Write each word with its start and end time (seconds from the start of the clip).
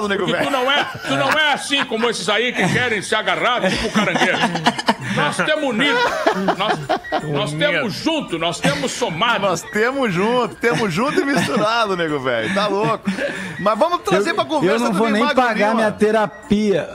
misturado, 0.00 0.08
nego 0.08 0.24
Porque 0.24 0.38
tu 0.38 0.50
velho. 0.50 0.50
não, 0.50 0.70
é, 0.72 0.84
tu 0.84 1.16
não 1.16 1.30
é 1.30 1.52
assim 1.52 1.84
como 1.84 2.08
esses 2.08 2.28
aí 2.28 2.52
que 2.52 2.66
querem 2.72 3.02
se 3.02 3.14
agarrar 3.14 3.68
tipo 3.68 3.88
o 3.88 3.92
caranguejo. 3.92 4.38
Nós 5.16 5.36
temos 5.36 5.64
unido. 5.64 5.98
Nós, 6.56 7.22
nós 7.24 7.52
temos 7.52 7.92
junto, 7.94 8.38
nós 8.38 8.60
temos 8.60 8.92
somado. 8.92 9.46
Nós 9.46 9.62
temos 9.62 10.14
junto, 10.14 10.54
temos 10.54 10.92
junto 10.92 11.20
e 11.20 11.24
misturado, 11.24 11.96
nego 11.96 12.20
velho. 12.20 12.54
Tá 12.54 12.68
louco. 12.68 13.10
Mas 13.58 13.78
vamos 13.78 14.02
trazer 14.02 14.34
pra 14.34 14.44
conversa 14.44 14.76
Eu 14.76 14.80
não 14.80 14.92
vou 14.92 15.10
nem 15.10 15.26
pagar 15.34 15.74
minha 15.74 15.90
terapia. 15.90 16.88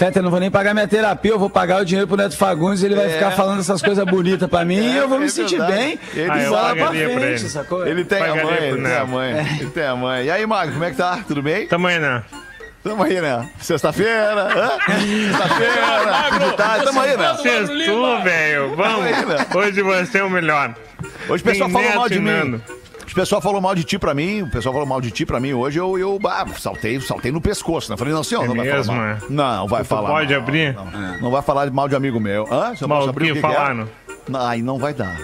Feta, 0.00 0.18
eu 0.18 0.22
não 0.22 0.30
vou 0.30 0.40
nem 0.40 0.50
pagar 0.50 0.72
minha 0.72 0.88
terapia, 0.88 1.30
eu 1.30 1.38
vou 1.38 1.50
pagar 1.50 1.82
o 1.82 1.84
dinheiro 1.84 2.08
pro 2.08 2.16
Neto 2.16 2.34
Fagundes, 2.34 2.82
ele 2.82 2.94
vai 2.94 3.04
É. 3.04 3.08
ficar 3.10 3.32
falando 3.32 3.60
essas 3.60 3.82
coisas 3.82 4.02
bonitas 4.06 4.48
pra 4.48 4.64
mim 4.64 4.76
e 4.78 4.96
eu 4.96 5.06
vou 5.06 5.18
é 5.18 5.20
me 5.20 5.28
sentir 5.28 5.58
verdade. 5.58 5.72
bem 5.78 5.98
Ele 6.14 6.30
Ah, 6.30 6.48
bola 6.48 6.74
pra 6.74 6.86
pagaria 6.86 7.08
pra 7.10 7.20
frente, 7.20 7.40
ele. 7.42 7.48
sacou? 7.50 7.86
Ele 7.86 8.04
tem 8.06 8.16
a 8.16 8.20
Pagaria 8.22 8.44
mãe, 8.44 8.56
pro 8.56 8.64
ele 8.66 8.82
tem 8.82 8.96
a 8.96 9.04
mãe. 9.04 9.56
Ele 9.60 9.70
tem 9.70 9.84
a 9.84 9.96
mãe. 9.96 10.24
E 10.24 10.30
aí, 10.30 10.46
Magro, 10.46 10.72
como 10.72 10.84
é 10.86 10.90
que 10.90 10.96
tá? 10.96 11.18
Tudo 11.28 11.42
bem? 11.42 11.66
Tamanho, 11.66 12.00
né? 12.00 12.22
Tamo 12.82 13.02
aí, 13.02 13.20
né? 13.20 13.46
Sexta-feira. 13.60 14.48
Sexta-feira. 14.88 16.48
De 16.48 16.56
tarde. 16.56 16.84
Tamo 16.86 17.00
aí, 17.02 17.16
né? 17.18 17.34
Sextou, 17.34 17.76
Lima. 17.76 18.20
velho. 18.24 18.74
Vamos. 18.76 19.04
Aí, 19.04 19.26
né? 19.26 19.46
Hoje 19.54 19.82
você 19.82 20.18
é 20.18 20.24
o 20.24 20.30
melhor. 20.30 20.74
Hoje 21.28 21.42
o 21.42 21.44
pessoal 21.46 21.68
falou 21.68 21.94
mal 21.94 22.08
de 22.08 22.18
mim. 22.20 22.60
O 23.10 23.14
pessoal 23.14 23.40
falou 23.42 23.60
mal 23.60 23.74
de 23.74 23.82
ti 23.84 23.98
pra 23.98 24.14
mim, 24.14 24.42
o 24.42 24.50
pessoal 24.50 24.72
falou 24.72 24.86
mal 24.86 25.00
de 25.00 25.10
ti 25.10 25.26
pra 25.26 25.40
mim 25.40 25.52
hoje, 25.52 25.78
eu, 25.78 25.98
eu 25.98 26.18
ah, 26.26 26.46
saltei, 26.58 27.00
saltei 27.00 27.32
no 27.32 27.40
pescoço, 27.40 27.90
né? 27.90 27.96
Falei, 27.96 28.14
não, 28.14 28.22
senhor, 28.22 28.44
É 28.44 28.48
não 28.48 28.54
vai 28.54 28.64
mesmo, 28.66 28.84
falar 28.84 28.98
mal. 28.98 29.08
é? 29.08 29.18
Não, 29.28 29.66
vai 29.68 29.82
Tu 29.82 29.86
falar 29.86 30.10
pode 30.10 30.32
mal. 30.32 30.42
abrir? 30.42 30.74
Não, 30.74 31.18
não 31.20 31.30
vai 31.30 31.42
falar 31.42 31.70
mal 31.70 31.88
de 31.88 31.96
amigo 31.96 32.20
meu. 32.20 32.46
Hã? 32.52 32.74
Se 32.76 32.82
eu 32.84 32.88
Mal 32.88 32.98
posso 32.98 33.10
abrir 33.10 33.32
o 33.32 33.34
que 33.34 33.40
que 33.40 33.46
é? 33.46 33.86
Não, 34.28 34.40
Aí 34.46 34.62
não 34.62 34.78
vai 34.78 34.94
dar. 34.94 35.16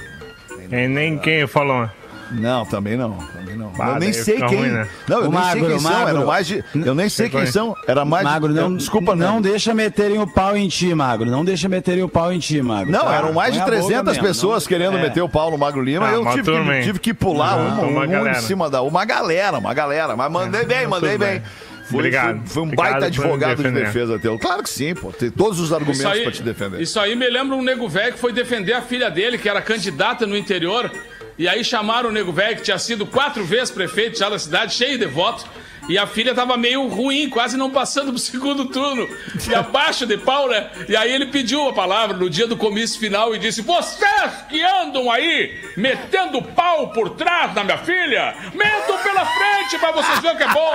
E 0.71 0.89
nem 0.89 1.17
quem 1.17 1.47
falou. 1.47 1.89
Não, 2.33 2.65
também 2.67 2.97
não. 2.97 3.13
Também 3.17 3.57
não. 3.57 3.69
Bah, 3.71 3.87
eu 3.95 4.01
nem 4.01 4.11
daí 4.11 4.15
sei 4.15 4.37
quem. 4.37 4.59
ruim, 4.59 4.69
né? 4.69 4.89
Não, 5.09 5.21
eu 5.23 5.29
O 5.29 5.33
nem 5.33 5.41
sei 5.43 5.49
Magro, 5.55 5.67
quem 5.67 5.77
o 5.77 5.81
são. 5.81 5.93
Magro. 5.93 6.09
Eram 6.09 6.27
mais 6.27 6.47
de. 6.47 6.65
Eu 6.75 6.95
nem 6.95 7.09
sei 7.09 7.29
quem 7.29 7.47
são. 7.47 7.75
Era 7.87 8.05
mais 8.05 8.27
de- 8.27 8.33
Magro, 8.33 8.53
não, 8.53 8.71
eu- 8.71 8.77
Desculpa, 8.77 9.15
não 9.15 9.35
Nando. 9.35 9.49
deixa 9.49 9.73
meterem 9.73 10.19
o 10.19 10.27
pau 10.27 10.57
em 10.57 10.69
ti, 10.69 10.95
Magro. 10.95 11.31
Não 11.31 11.45
deixa 11.45 11.69
meterem 11.69 12.03
o 12.03 12.09
pau 12.09 12.33
em 12.33 12.39
ti, 12.39 12.61
Magro. 12.61 12.91
Não, 12.91 13.01
tá? 13.05 13.15
eram 13.15 13.33
mais 13.33 13.53
de 13.55 13.61
Põe 13.61 13.69
a 13.69 13.71
boca 13.71 13.87
300 13.87 14.13
mesmo, 14.15 14.23
pessoas 14.27 14.65
não- 14.65 14.69
querendo 14.69 14.99
é. 14.99 15.03
meter 15.03 15.21
o 15.23 15.29
pau 15.29 15.51
no 15.51 15.59
Magro 15.59 15.81
Lima. 15.83 16.09
Ah, 16.09 16.13
eu 16.13 16.27
tive 16.33 16.43
que, 16.43 16.83
tive 16.83 16.99
que 16.99 17.15
pular 17.15 17.53
Ah, 17.53 17.57
um, 17.57 17.91
uma 17.91 18.01
um 18.07 18.29
em 18.29 18.35
cima 18.35 18.69
da. 18.69 18.83
Uma 18.83 19.05
galera, 19.05 19.59
uma 19.59 19.73
galera. 19.73 20.17
Mas 20.17 20.31
mandei 20.33 20.65
bem, 20.65 20.87
mandei 20.87 21.13
tudo 21.13 21.21
bem. 21.25 21.39
bem. 21.39 21.43
Foi, 21.89 21.99
Obrigado. 22.01 22.39
foi, 22.39 22.47
foi 22.49 22.63
um 22.63 22.67
Obrigado 22.67 22.91
baita 22.91 23.07
advogado 23.07 23.63
de 23.63 23.71
defesa 23.71 24.19
teu. 24.19 24.37
Claro 24.41 24.61
que 24.65 24.69
sim, 24.71 24.93
pô. 24.93 25.13
Tem 25.13 25.31
todos 25.31 25.61
os 25.61 25.73
argumentos 25.73 26.03
pra 26.21 26.33
te 26.33 26.43
defender. 26.43 26.81
isso 26.81 26.99
aí 26.99 27.15
me 27.15 27.31
lembra 27.31 27.57
um 27.57 27.63
nego 27.63 27.89
velho 27.89 28.15
que 28.15 28.19
foi 28.19 28.33
defender 28.33 28.73
a 28.73 28.83
filha 28.83 29.09
dele, 29.09 29.39
que 29.39 29.49
era 29.49 29.63
candidata 29.63 30.27
no 30.27 30.37
interior. 30.37 30.91
E 31.39 31.49
aí 31.49 31.63
chamaram 31.63 32.09
o 32.09 32.13
nego 32.13 32.33
velho, 32.33 32.57
que 32.57 32.63
tinha 32.63 32.79
sido 32.79 33.05
quatro 33.07 33.45
vezes 33.45 33.71
prefeito 33.71 34.19
já 34.19 34.29
da 34.29 34.39
cidade, 34.39 34.75
cheio 34.75 34.99
de 34.99 35.07
votos. 35.07 35.45
E 35.89 35.97
a 35.97 36.07
filha 36.07 36.35
tava 36.35 36.57
meio 36.57 36.89
ruim, 36.89 37.29
quase 37.29 37.57
não 37.57 37.71
passando 37.71 38.11
pro 38.11 38.19
segundo 38.19 38.65
turno. 38.67 39.09
E 39.49 39.55
abaixo 39.55 40.05
de 40.07 40.17
pau, 40.19 40.49
né? 40.49 40.69
E 40.89 40.97
aí 40.97 41.13
ele 41.13 41.27
pediu 41.27 41.69
a 41.69 41.73
palavra 41.73 42.17
no 42.17 42.29
dia 42.29 42.47
do 42.47 42.57
comício 42.57 42.99
final 42.99 43.35
e 43.35 43.39
disse: 43.39 43.63
Vocês 43.63 44.33
que 44.49 44.63
andam 44.63 45.11
aí 45.11 45.61
metendo 45.77 46.43
pau 46.43 46.91
por 46.91 47.11
trás 47.11 47.55
da 47.55 47.63
minha 47.63 47.79
filha, 47.79 48.35
metam 48.55 48.99
pela 48.99 49.25
frente 49.25 49.79
pra 49.79 49.93
vocês 49.93 50.19
verem 50.21 50.37
que 50.37 50.43
é 50.43 50.49
bom. 50.49 50.75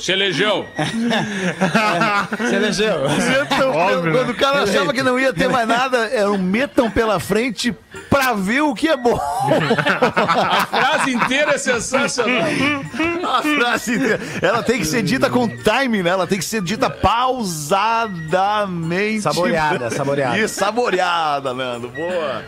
Se 0.00 0.12
elegeu. 0.12 0.66
Você 2.38 2.56
elegeu? 2.56 3.08
Metam, 3.08 3.70
Óbvio, 3.70 4.12
quando 4.12 4.30
o 4.30 4.34
cara 4.34 4.62
achava 4.62 4.92
que 4.92 5.02
não 5.02 5.18
ia 5.18 5.32
ter 5.32 5.48
mais 5.48 5.66
nada, 5.68 6.08
era 6.08 6.30
um 6.30 6.38
metam 6.38 6.90
pela 6.90 7.18
frente 7.20 7.74
pra 8.08 8.32
ver 8.32 8.62
o 8.62 8.74
que 8.74 8.88
é 8.88 8.96
bom. 8.96 9.18
A 9.20 10.66
frase 10.66 11.12
inteira 11.12 11.54
é 11.54 11.58
sensacional. 11.58 12.42
A 13.24 13.42
frase 13.42 13.96
inteira. 13.96 14.20
Ela 14.40 14.62
tem 14.62 14.78
que 14.78 14.86
ser 14.86 15.02
dita 15.02 15.28
com 15.28 15.48
timing, 15.48 16.02
né? 16.02 16.10
Ela 16.10 16.26
tem 16.26 16.38
que 16.38 16.44
ser 16.44 16.62
dita 16.62 16.88
pausadamente. 16.88 19.22
Saboreada, 19.22 19.90
saboreada. 19.90 20.38
E 20.38 20.48
saboreada, 20.48 21.52
Nando. 21.52 21.88
Boa. 21.88 22.42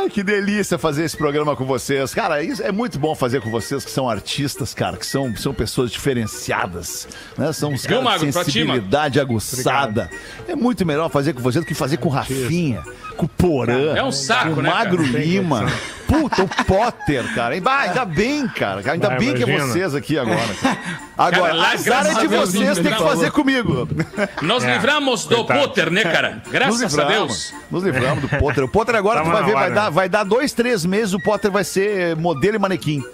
Ai, 0.00 0.08
que 0.08 0.22
delícia 0.22 0.78
fazer 0.78 1.04
esse 1.04 1.14
programa 1.14 1.54
com 1.54 1.66
vocês. 1.66 2.14
Cara, 2.14 2.42
isso 2.42 2.62
é 2.62 2.72
muito 2.72 2.98
bom 2.98 3.14
fazer 3.14 3.42
com 3.42 3.50
vocês 3.50 3.84
que 3.84 3.90
são 3.90 4.08
artistas, 4.08 4.72
cara, 4.72 4.96
que 4.96 5.04
são, 5.04 5.36
são 5.36 5.52
pessoas 5.52 5.90
diferenciadas, 5.90 7.06
né? 7.36 7.52
São 7.52 7.76
Viu, 7.76 8.02
caras 8.02 8.22
de 8.22 8.26
ti, 8.28 8.32
sensibilidade 8.32 9.20
aguçada. 9.20 10.10
É 10.48 10.56
muito 10.56 10.86
melhor 10.86 11.10
fazer 11.10 11.34
com 11.34 11.42
vocês 11.42 11.62
do 11.62 11.68
que 11.68 11.74
fazer 11.74 11.98
com 11.98 12.08
Rafinha, 12.08 12.82
com 13.20 13.26
o 13.26 13.28
Porã. 13.28 13.94
É 13.96 14.02
um 14.02 14.10
saco, 14.12 14.54
com 14.54 14.60
o 14.60 14.62
né, 14.62 14.70
cara? 14.70 14.84
Magro 14.84 15.02
Tem 15.12 15.20
Lima. 15.22 15.66
Puta, 16.06 16.42
o 16.42 16.48
Potter, 16.64 17.34
cara. 17.34 17.60
Bah, 17.60 17.80
ainda 17.80 18.04
bem, 18.04 18.48
cara. 18.48 18.82
Ainda 18.90 19.08
Vai, 19.08 19.18
bem 19.18 19.34
que 19.34 19.42
é 19.44 19.46
imagina. 19.46 19.66
vocês 19.66 19.94
aqui 19.94 20.18
agora. 20.18 20.40
cara. 20.60 20.78
Agora, 21.16 21.52
lá, 21.54 21.72
azar 21.72 22.06
é 22.06 22.14
de 22.26 22.34
a 22.34 22.40
vocês, 22.40 22.78
tem 22.78 22.92
que 22.92 22.98
fazer 23.02 23.30
comigo. 23.30 23.86
Nós 24.42 24.64
É, 24.64 24.72
livramos 24.72 25.26
do 25.26 25.36
coitado. 25.36 25.60
Potter, 25.60 25.90
né, 25.90 26.02
cara? 26.02 26.42
Graças 26.50 26.82
a 26.82 26.86
livramos. 27.02 27.12
Deus. 27.12 27.54
Nos 27.70 27.84
livramos 27.84 28.22
do 28.22 28.28
Potter. 28.38 28.64
O 28.64 28.68
Potter 28.68 28.94
agora, 28.96 29.20
tu 29.20 29.26
Tava 29.26 29.36
vai 29.36 29.44
ver, 29.46 29.52
vai 29.52 29.72
dar, 29.72 29.90
vai 29.90 30.08
dar 30.08 30.24
dois, 30.24 30.52
três 30.52 30.84
meses, 30.86 31.12
o 31.14 31.20
Potter 31.22 31.50
vai 31.50 31.62
ser 31.62 32.16
modelo 32.16 32.56
e 32.56 32.58
manequim. 32.58 33.04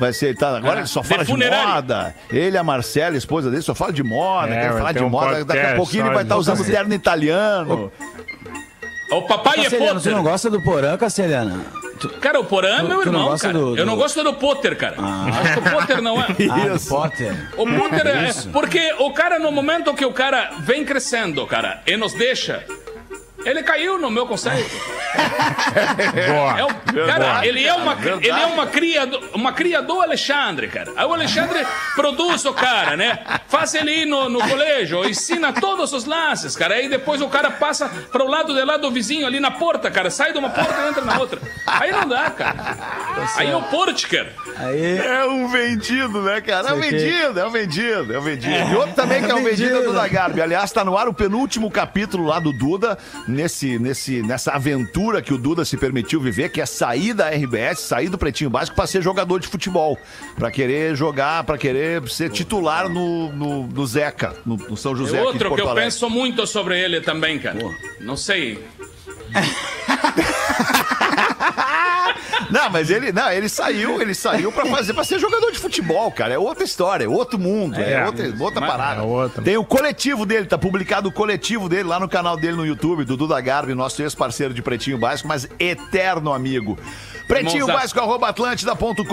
Vai 0.00 0.12
ser, 0.12 0.34
tá, 0.36 0.56
agora 0.56 0.76
É, 0.76 0.80
ele 0.80 0.86
só 0.88 1.02
de 1.02 1.08
fala 1.08 1.24
de, 1.24 1.30
funerário. 1.30 1.68
moda. 1.74 2.14
Ele, 2.30 2.56
a 2.58 2.64
Marcela, 2.64 3.14
a 3.14 3.18
esposa 3.18 3.50
dele, 3.50 3.62
só 3.62 3.74
fala 3.74 3.92
de 3.92 4.02
moda. 4.02 4.52
É, 4.52 4.62
quer 4.62 4.72
falar 4.72 4.92
de 4.92 5.04
um 5.04 5.08
moda. 5.08 5.44
Daqui 5.44 5.60
a 5.60 5.76
pouquinho 5.76 6.06
ele 6.06 6.14
vai 6.14 6.22
estar 6.24 6.34
de 6.34 6.40
usando 6.40 6.64
terno 6.64 6.92
italiano. 6.94 7.92
O 9.12 9.22
papai 9.22 9.66
é 9.66 9.70
Potter. 9.70 10.12
não 10.12 10.22
gosta 10.22 10.48
do 10.50 10.60
Porã, 10.60 10.96
Castelhano? 10.96 11.64
Cara, 12.20 12.40
o 12.40 12.44
Porã 12.44 12.78
é 12.78 12.82
meu 12.82 13.02
tu 13.02 13.12
não 13.12 13.20
irmão, 13.22 13.38
cara. 13.38 13.52
do- 13.52 13.76
Eu 13.76 13.86
não 13.86 13.94
do- 13.94 14.00
gosto 14.00 14.24
do 14.24 14.34
Potter, 14.34 14.76
cara. 14.76 14.96
Acho 14.98 15.52
que 15.54 15.58
o 15.68 15.70
Potter 15.72 16.02
não 16.02 16.20
é. 16.20 16.26
Ah, 16.50 16.68
do 16.68 16.76
Isso. 16.76 16.88
Potter. 16.88 17.50
O 17.56 17.64
Potter 17.66 18.06
é. 18.06 18.28
Isso. 18.28 18.48
Porque 18.50 18.94
o 18.98 19.12
cara, 19.12 19.38
no 19.38 19.52
momento 19.52 19.94
que 19.94 20.04
o 20.04 20.12
cara 20.12 20.50
vem 20.60 20.84
crescendo, 20.84 21.46
cara, 21.46 21.80
e 21.86 21.96
nos 21.96 22.12
deixa. 22.14 22.64
Ele 23.44 23.62
caiu 23.62 23.98
no 23.98 24.10
meu 24.10 24.26
conceito. 24.26 24.70
Boa. 26.28 26.58
É 26.58 26.64
o, 26.64 27.06
cara, 27.06 27.46
ele 27.46 27.64
é 27.64 27.74
uma, 27.74 27.96
ele 28.20 28.28
é 28.30 28.46
uma 28.46 28.66
cria, 28.66 29.06
do, 29.06 29.18
uma 29.34 29.52
cria 29.52 29.82
do 29.82 30.00
Alexandre, 30.00 30.68
cara. 30.68 30.92
Aí 30.96 31.04
o 31.04 31.12
Alexandre 31.12 31.66
produz 31.94 32.44
o 32.44 32.52
cara, 32.52 32.96
né? 32.96 33.18
Faz 33.48 33.74
ele 33.74 34.02
ir 34.02 34.06
no, 34.06 34.28
no 34.28 34.40
colégio, 34.48 35.04
ensina 35.08 35.52
todos 35.52 35.92
os 35.92 36.04
lances, 36.04 36.56
cara. 36.56 36.74
Aí 36.74 36.88
depois 36.88 37.20
o 37.20 37.28
cara 37.28 37.50
passa 37.50 37.90
para 38.10 38.24
o 38.24 38.28
lado 38.28 38.54
de 38.54 38.64
lá 38.64 38.76
do 38.76 38.90
vizinho, 38.90 39.26
ali 39.26 39.40
na 39.40 39.50
porta, 39.50 39.90
cara. 39.90 40.10
Sai 40.10 40.32
de 40.32 40.38
uma 40.38 40.50
porta 40.50 40.74
e 40.80 40.88
entra 40.88 41.04
na 41.04 41.18
outra. 41.18 41.40
Aí 41.66 41.90
não 41.90 42.08
dá, 42.08 42.30
cara. 42.30 42.76
Aí 43.36 43.50
é 43.50 43.56
o 43.56 43.62
Portker. 43.62 44.32
Aí, 44.56 44.98
É 44.98 45.24
um 45.24 45.48
vendido, 45.48 46.22
né, 46.22 46.40
cara? 46.40 46.68
É 46.68 46.72
um 46.72 46.80
vendido, 46.80 47.40
é 47.40 47.46
um 47.46 47.50
vendido, 47.50 48.14
é 48.14 48.18
um 48.18 48.22
vendido. 48.22 48.70
E 48.70 48.76
outro 48.76 48.94
também 48.94 49.22
que 49.22 49.30
é 49.30 49.34
um 49.34 49.42
vendido 49.42 49.70
é 49.70 49.72
o 49.72 49.76
vendido. 49.80 49.92
Duda 49.92 50.08
Garbi. 50.08 50.40
Aliás, 50.42 50.70
tá 50.70 50.84
no 50.84 50.96
ar 50.96 51.08
o 51.08 51.14
penúltimo 51.14 51.70
capítulo 51.70 52.26
lá 52.26 52.38
do 52.38 52.52
Duda, 52.52 52.98
nesse, 53.32 53.78
nesse, 53.78 54.22
nessa 54.22 54.52
aventura 54.52 55.20
que 55.22 55.32
o 55.32 55.38
Duda 55.38 55.64
se 55.64 55.76
permitiu 55.76 56.20
viver, 56.20 56.50
que 56.50 56.60
é 56.60 56.66
sair 56.66 57.12
da 57.14 57.28
RBS, 57.30 57.80
sair 57.80 58.08
do 58.08 58.18
Pretinho 58.18 58.50
Básico 58.50 58.76
pra 58.76 58.86
ser 58.86 59.02
jogador 59.02 59.40
de 59.40 59.48
futebol. 59.48 59.98
Pra 60.36 60.50
querer 60.50 60.94
jogar, 60.94 61.44
pra 61.44 61.58
querer 61.58 62.08
ser 62.08 62.30
titular 62.30 62.88
no, 62.88 63.32
no, 63.32 63.66
no 63.66 63.86
Zeca, 63.86 64.36
no, 64.46 64.56
no 64.56 64.76
São 64.76 64.94
José 64.94 65.16
É 65.16 65.20
aqui 65.20 65.22
de 65.22 65.32
outro 65.32 65.48
Porto 65.48 65.60
que 65.60 65.66
eu 65.66 65.70
Alegre. 65.70 65.84
penso 65.90 66.08
muito 66.10 66.46
sobre 66.46 66.78
ele 66.80 67.00
também, 67.00 67.38
cara. 67.38 67.58
Não 68.00 68.16
sei. 68.16 68.62
Não, 72.52 72.70
mas 72.70 72.90
ele, 72.90 73.10
não, 73.12 73.30
ele 73.32 73.48
saiu, 73.48 74.00
ele 74.00 74.14
saiu 74.14 74.52
pra 74.52 74.66
fazer, 74.66 74.92
para 74.92 75.04
ser 75.04 75.18
jogador 75.18 75.50
de 75.50 75.58
futebol, 75.58 76.10
cara. 76.12 76.34
É 76.34 76.38
outra 76.38 76.64
história, 76.64 77.04
é 77.04 77.08
outro 77.08 77.38
mundo, 77.38 77.80
é, 77.80 77.94
É. 77.94 78.04
outra, 78.06 78.34
outra 78.38 78.60
parada. 78.66 79.00
é 79.00 79.04
outra. 79.04 79.42
Tem 79.42 79.56
o 79.56 79.64
coletivo 79.64 80.26
dele, 80.26 80.46
tá 80.46 80.58
publicado 80.58 81.08
o 81.08 81.12
coletivo 81.12 81.68
dele 81.68 81.84
lá 81.84 81.98
no 81.98 82.08
canal 82.08 82.36
dele 82.36 82.56
no 82.56 82.66
YouTube, 82.66 83.04
do 83.04 83.16
Duda 83.16 83.40
Garbi, 83.40 83.74
nosso 83.74 84.02
ex-parceiro 84.02 84.52
de 84.52 84.60
Pretinho 84.62 84.98
Básico, 84.98 85.28
mas 85.28 85.48
eterno 85.58 86.32
amigo. 86.32 86.78
Pretinho. 87.26 87.66
Básico, 87.66 88.00
arroba 88.00 88.28
atlântida.com.br, 88.28 89.04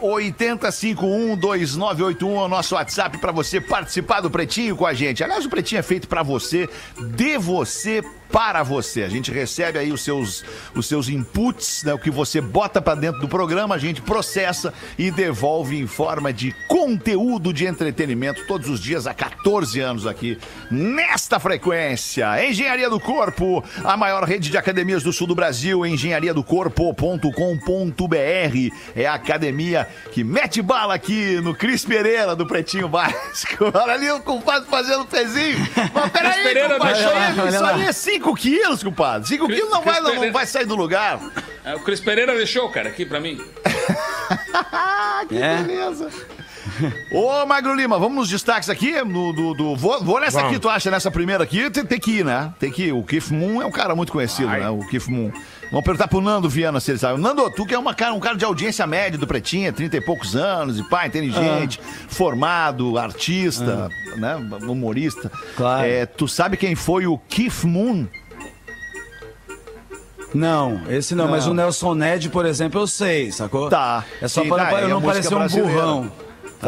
80512981 0.00 2.22
é 2.22 2.26
o 2.26 2.48
nosso 2.48 2.74
WhatsApp 2.74 3.18
pra 3.18 3.32
você 3.32 3.60
participar 3.60 4.20
do 4.20 4.30
Pretinho 4.30 4.76
com 4.76 4.86
a 4.86 4.94
gente. 4.94 5.22
Aliás, 5.22 5.44
o 5.44 5.50
Pretinho 5.50 5.78
é 5.78 5.82
feito 5.82 6.08
pra 6.08 6.22
você, 6.22 6.68
de 7.16 7.38
você 7.38 8.02
para 8.30 8.62
você. 8.62 9.02
A 9.02 9.08
gente 9.08 9.30
recebe 9.30 9.78
aí 9.78 9.92
os 9.92 10.02
seus, 10.02 10.44
os 10.74 10.86
seus 10.86 11.08
inputs, 11.08 11.84
né, 11.84 11.94
o 11.94 11.98
que 11.98 12.10
você 12.10 12.40
bota 12.40 12.82
pra 12.82 12.94
dentro 12.94 13.20
do 13.20 13.28
programa, 13.28 13.74
a 13.74 13.78
gente 13.78 14.02
processa 14.02 14.72
e 14.98 15.10
devolve 15.10 15.78
em 15.78 15.86
forma 15.86 16.32
de 16.32 16.54
conteúdo 16.68 17.52
de 17.52 17.66
entretenimento 17.66 18.46
todos 18.46 18.68
os 18.68 18.80
dias 18.80 19.06
há 19.06 19.14
14 19.14 19.80
anos 19.80 20.06
aqui 20.06 20.38
nesta 20.70 21.38
frequência. 21.38 22.44
Engenharia 22.46 22.90
do 22.90 23.00
Corpo, 23.00 23.64
a 23.84 23.96
maior 23.96 24.24
rede 24.24 24.50
de 24.50 24.58
academias 24.58 25.02
do 25.02 25.12
sul 25.12 25.26
do 25.26 25.34
Brasil, 25.34 25.86
engenharia 25.86 26.34
do 26.34 26.42
corpo.com.br. 26.94 28.74
É 28.94 29.06
a 29.06 29.14
academia 29.14 29.88
que 30.12 30.22
mete 30.22 30.60
bala 30.62 30.94
aqui 30.94 31.40
no 31.40 31.54
Cris 31.54 31.84
Pereira 31.84 32.34
do 32.36 32.46
Pretinho 32.46 32.88
Básico. 32.88 33.70
Olha 33.74 33.94
ali 33.94 34.10
o 34.10 34.20
compadre 34.20 34.68
fazendo 34.68 35.04
pezinho. 35.06 35.58
Mas 35.94 36.12
peraí, 36.12 36.42
Pereira 36.42 36.74
compadre, 36.78 36.98
isso, 37.00 37.08
deixou- 37.08 37.42
aí, 37.42 37.48
isso 37.48 37.62
lá. 37.62 37.74
aí 37.74 37.82
é 37.84 37.92
5 37.92 38.34
quilos, 38.34 38.82
compadre. 38.82 39.28
5 39.28 39.46
quilos 39.46 39.70
não 39.70 39.82
vai, 39.82 40.00
não, 40.00 40.32
vai 40.32 40.46
sair 40.46 40.66
do 40.66 40.76
lugar. 40.76 41.20
É, 41.64 41.74
O 41.74 41.80
Cris 41.80 42.00
Pereira 42.00 42.34
deixou, 42.34 42.68
cara, 42.70 42.88
aqui 42.88 43.04
pra 43.04 43.20
mim. 43.20 43.40
Ah, 44.72 45.22
que 45.28 45.36
É. 45.36 45.62
beleza. 45.62 46.08
Ô, 47.10 47.44
Magro 47.46 47.74
Lima, 47.74 47.98
vamos 47.98 48.16
nos 48.16 48.28
destaques 48.28 48.68
aqui. 48.68 48.92
No, 49.02 49.32
do, 49.32 49.54
do- 49.54 49.76
vou, 49.76 50.02
vou 50.02 50.20
nessa 50.20 50.38
Vamos. 50.38 50.52
aqui, 50.52 50.60
tu 50.60 50.68
acha? 50.68 50.90
Nessa 50.90 51.10
primeira 51.10 51.44
aqui, 51.44 51.70
tem, 51.70 51.84
tem 51.84 51.98
que 51.98 52.18
ir, 52.18 52.24
né? 52.24 52.52
Tem 52.58 52.70
que 52.70 52.84
ir. 52.86 52.92
O 52.92 53.02
Keith 53.02 53.30
Moon 53.30 53.62
é 53.62 53.66
um 53.66 53.70
cara 53.70 53.94
muito 53.94 54.12
conhecido, 54.12 54.48
Vai. 54.48 54.60
né? 54.60 54.68
O 54.70 54.80
Keith 54.88 55.06
Moon. 55.08 55.30
Vamos 55.70 55.84
perguntar 55.84 56.08
pro 56.08 56.20
Nando 56.20 56.48
Viana 56.48 56.78
se 56.80 56.90
ele 56.92 56.98
sabe. 56.98 57.20
Nando, 57.20 57.50
tu 57.50 57.66
que 57.66 57.74
é 57.74 57.78
uma 57.78 57.94
cara, 57.94 58.14
um 58.14 58.20
cara 58.20 58.36
de 58.36 58.44
audiência 58.44 58.86
média 58.86 59.18
do 59.18 59.26
Pretinha, 59.26 59.72
30 59.72 59.96
e 59.96 60.00
poucos 60.00 60.36
anos, 60.36 60.78
e 60.78 60.82
pá, 60.88 61.06
inteligente, 61.06 61.80
formado, 62.08 62.96
artista, 62.98 63.88
né? 64.16 64.36
Humorista. 64.66 65.30
Claro. 65.56 65.86
É, 65.86 66.06
tu 66.06 66.28
sabe 66.28 66.56
quem 66.56 66.74
foi 66.74 67.06
o 67.06 67.18
Keith 67.18 67.64
Moon? 67.64 68.06
Não, 70.34 70.82
esse 70.90 71.14
não, 71.14 71.28
mas 71.28 71.46
Não. 71.46 71.52
o 71.52 71.54
Nelson 71.54 71.94
Ned, 71.94 72.28
por 72.28 72.44
exemplo, 72.44 72.80
eu 72.80 72.86
sei, 72.86 73.30
sacou? 73.32 73.70
Tá. 73.70 74.04
É 74.20 74.28
só 74.28 74.42
Sim, 74.42 74.48
para 74.48 74.66
tá, 74.66 74.80
é 74.80 74.84
eu 74.84 74.88
não 74.88 75.00
música 75.00 75.30
parecer 75.30 75.60
um 75.60 75.64
burrão. 75.64 76.12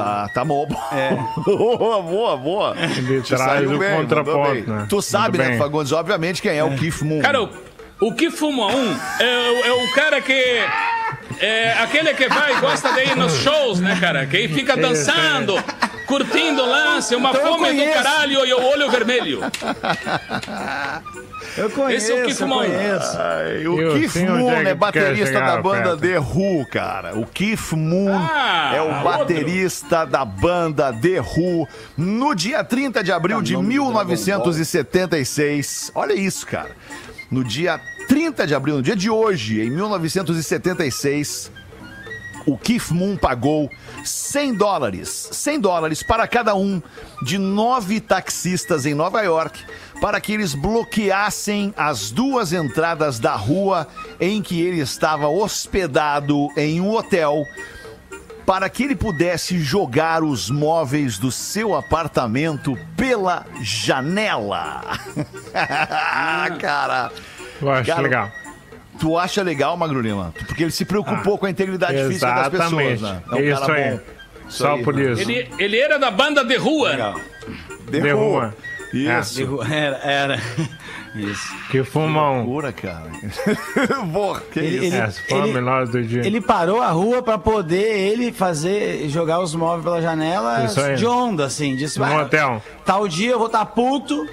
Tá, 0.02 0.28
tá 0.32 0.44
bom. 0.44 0.66
É. 0.92 1.10
boa, 1.44 2.02
boa, 2.02 2.36
boa. 2.36 2.74
Ele 2.78 3.20
Tu 3.20 3.28
traz 3.36 3.70
o 3.70 3.78
bem, 3.78 3.96
contraponto, 3.96 4.70
né? 4.70 4.86
Tu 4.88 5.02
sabe, 5.02 5.38
né. 5.38 5.58
Fagundes, 5.58 5.92
obviamente, 5.92 6.40
quem 6.42 6.56
é, 6.56 6.64
o 6.64 6.76
Keith 6.76 7.02
Moon. 7.02 7.20
Cara, 7.20 7.42
o, 7.42 7.48
o 8.00 8.30
fuma 8.30 8.66
um 8.66 8.96
é, 9.20 9.50
o- 9.50 9.66
é 9.66 9.72
o 9.84 9.92
cara 9.94 10.20
que. 10.20 10.62
É 11.40 11.72
aquele 11.82 12.12
que 12.14 12.28
vai 12.28 12.56
e 12.56 12.60
gosta 12.60 12.92
de 12.92 13.00
ir 13.04 13.16
nos 13.16 13.32
shows, 13.36 13.80
né, 13.80 13.96
cara? 14.00 14.26
Que 14.26 14.48
fica 14.48 14.76
dançando, 14.76 15.54
curtindo 16.08 16.62
o 16.62 16.66
lance, 16.66 17.14
uma 17.14 17.30
Então 17.30 17.58
fome 17.58 17.72
do 17.72 17.84
caralho 17.92 18.44
e 18.44 18.52
o 18.52 18.60
olho 18.66 18.90
vermelho. 18.90 19.40
Eu 21.56 21.70
conheço, 21.70 22.06
Esse 22.06 22.12
é 22.12 22.22
o 22.22 22.26
Keith 22.26 22.40
Moon. 22.40 22.60
Ai, 22.60 23.66
o 23.66 23.80
Eu 23.80 23.94
Keith 23.94 24.16
Moon 24.28 24.50
é 24.52 24.70
é 24.70 24.74
baterista 24.74 25.26
chegar, 25.26 25.56
da 25.56 25.62
banda. 25.62 25.96
The 25.96 26.18
Who, 26.18 26.66
cara. 26.70 27.16
O 27.18 27.24
Keith 27.26 27.72
Moon 27.72 28.12
Ah, 28.16 28.72
é 28.74 28.80
o 28.82 28.86
outro. 28.86 29.04
baterista 29.04 30.04
da 30.04 30.24
banda 30.24 30.92
The 30.92 31.20
Who. 31.20 31.66
No 31.96 32.34
dia 32.34 32.62
30 32.64 33.02
de 33.02 33.10
abril 33.12 33.40
de 33.42 33.56
1976. 33.56 35.90
Olha 35.94 36.14
isso, 36.14 36.46
cara. 36.46 36.70
No 37.30 37.44
dia 37.44 37.78
30 38.08 38.46
de 38.46 38.54
abril, 38.54 38.76
no 38.76 38.82
dia 38.82 38.96
de 38.96 39.10
hoje, 39.10 39.60
em 39.60 39.70
1976, 39.70 41.50
o 42.46 42.56
Keith 42.56 42.90
Moon 42.90 43.16
pagou 43.16 43.70
100 44.04 44.54
dólares, 44.54 45.28
100 45.32 45.60
dólares 45.60 46.02
para 46.02 46.26
cada 46.26 46.54
um 46.54 46.82
de 47.22 47.38
nove 47.38 48.00
taxistas 48.00 48.86
em 48.86 48.94
Nova 48.94 49.22
York 49.22 49.64
para 50.00 50.20
que 50.20 50.32
eles 50.32 50.54
bloqueassem 50.54 51.74
as 51.76 52.10
duas 52.10 52.52
entradas 52.52 53.18
da 53.18 53.34
rua 53.34 53.86
em 54.20 54.40
que 54.40 54.60
ele 54.60 54.80
estava 54.80 55.28
hospedado 55.28 56.48
em 56.56 56.80
um 56.80 56.94
hotel 56.94 57.44
para 58.48 58.70
que 58.70 58.84
ele 58.84 58.96
pudesse 58.96 59.58
jogar 59.58 60.22
os 60.22 60.48
móveis 60.48 61.18
do 61.18 61.30
seu 61.30 61.74
apartamento 61.74 62.78
pela 62.96 63.44
janela. 63.60 64.80
Cara, 66.58 67.12
Eu 67.60 67.70
acho 67.70 67.90
Cara, 67.90 68.00
legal. 68.00 68.32
Tu 68.98 69.16
acha 69.16 69.42
legal, 69.42 69.76
Magro 69.76 70.00
Lima? 70.00 70.32
Porque 70.46 70.62
ele 70.64 70.70
se 70.72 70.84
preocupou 70.84 71.38
com 71.38 71.46
a 71.46 71.50
integridade 71.50 71.96
física 72.08 72.26
das 72.34 72.48
pessoas, 72.48 72.72
Exatamente. 72.72 73.02
né? 73.02 73.22
É 73.30 73.34
um 73.34 73.40
isso 73.52 73.60
cara 73.60 73.74
aí. 73.74 73.90
bom. 73.90 74.00
Isso 74.48 74.58
Só 74.58 74.74
aí. 74.74 74.82
por 74.82 74.98
isso. 74.98 75.20
Ele, 75.22 75.48
ele 75.58 75.78
era 75.78 75.98
da 75.98 76.10
banda 76.10 76.44
de 76.44 76.56
rua. 76.56 76.90
Legal. 76.90 77.14
De 77.90 78.00
De 78.00 78.10
rua. 78.10 78.22
rua. 78.22 78.56
Isso. 78.92 79.34
Digo, 79.34 79.62
Era, 79.62 79.96
era. 79.98 80.38
Isso. 81.14 81.54
Que 81.70 81.82
fuma 81.84 82.30
um. 82.30 82.36
Loucura, 82.44 82.72
cara. 82.72 83.10
Porra, 84.12 84.40
que 84.52 84.58
Ele- 84.60 84.76
isso? 84.76 84.84
ele- 84.86 84.96
Essa 84.96 85.20
foi 85.28 85.40
a 85.40 85.44
ele- 85.44 85.52
melhor 85.52 85.86
do 85.86 86.02
dia. 86.02 86.26
Ele 86.26 86.40
parou 86.40 86.80
a 86.80 86.88
rua 86.90 87.22
pra 87.22 87.36
poder 87.38 87.98
ele 87.98 88.30
fazer, 88.32 89.08
jogar 89.08 89.40
os 89.40 89.54
móveis 89.54 89.84
pela 89.84 90.00
janela 90.02 90.64
Isso 90.64 90.80
aí. 90.80 90.96
de 90.96 91.06
onda, 91.06 91.46
assim. 91.46 91.74
Disse, 91.76 91.98
No 91.98 92.04
"Ah, 92.04 92.22
hotel. 92.22 92.62
Tal 92.84 93.08
dia 93.08 93.32
eu 93.32 93.38
vou 93.38 93.46
estar 93.48 93.64
puto. 93.66 94.26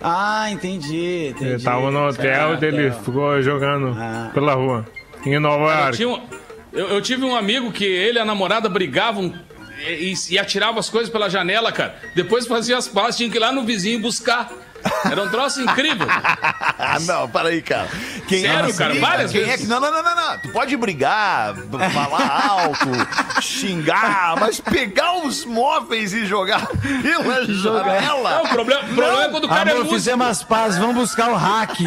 Ah, 0.00 0.50
entendi, 0.50 1.28
entendi. 1.30 1.50
Ele 1.54 1.62
tava 1.62 1.90
no 1.90 2.08
hotel 2.08 2.50
Certo. 2.58 2.62
e 2.64 2.66
ele 2.68 2.90
ficou 2.92 3.42
jogando 3.42 3.96
Ah. 3.98 4.30
pela 4.34 4.54
rua. 4.54 4.84
Em 5.24 5.38
Nova 5.38 5.64
Eu, 5.64 5.78
York. 5.80 5.96
tinha 5.96 6.08
um- 6.08 6.22
eu- 6.72 6.88
eu 6.88 7.00
tive 7.02 7.24
um 7.24 7.34
amigo 7.34 7.72
que 7.72 7.84
ele 7.84 8.18
e 8.18 8.20
a 8.20 8.24
namorada 8.24 8.68
brigavam 8.68 9.32
e, 9.88 10.12
e- 10.12 10.34
e 10.34 10.38
atiravam 10.38 10.78
as 10.78 10.90
coisas 10.90 11.10
pela 11.10 11.28
janela, 11.30 11.72
cara. 11.72 11.96
Depois 12.14 12.46
fazia 12.46 12.76
as 12.76 12.86
pazes, 12.86 13.16
tinha 13.16 13.30
que 13.30 13.36
ir 13.36 13.40
lá 13.40 13.50
no 13.50 13.64
vizinho 13.64 13.98
buscar. 14.00 14.52
Era 15.04 15.22
um 15.22 15.28
troço 15.28 15.60
incrível. 15.62 16.06
Ah, 16.78 16.98
não, 17.00 17.26
para 17.28 17.48
aí, 17.48 17.62
cara. 17.62 17.88
Quem 18.28 18.42
Sério, 18.42 18.70
é 18.70 18.72
cara, 18.74 18.90
briga? 18.90 19.06
várias 19.06 19.32
Quem 19.32 19.40
vezes. 19.40 19.54
É 19.54 19.58
que... 19.62 19.66
Não, 19.66 19.80
não, 19.80 19.90
não, 19.90 20.02
não, 20.02 20.14
não. 20.14 20.38
Tu 20.38 20.48
pode 20.50 20.76
brigar, 20.76 21.54
falar 21.92 22.46
alto, 22.50 22.86
xingar, 23.40 24.36
mas 24.38 24.60
pegar 24.60 25.14
os 25.24 25.44
móveis 25.46 26.12
e 26.12 26.26
jogar 26.26 26.66
pela 26.66 27.44
janela. 27.48 28.30
Não, 28.30 28.44
o 28.44 28.48
problema, 28.48 28.82
o 28.82 28.94
problema 28.94 29.24
é 29.24 29.28
quando 29.30 29.44
o 29.44 29.48
cara 29.48 29.70
é 29.70 29.72
Amor, 29.72 29.84
músico. 29.84 29.94
fizemos 29.94 30.26
as 30.26 30.42
pazes, 30.42 30.78
vamos 30.78 30.94
buscar 30.96 31.30
o 31.30 31.34
hack. 31.34 31.78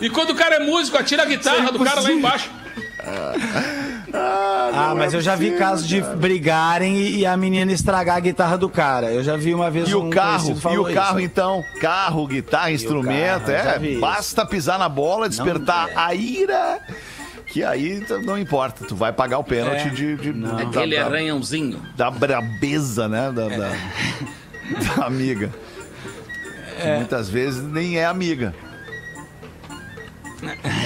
E 0.00 0.08
quando 0.08 0.30
o 0.30 0.34
cara 0.36 0.54
é 0.56 0.60
músico, 0.60 0.96
atira 0.96 1.24
a 1.24 1.26
guitarra 1.26 1.72
do 1.72 1.80
cara 1.84 2.00
lá 2.00 2.12
embaixo. 2.12 2.50
Ah, 4.12 4.94
mas 4.96 5.12
eu 5.14 5.20
já 5.20 5.34
vi 5.36 5.52
casos 5.52 5.86
de 5.86 6.00
brigarem 6.00 6.96
e, 6.96 7.18
e 7.18 7.26
a 7.26 7.36
menina 7.36 7.72
estragar 7.72 8.16
a 8.16 8.20
guitarra 8.20 8.56
do 8.56 8.68
cara. 8.68 9.10
Eu 9.10 9.22
já 9.22 9.36
vi 9.36 9.52
uma 9.54 9.70
vez 9.70 9.88
E 9.88 9.94
um 9.94 10.06
o 10.08 10.10
carro, 10.10 10.50
e 10.72 10.78
o 10.78 10.94
carro 10.94 11.18
isso. 11.20 11.26
então? 11.26 11.64
Carro, 11.80 12.26
guitarra, 12.26 12.70
instrumento, 12.72 13.46
carro, 13.52 13.84
é. 13.86 13.98
Basta 13.98 14.46
pisar 14.46 14.78
na 14.78 14.88
bola, 14.88 15.28
despertar 15.28 15.88
é. 15.90 15.92
a 15.96 16.14
ira, 16.14 16.80
que 17.46 17.62
aí 17.64 18.04
não 18.24 18.38
importa, 18.38 18.84
tu 18.86 18.94
vai 18.96 19.12
pagar 19.12 19.38
o 19.38 19.44
pênalti 19.44 19.88
É. 19.88 19.90
de, 19.90 20.16
de- 20.16 20.32
da, 20.32 20.56
Aquele 20.62 20.96
da, 20.96 21.04
arranhãozinho. 21.06 21.80
da 21.96 22.10
brabeza, 22.10 23.08
né? 23.08 23.32
Da, 23.32 23.48
da- 23.48 23.72
da 24.96 25.06
amiga. 25.06 25.50
Que 26.80 26.86
Muitas 26.96 27.28
vezes 27.28 27.62
nem 27.62 27.98
é 27.98 28.04
amiga. 28.06 28.54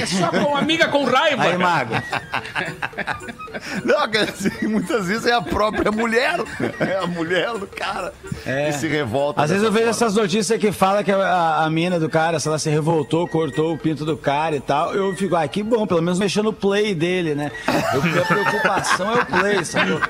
É 0.01 0.07
só 0.07 0.29
com 0.29 0.57
amiga 0.57 0.89
com 0.89 1.05
raiva. 1.05 1.43
Aí. 1.45 1.59
Mago. 1.59 1.95
Não, 3.85 4.09
quer 4.11 4.31
dizer, 4.33 4.69
muitas 4.69 5.07
vezes 5.07 5.27
é 5.27 5.33
a 5.33 5.43
própria 5.43 5.93
mulher. 5.93 6.41
É 6.81 6.97
a 6.97 7.07
mulher 7.07 7.53
do 7.59 7.67
cara 7.67 8.13
É. 8.47 8.67
que 8.67 8.79
se 8.79 8.89
revolta. 8.89 9.43
Às 9.43 9.51
vezes 9.51 9.63
eu 9.65 9.71
vejo 9.71 9.85
forma. 9.85 9.91
essas 9.91 10.15
notícias 10.15 10.59
que 10.59 10.73
fala 10.73 11.05
que 11.05 11.13
a, 11.13 11.59
a 11.65 11.71
mina 11.71 12.01
do 12.01 12.09
cara, 12.09 12.41
se 12.41 12.49
ela 12.49 12.59
se 12.59 12.71
revoltou, 12.71 13.29
cortou 13.29 13.75
o 13.75 13.79
pinto 13.79 14.05
do 14.05 14.17
cara 14.17 14.57
e 14.57 14.61
tal, 14.61 14.95
eu 14.95 15.15
fico, 15.17 15.37
ah, 15.37 15.47
que 15.47 15.63
bom, 15.63 15.87
pelo 15.87 16.01
menos 16.03 16.19
mexendo 16.19 16.45
no 16.45 16.53
play 16.53 16.95
dele, 16.95 17.35
né? 17.35 17.53
Eu, 17.95 18.03
minha 18.03 18.25
preocupação 18.25 19.11
é 19.17 19.21
o 19.23 19.27
play, 19.27 19.65
sabe? 19.65 19.91
Eu 19.93 20.01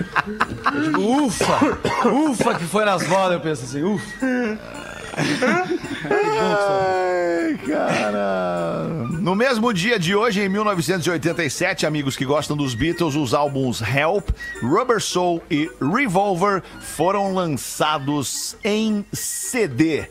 digo, 0.83 1.25
ufa, 1.27 1.59
ufa 2.09 2.55
que 2.55 2.65
foi 2.65 2.85
nas 2.85 3.03
bolas, 3.07 3.33
eu 3.35 3.41
penso 3.41 3.65
assim, 3.65 3.83
ufa. 3.83 4.03
Ai, 6.11 7.59
cara. 7.67 8.85
No 9.21 9.35
mesmo 9.35 9.71
dia 9.73 9.99
de 9.99 10.15
hoje, 10.15 10.41
em 10.41 10.49
1987, 10.49 11.85
amigos 11.87 12.17
que 12.17 12.25
gostam 12.25 12.57
dos 12.57 12.75
Beatles, 12.75 13.15
os 13.15 13.35
álbuns 13.35 13.83
Help, 13.83 14.31
Rubber 14.63 15.01
Soul 15.01 15.43
e 15.51 15.71
Revolver 15.81 16.63
foram 16.81 17.35
lançados 17.35 18.57
em 18.65 19.05
CD. 19.13 20.07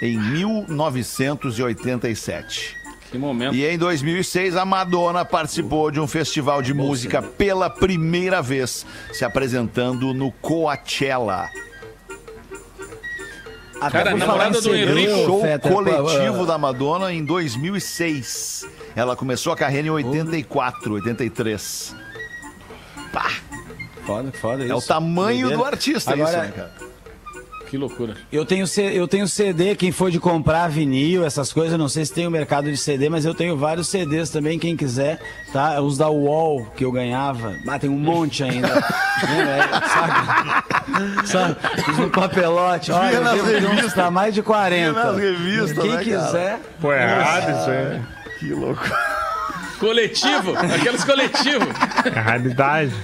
Em 0.00 0.18
1987. 0.18 2.76
Que 3.10 3.16
momento. 3.16 3.54
E 3.54 3.64
em 3.64 3.78
2006, 3.78 4.54
a 4.56 4.66
Madonna 4.66 5.24
participou 5.24 5.90
de 5.90 5.98
um 5.98 6.06
festival 6.06 6.60
de 6.60 6.74
música 6.74 7.22
pela 7.22 7.70
primeira 7.70 8.42
vez, 8.42 8.84
se 9.12 9.24
apresentando 9.24 10.12
no 10.12 10.30
Coachella. 10.30 11.48
Até 13.80 13.98
Cara, 13.98 14.10
por 14.10 14.22
a 14.22 14.26
falar 14.26 14.48
em 14.48 14.52
namorada 14.52 14.60
do 14.60 14.74
Henrique, 14.74 15.24
show 15.24 15.40
Feta, 15.40 15.70
coletivo 15.70 16.46
da 16.46 16.58
Madonna 16.58 17.12
em 17.12 17.24
2006. 17.24 18.66
Ela 18.96 19.14
começou 19.14 19.52
a 19.52 19.56
carreira 19.56 19.86
em 19.86 19.90
84, 19.90 20.94
83. 20.94 21.94
Pá, 23.12 23.30
Foda, 24.04 24.32
foda 24.32 24.64
isso. 24.64 24.72
é 24.72 24.74
o 24.74 24.80
tamanho 24.80 25.50
do 25.50 25.62
artista 25.62 26.14
Agora, 26.14 26.30
isso, 26.30 26.38
né, 26.38 26.52
cara? 26.56 26.87
Que 27.68 27.76
loucura. 27.76 28.14
Eu 28.32 28.46
tenho, 28.46 28.64
eu 28.94 29.06
tenho 29.06 29.28
CD, 29.28 29.76
quem 29.76 29.92
for 29.92 30.10
de 30.10 30.18
comprar 30.18 30.68
vinil, 30.68 31.24
essas 31.24 31.52
coisas, 31.52 31.78
não 31.78 31.88
sei 31.88 32.04
se 32.06 32.14
tem 32.14 32.26
o 32.26 32.30
mercado 32.30 32.70
de 32.70 32.76
CD, 32.78 33.10
mas 33.10 33.26
eu 33.26 33.34
tenho 33.34 33.58
vários 33.58 33.88
CDs 33.88 34.30
também, 34.30 34.58
quem 34.58 34.74
quiser, 34.74 35.20
tá? 35.52 35.78
Os 35.80 35.98
da 35.98 36.08
UOL 36.08 36.64
que 36.74 36.82
eu 36.84 36.90
ganhava. 36.90 37.54
Ah, 37.68 37.78
tem 37.78 37.90
um 37.90 37.98
monte 37.98 38.42
ainda. 38.42 38.68
Lembra? 39.28 39.82
sabe? 39.86 41.26
sabe? 41.26 41.56
Os 41.90 41.98
no 41.98 42.10
papelote. 42.10 42.90
Olha, 42.90 43.14
eu 43.16 43.24
nas 43.24 43.42
revistas. 43.42 43.92
pra 43.92 44.10
mais 44.10 44.32
de 44.34 44.42
40. 44.42 44.92
Vinha 44.92 45.04
nas 45.04 45.16
revistas, 45.18 45.78
Quem 45.78 45.90
né, 45.90 46.04
cara? 46.04 46.04
quiser. 46.04 46.60
Pô, 46.80 46.92
é 46.92 47.02
errado 47.02 47.50
isso 47.50 47.70
aí. 47.70 48.00
Que 48.38 48.54
louco. 48.54 48.82
Coletivo, 49.78 50.56
aqueles 50.56 51.04
coletivos. 51.04 51.68
É 52.04 52.18
raridade. 52.18 52.94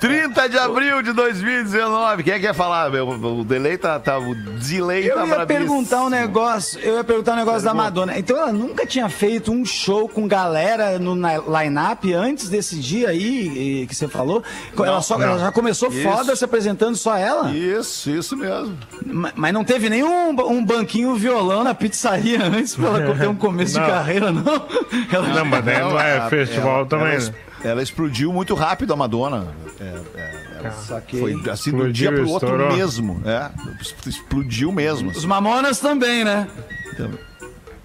30 0.00 0.48
de 0.48 0.56
abril 0.58 1.02
de 1.02 1.12
2019. 1.12 2.22
Quem 2.22 2.32
é 2.32 2.36
que 2.38 2.46
quer 2.46 2.54
falar? 2.54 2.90
meu? 2.90 3.06
O 3.08 3.44
delay 3.44 3.76
tá. 3.76 3.98
tá 3.98 4.18
o 4.18 4.34
delay 4.34 5.06
Eu 5.08 5.16
tá 5.16 5.26
ia 5.26 5.46
perguntar 5.46 6.02
um 6.04 6.08
negócio, 6.08 6.80
eu 6.80 6.96
ia 6.96 7.04
perguntar 7.04 7.32
um 7.34 7.36
negócio 7.36 7.62
da 7.62 7.74
Madonna. 7.74 8.18
Então 8.18 8.36
ela 8.36 8.50
nunca 8.52 8.86
tinha 8.86 9.08
feito 9.10 9.52
um 9.52 9.64
show 9.64 10.08
com 10.08 10.26
galera 10.26 10.98
no 10.98 11.14
line-up 11.14 12.12
antes 12.14 12.48
desse 12.48 12.76
dia 12.76 13.10
aí 13.10 13.82
e- 13.82 13.86
que 13.86 13.94
você 13.94 14.08
falou? 14.08 14.42
ela, 14.78 15.02
só, 15.02 15.20
ela 15.20 15.38
já 15.38 15.52
começou 15.52 15.90
Isso. 15.90 16.02
foda 16.02 16.34
se 16.34 16.44
apresentando 16.44 16.96
só 16.96 17.16
ela? 17.16 17.50
Isso, 17.52 18.10
isso 18.10 18.36
mesmo. 18.36 18.76
Ma- 19.04 19.32
Mas 19.36 19.52
não 19.52 19.64
teve 19.64 19.90
nenhum 19.90 20.30
um 20.30 20.64
banquinho 20.64 21.14
violão 21.14 21.62
na 21.62 21.74
pizzaria 21.74 22.42
antes 22.46 22.74
pra 22.74 22.88
ela 22.88 23.14
ter 23.16 23.28
um 23.28 23.34
começo 23.36 23.78
Não. 23.78 23.84
de 23.84 23.90
carreira, 23.90 24.32
não? 24.32 24.66
Ela 25.12 25.28
Não, 25.28 25.44
mas 25.44 25.64
não 25.64 26.00
é 26.00 26.28
festival 26.30 26.76
ela- 26.78 26.86
também, 26.86 27.14
Ela, 27.16 27.24
né? 27.26 27.34
ela 27.64 27.82
explodiu 27.82 28.32
muito 28.32 28.54
rápido 28.54 28.92
a 28.92 28.96
Madonna. 28.96 29.48
É, 29.80 29.89
é, 30.14 30.58
ela 30.58 30.70
foi 30.70 31.32
assim 31.50 31.70
do 31.70 31.78
Explodiu, 31.78 31.92
dia 31.92 32.12
pro 32.12 32.28
outro 32.28 32.48
estourou. 32.48 32.76
mesmo. 32.76 33.22
É, 33.24 33.50
explodiu 34.06 34.72
mesmo. 34.72 35.10
Os 35.10 35.24
Mamonas 35.24 35.78
também, 35.80 36.24
né? 36.24 36.46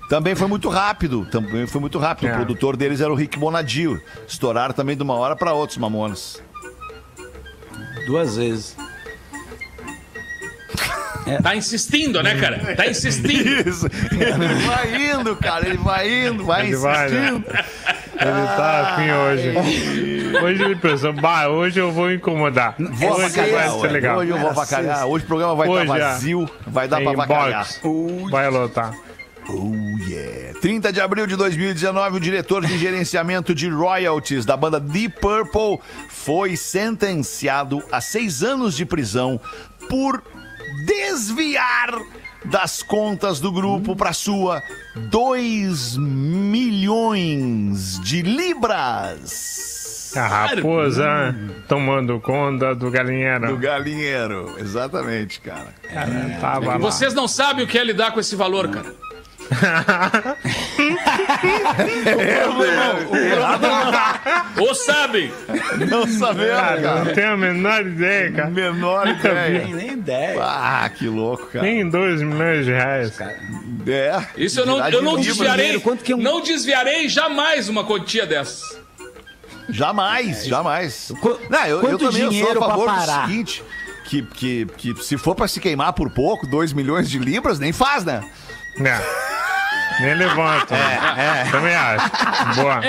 Também 0.10 0.36
foi 0.36 0.48
muito 0.48 0.70
rápido. 0.70 1.26
Também 1.26 1.66
foi 1.66 1.82
muito 1.82 1.98
rápido. 1.98 2.28
É. 2.28 2.32
O 2.34 2.36
produtor 2.36 2.78
deles 2.78 3.02
era 3.02 3.12
o 3.12 3.16
Rick 3.16 3.40
Bonadio. 3.40 4.02
Estouraram 4.28 4.74
também 4.74 4.96
de 4.96 5.04
uma 5.04 5.16
hora 5.16 5.36
para 5.36 5.54
outra 5.54 5.72
os 5.74 5.78
Mamonas. 5.78 6.42
Duas 8.06 8.36
vezes. 8.38 8.76
Tá 11.42 11.56
insistindo, 11.56 12.22
né, 12.22 12.40
cara? 12.40 12.76
Tá 12.76 12.86
insistindo. 12.86 13.68
Isso. 13.68 13.88
Ele 14.12 14.54
vai 14.68 15.12
indo, 15.12 15.36
cara. 15.36 15.68
Ele 15.68 15.78
vai 15.78 16.28
indo, 16.28 16.46
vai 16.46 16.68
Ele 16.68 16.76
vai, 16.76 17.10
né? 17.10 17.44
Ele 18.15 18.48
tá 18.55 18.93
afim 18.93 19.12
hoje. 19.12 20.38
Hoje 20.43 20.63
ele 20.63 20.75
pensou, 20.75 21.13
bah, 21.13 21.48
hoje 21.48 21.79
eu 21.79 21.91
vou 21.91 22.12
incomodar. 22.12 22.75
Vou 22.77 23.13
hoje 23.13 23.29
vai 23.51 23.69
ser 23.69 23.88
legal. 23.91 24.17
Hoje 24.17 24.31
eu 24.31 24.38
vou 24.38 24.50
avacalhar. 24.50 25.05
Hoje 25.05 25.25
o 25.25 25.27
programa 25.27 25.55
vai 25.55 25.67
estar 25.67 25.84
é. 25.84 26.00
vazio. 26.00 26.50
Vai 26.65 26.88
dar 26.88 27.01
pra 27.01 27.12
avacalhar. 27.12 27.67
Vai 28.29 28.50
lotar. 28.50 28.93
Oh, 29.48 29.72
yeah. 30.07 30.60
30 30.60 30.91
de 30.91 31.00
abril 31.00 31.27
de 31.27 31.36
2019, 31.36 32.17
o 32.17 32.19
diretor 32.19 32.65
de 32.65 32.79
gerenciamento 32.79 33.53
de 33.53 33.69
royalties 33.69 34.43
da 34.43 34.57
banda 34.57 34.79
Deep 34.79 35.19
Purple 35.19 35.79
foi 36.10 36.55
sentenciado 36.55 37.84
a 37.91 38.01
seis 38.01 38.41
anos 38.41 38.75
de 38.75 38.86
prisão 38.86 39.39
por 39.88 40.24
desviar 40.88 41.91
das 42.50 42.84
contas 42.84 43.40
do 43.40 43.52
grupo 43.52 43.96
para 43.96 44.14
sua 44.14 44.62
2 44.96 45.98
milhões 45.98 48.00
de 48.02 48.22
libras. 48.22 50.14
A 50.16 50.28
raposa 50.28 51.36
tomando 51.68 52.22
conta 52.22 52.74
do 52.74 52.90
galinheiro. 52.90 53.48
Do 53.48 53.58
galinheiro, 53.58 54.56
exatamente, 54.60 55.42
cara. 55.42 55.74
Tava 56.40 56.68
lá. 56.68 56.78
Vocês 56.78 57.14
não 57.14 57.28
sabem 57.28 57.66
o 57.66 57.68
que 57.68 57.78
é 57.78 57.84
lidar 57.84 58.12
com 58.12 58.22
esse 58.22 58.34
valor, 58.36 58.70
cara. 58.70 58.96
Ou 64.60 64.74
sabem? 64.75 65.32
Não 65.90 66.08
sabemos, 66.08 66.60
Cara, 66.60 66.82
não 66.82 67.04
cara. 67.04 67.14
tenho 67.14 67.32
a 67.34 67.38
menor 67.38 67.82
ideia, 67.86 68.32
cara. 68.32 68.50
Menor 68.50 69.08
ideia. 69.08 69.64
Nem, 69.66 69.74
nem 69.74 69.92
ideia. 69.94 70.42
Ah, 70.42 70.90
que 70.90 71.08
louco, 71.08 71.48
cara. 71.48 71.66
Nem 71.66 71.88
2 71.90 72.22
milhões 72.22 72.66
de 72.66 72.72
reais. 72.72 73.14
É. 73.88 74.24
Isso 74.38 74.60
eu 74.62 74.66
não, 74.66 74.88
eu 74.90 75.02
não 75.02 75.18
de 75.18 75.24
desviarei. 75.28 75.80
que 76.04 76.12
é 76.12 76.16
um- 76.16 76.20
Não 76.22 76.42
desviarei 76.42 77.08
jamais 77.10 77.68
uma 77.70 77.84
quantia 77.84 78.25
dessas. 78.25 78.62
Jamais, 79.68 80.46
jamais. 80.46 81.12
Qu- 81.22 81.40
Não, 81.50 81.60
eu, 81.66 81.78
eu 81.78 81.82
quanto 81.82 82.12
também 82.12 82.40
sou 82.40 82.52
a 82.52 82.56
pra 82.56 82.68
favor 82.68 82.88
do 82.90 82.96
parar? 82.96 83.28
seguinte: 83.28 83.64
que, 84.06 84.22
que, 84.22 84.66
que 84.78 85.04
se 85.04 85.18
for 85.18 85.34
pra 85.36 85.48
se 85.48 85.60
queimar 85.60 85.92
por 85.94 86.10
pouco, 86.12 86.46
2 86.48 86.72
milhões 86.72 87.10
de 87.10 87.18
libras, 87.18 87.58
nem 87.60 87.74
faz, 87.74 88.06
né? 88.06 88.24
É. 88.79 89.25
Nem 90.01 90.13
levanta. 90.15 90.75
É, 90.75 91.50
Também 91.50 91.74
acho. 91.74 92.10
Boa. 92.55 92.82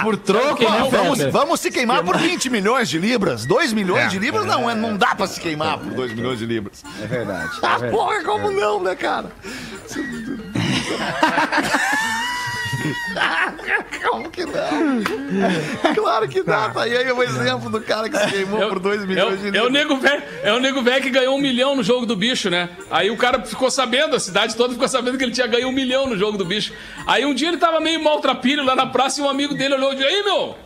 Por 0.00 0.16
troco, 0.16 0.62
né, 0.62 0.88
Vamos, 0.90 1.18
vamos 1.32 1.60
se 1.60 1.72
queimar 1.72 2.04
por 2.04 2.16
20 2.16 2.48
milhões 2.50 2.88
de 2.88 2.98
libras. 2.98 3.44
2 3.44 3.72
milhões 3.72 4.04
É. 4.04 4.08
de 4.08 4.18
libras 4.20 4.46
não, 4.46 4.70
é, 4.70 4.74
não 4.74 4.96
dá 4.96 5.12
pra 5.14 5.26
se 5.26 5.40
queimar 5.40 5.78
por 5.78 5.92
2 5.92 6.12
milhões 6.12 6.38
de 6.38 6.46
libras. 6.46 6.84
É 7.02 7.06
verdade. 7.06 7.50
Ah, 7.62 7.78
porra, 7.90 8.22
como 8.22 8.50
não, 8.52 8.80
né, 8.80 8.94
cara? 8.94 9.32
Como 14.08 14.30
que 14.30 14.44
não? 14.44 15.94
Claro 15.94 16.28
que 16.28 16.42
dá. 16.42 16.70
Tá 16.70 16.82
aí 16.82 17.10
o 17.12 17.22
exemplo 17.22 17.70
do 17.70 17.80
cara 17.80 18.08
que 18.08 18.16
se 18.18 18.26
queimou 18.28 18.68
por 18.68 18.78
2 18.78 19.02
É, 19.02 19.06
milhões 19.06 19.40
de 19.40 19.50
o- 19.50 19.56
é 19.56 19.62
o 19.62 19.68
nego 19.70 19.96
velho, 19.96 20.22
é 20.42 20.52
o 20.52 20.58
nego 20.60 20.82
velho 20.82 21.02
que 21.02 21.10
ganhou 21.10 21.36
um 21.36 21.40
milhão 21.40 21.76
no 21.76 21.82
jogo 21.82 22.06
do 22.06 22.16
bicho, 22.16 22.50
né? 22.50 22.68
Aí 22.90 23.10
o 23.10 23.16
cara 23.16 23.42
ficou 23.44 23.70
sabendo, 23.70 24.16
a 24.16 24.20
cidade 24.20 24.56
toda 24.56 24.72
ficou 24.74 24.88
sabendo 24.88 25.16
que 25.18 25.24
ele 25.24 25.32
tinha 25.32 25.46
ganho 25.46 25.68
um 25.68 25.72
milhão 25.72 26.06
no 26.06 26.16
jogo 26.18 26.36
do 26.38 26.44
bicho. 26.44 26.72
Aí 27.06 27.24
um 27.24 27.34
dia 27.34 27.48
ele 27.48 27.58
tava 27.58 27.80
meio 27.80 28.02
maltrapilho 28.02 28.64
lá 28.64 28.74
na 28.74 28.86
praça 28.86 29.20
e 29.20 29.24
um 29.24 29.28
amigo 29.28 29.54
dele 29.54 29.74
olhou 29.74 29.92
e 29.92 29.96
disse: 29.96 30.08
Aí, 30.08 30.22
meu, 30.24 30.56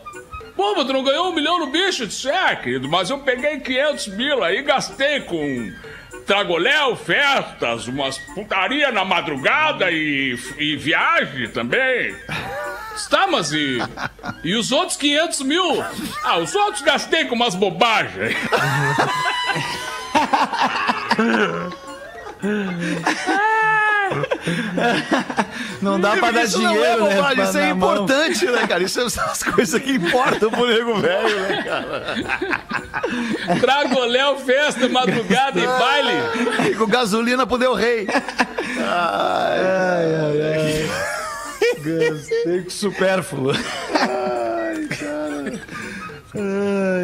pô, 0.57 0.75
mas 0.77 0.87
tu 0.87 0.93
não 0.93 1.03
ganhou 1.05 1.29
um 1.31 1.35
milhão 1.35 1.59
no 1.59 1.67
bicho? 1.69 2.05
Eu 2.05 2.07
disse: 2.07 2.29
É, 2.29 2.57
querido, 2.57 2.89
mas 2.89 3.11
eu 3.11 3.19
peguei 3.19 3.59
500 3.61 4.09
mil 4.09 4.43
aí 4.43 4.63
gastei 4.63 5.21
com 5.21 5.73
tragoléu, 6.27 6.97
festas, 6.97 7.87
umas 7.87 8.19
putaria 8.19 8.91
na 8.91 9.05
madrugada 9.05 9.91
e, 9.91 10.37
e 10.59 10.77
viagem 10.77 11.49
também. 11.51 12.17
Tá, 13.09 13.27
mas 13.27 13.53
e, 13.53 13.79
e 14.43 14.57
os 14.57 14.73
outros 14.73 14.97
500 14.97 15.43
mil? 15.43 15.85
Ah, 16.25 16.39
os 16.39 16.55
outros 16.55 16.83
gastei 16.83 17.27
com 17.27 17.35
umas 17.35 17.55
bobagens. 17.55 18.35
Não 25.83 26.01
dá 26.01 26.17
pra 26.17 26.31
dar 26.31 26.45
isso 26.45 26.59
dinheiro, 26.59 27.01
não 27.01 27.11
é 27.11 27.35
né? 27.35 27.45
isso 27.45 27.59
é 27.59 27.75
mão. 27.75 27.95
importante, 27.95 28.47
né, 28.47 28.67
cara? 28.67 28.83
Isso 28.83 29.11
são 29.11 29.25
as 29.25 29.43
coisas 29.43 29.81
que 29.81 29.93
importam 29.93 30.51
pro 30.51 30.67
nego 30.67 30.95
velho, 30.97 31.41
né, 31.41 31.63
cara? 31.63 33.59
Tragoléu, 33.61 34.39
festa, 34.39 34.89
madrugada 34.89 35.59
e 35.61 35.67
baile. 35.67 36.71
E 36.71 36.75
com 36.77 36.87
gasolina 36.87 37.47
pro 37.47 37.59
Del 37.59 37.75
Rei. 37.75 38.07
Gostei 41.83 42.63
que 42.63 42.73
supérfluo. 42.73 43.53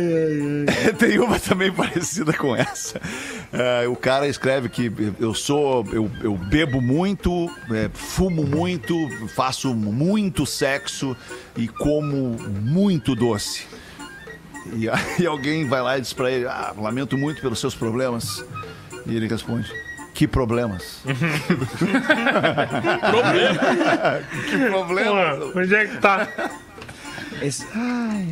Tem 0.98 1.18
uma 1.18 1.38
também 1.38 1.72
parecida 1.72 2.32
com 2.32 2.54
essa. 2.54 3.00
É, 3.52 3.86
o 3.88 3.96
cara 3.96 4.26
escreve 4.26 4.68
que 4.68 4.92
eu 5.20 5.34
sou, 5.34 5.84
eu, 5.92 6.10
eu 6.22 6.36
bebo 6.36 6.80
muito, 6.80 7.50
é, 7.70 7.90
fumo 7.92 8.44
muito, 8.44 8.94
faço 9.34 9.74
muito 9.74 10.46
sexo 10.46 11.16
e 11.56 11.68
como 11.68 12.36
muito 12.40 13.14
doce. 13.14 13.66
E 14.74 14.88
aí 14.90 15.26
alguém 15.26 15.66
vai 15.66 15.82
lá 15.82 15.98
e 15.98 16.00
diz 16.00 16.12
pra 16.12 16.30
ele: 16.30 16.46
Ah, 16.46 16.72
lamento 16.76 17.18
muito 17.18 17.40
pelos 17.40 17.58
seus 17.58 17.74
problemas. 17.74 18.44
E 19.06 19.16
ele 19.16 19.26
responde: 19.26 19.70
Que 20.14 20.28
problemas? 20.28 21.02
Problema. 23.10 23.60
Que 24.48 24.58
problemas? 24.68 25.38
Pô, 25.38 25.58
onde 25.58 25.74
é 25.74 25.86
que 25.86 25.96
tá? 25.98 26.28
Esse- 27.46 27.66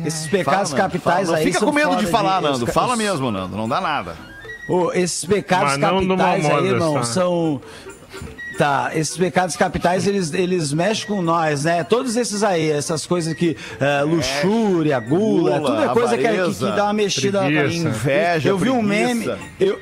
esses 0.05 0.27
pecados 0.27 0.71
Fala, 0.71 0.83
capitais 0.83 1.27
fala. 1.27 1.27
Não 1.27 1.35
aí 1.35 1.43
fica 1.45 1.59
são 1.59 1.67
com 1.69 1.73
medo 1.73 1.95
de 1.97 2.05
falar, 2.07 2.41
os 2.43 2.49
Nando. 2.51 2.65
ca- 2.65 2.71
Fala 2.71 2.93
os- 2.93 2.97
mesmo, 2.99 3.31
Nando. 3.31 3.55
Não 3.57 3.67
dá 3.69 3.79
nada. 3.81 4.15
Ô, 4.69 4.91
esses 4.93 5.25
pecados 5.25 5.77
não 5.77 5.89
capitais 6.07 6.45
aí, 6.45 6.67
irmão, 6.67 6.93
tá? 6.95 7.03
são. 7.03 7.61
Tá, 8.57 8.91
esses 8.93 9.17
pecados 9.17 9.55
capitais, 9.55 10.05
eles, 10.05 10.33
eles 10.33 10.71
mexem 10.71 11.07
com 11.07 11.21
nós, 11.21 11.63
né? 11.63 11.83
Todos 11.83 12.15
esses 12.15 12.43
aí, 12.43 12.69
essas 12.69 13.07
coisas 13.07 13.33
que. 13.33 13.57
é, 13.79 14.03
luxúria, 14.03 14.99
gula, 14.99 15.57
Gula, 15.57 15.61
tudo 15.71 15.83
é 15.83 15.87
coisa 15.93 16.15
que, 16.15 16.21
que, 16.21 16.27
avareza, 16.27 16.69
que 16.69 16.75
dá 16.75 16.83
uma 16.83 16.93
mexida 16.93 17.41
na 17.41 17.47
preguiça. 17.47 17.83
cabeça. 17.85 17.97
Inveja, 17.99 18.49
Eu 18.49 18.57
vi 18.57 18.69
um 18.69 18.85
preguiça. 18.85 19.13
meme. 19.35 19.41
Eu, 19.59 19.79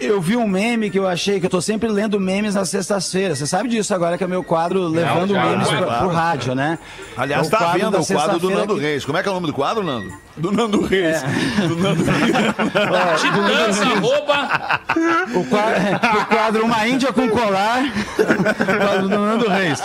eu 0.00 0.20
vi 0.20 0.36
um 0.36 0.46
meme 0.46 0.90
que 0.90 0.98
eu 0.98 1.06
achei 1.06 1.40
que 1.40 1.46
eu 1.46 1.50
tô 1.50 1.60
sempre 1.60 1.88
lendo 1.88 2.18
memes 2.20 2.54
nas 2.54 2.68
sextas-feiras. 2.68 3.38
Você 3.38 3.46
sabe 3.46 3.68
disso 3.68 3.94
agora 3.94 4.16
que 4.18 4.24
é 4.24 4.26
meu 4.26 4.42
quadro 4.44 4.86
levando 4.88 5.34
já, 5.34 5.44
memes 5.44 5.68
claro. 5.68 5.86
pra, 5.86 5.98
pro 5.98 6.08
rádio, 6.08 6.54
né? 6.54 6.78
Aliás, 7.16 7.44
É 7.44 7.48
o 7.48 7.50
tá 7.50 7.58
quadro 7.58 7.78
vendo 7.80 8.00
o 8.00 8.06
quadro 8.06 8.38
do 8.38 8.50
Nando 8.50 8.74
que- 8.76 8.80
Reis. 8.80 9.04
Como 9.04 9.18
é 9.18 9.22
que 9.22 9.28
é 9.28 9.30
o 9.30 9.34
nome 9.34 9.46
do 9.48 9.52
quadro, 9.52 9.82
Nando? 9.84 10.12
Do 10.36 10.52
Nando 10.52 10.82
Reis. 10.84 11.22
É. 11.22 11.66
Do 11.66 11.76
Nando 11.76 12.04
Reis. 12.04 12.32
Titãs, 13.20 13.80
arroba. 13.82 14.80
O 15.34 15.44
quadro, 15.44 16.20
o 16.20 16.24
quadro 16.26 16.64
Uma 16.64 16.86
Índia 16.88 17.12
com 17.12 17.28
Colar. 17.28 17.82
O 17.84 18.78
quadro 18.86 19.02
do 19.08 19.18
Nando 19.18 19.48
Reis. 19.48 19.80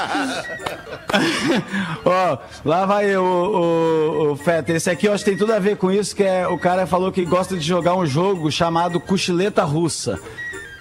Ó, 2.05 2.37
lá 2.65 2.85
vai 2.85 3.15
o, 3.15 3.23
o, 3.23 4.31
o 4.31 4.35
Feta. 4.35 4.71
Esse 4.73 4.89
aqui 4.89 5.07
eu 5.07 5.13
acho 5.13 5.23
que 5.23 5.29
tem 5.31 5.37
tudo 5.37 5.53
a 5.53 5.59
ver 5.59 5.77
com 5.77 5.91
isso, 5.91 6.15
que 6.15 6.23
é 6.23 6.47
o 6.47 6.57
cara 6.57 6.85
falou 6.87 7.11
que 7.11 7.23
gosta 7.25 7.55
de 7.55 7.65
jogar 7.65 7.95
um 7.95 8.05
jogo 8.05 8.51
chamado 8.51 8.99
Cochileta 8.99 9.63
Russa. 9.63 10.02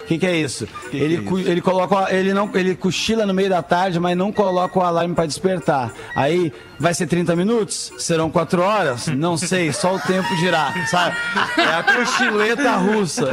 Que, 0.07 0.17
que 0.17 0.25
é 0.27 0.35
isso? 0.35 0.67
ele, 0.91 1.21
cu- 1.21 1.39
ele 1.39 1.61
coloca, 1.61 1.95
o- 1.95 2.07
ele 2.09 2.33
não, 2.33 2.49
ele 2.55 2.75
cochila 2.75 3.25
no 3.25 3.33
meio 3.33 3.49
da 3.49 3.61
tarde, 3.63 3.99
mas 3.99 4.17
não 4.17 4.31
coloca 4.33 4.77
o 4.77 4.81
alarme 4.81 5.15
para 5.15 5.25
despertar. 5.25 5.93
Aí 6.15 6.51
vai 6.77 6.93
ser 6.93 7.07
30 7.07 7.35
minutos? 7.37 7.93
Serão 7.97 8.29
4 8.29 8.61
horas? 8.61 9.07
Não 9.07 9.37
sei, 9.37 9.71
só 9.71 9.95
o 9.95 9.99
tempo 9.99 10.27
dirá, 10.37 10.73
sabe? 10.87 11.15
É 11.57 11.73
a 11.75 11.83
cochileta 11.83 12.71
russa. 12.75 13.29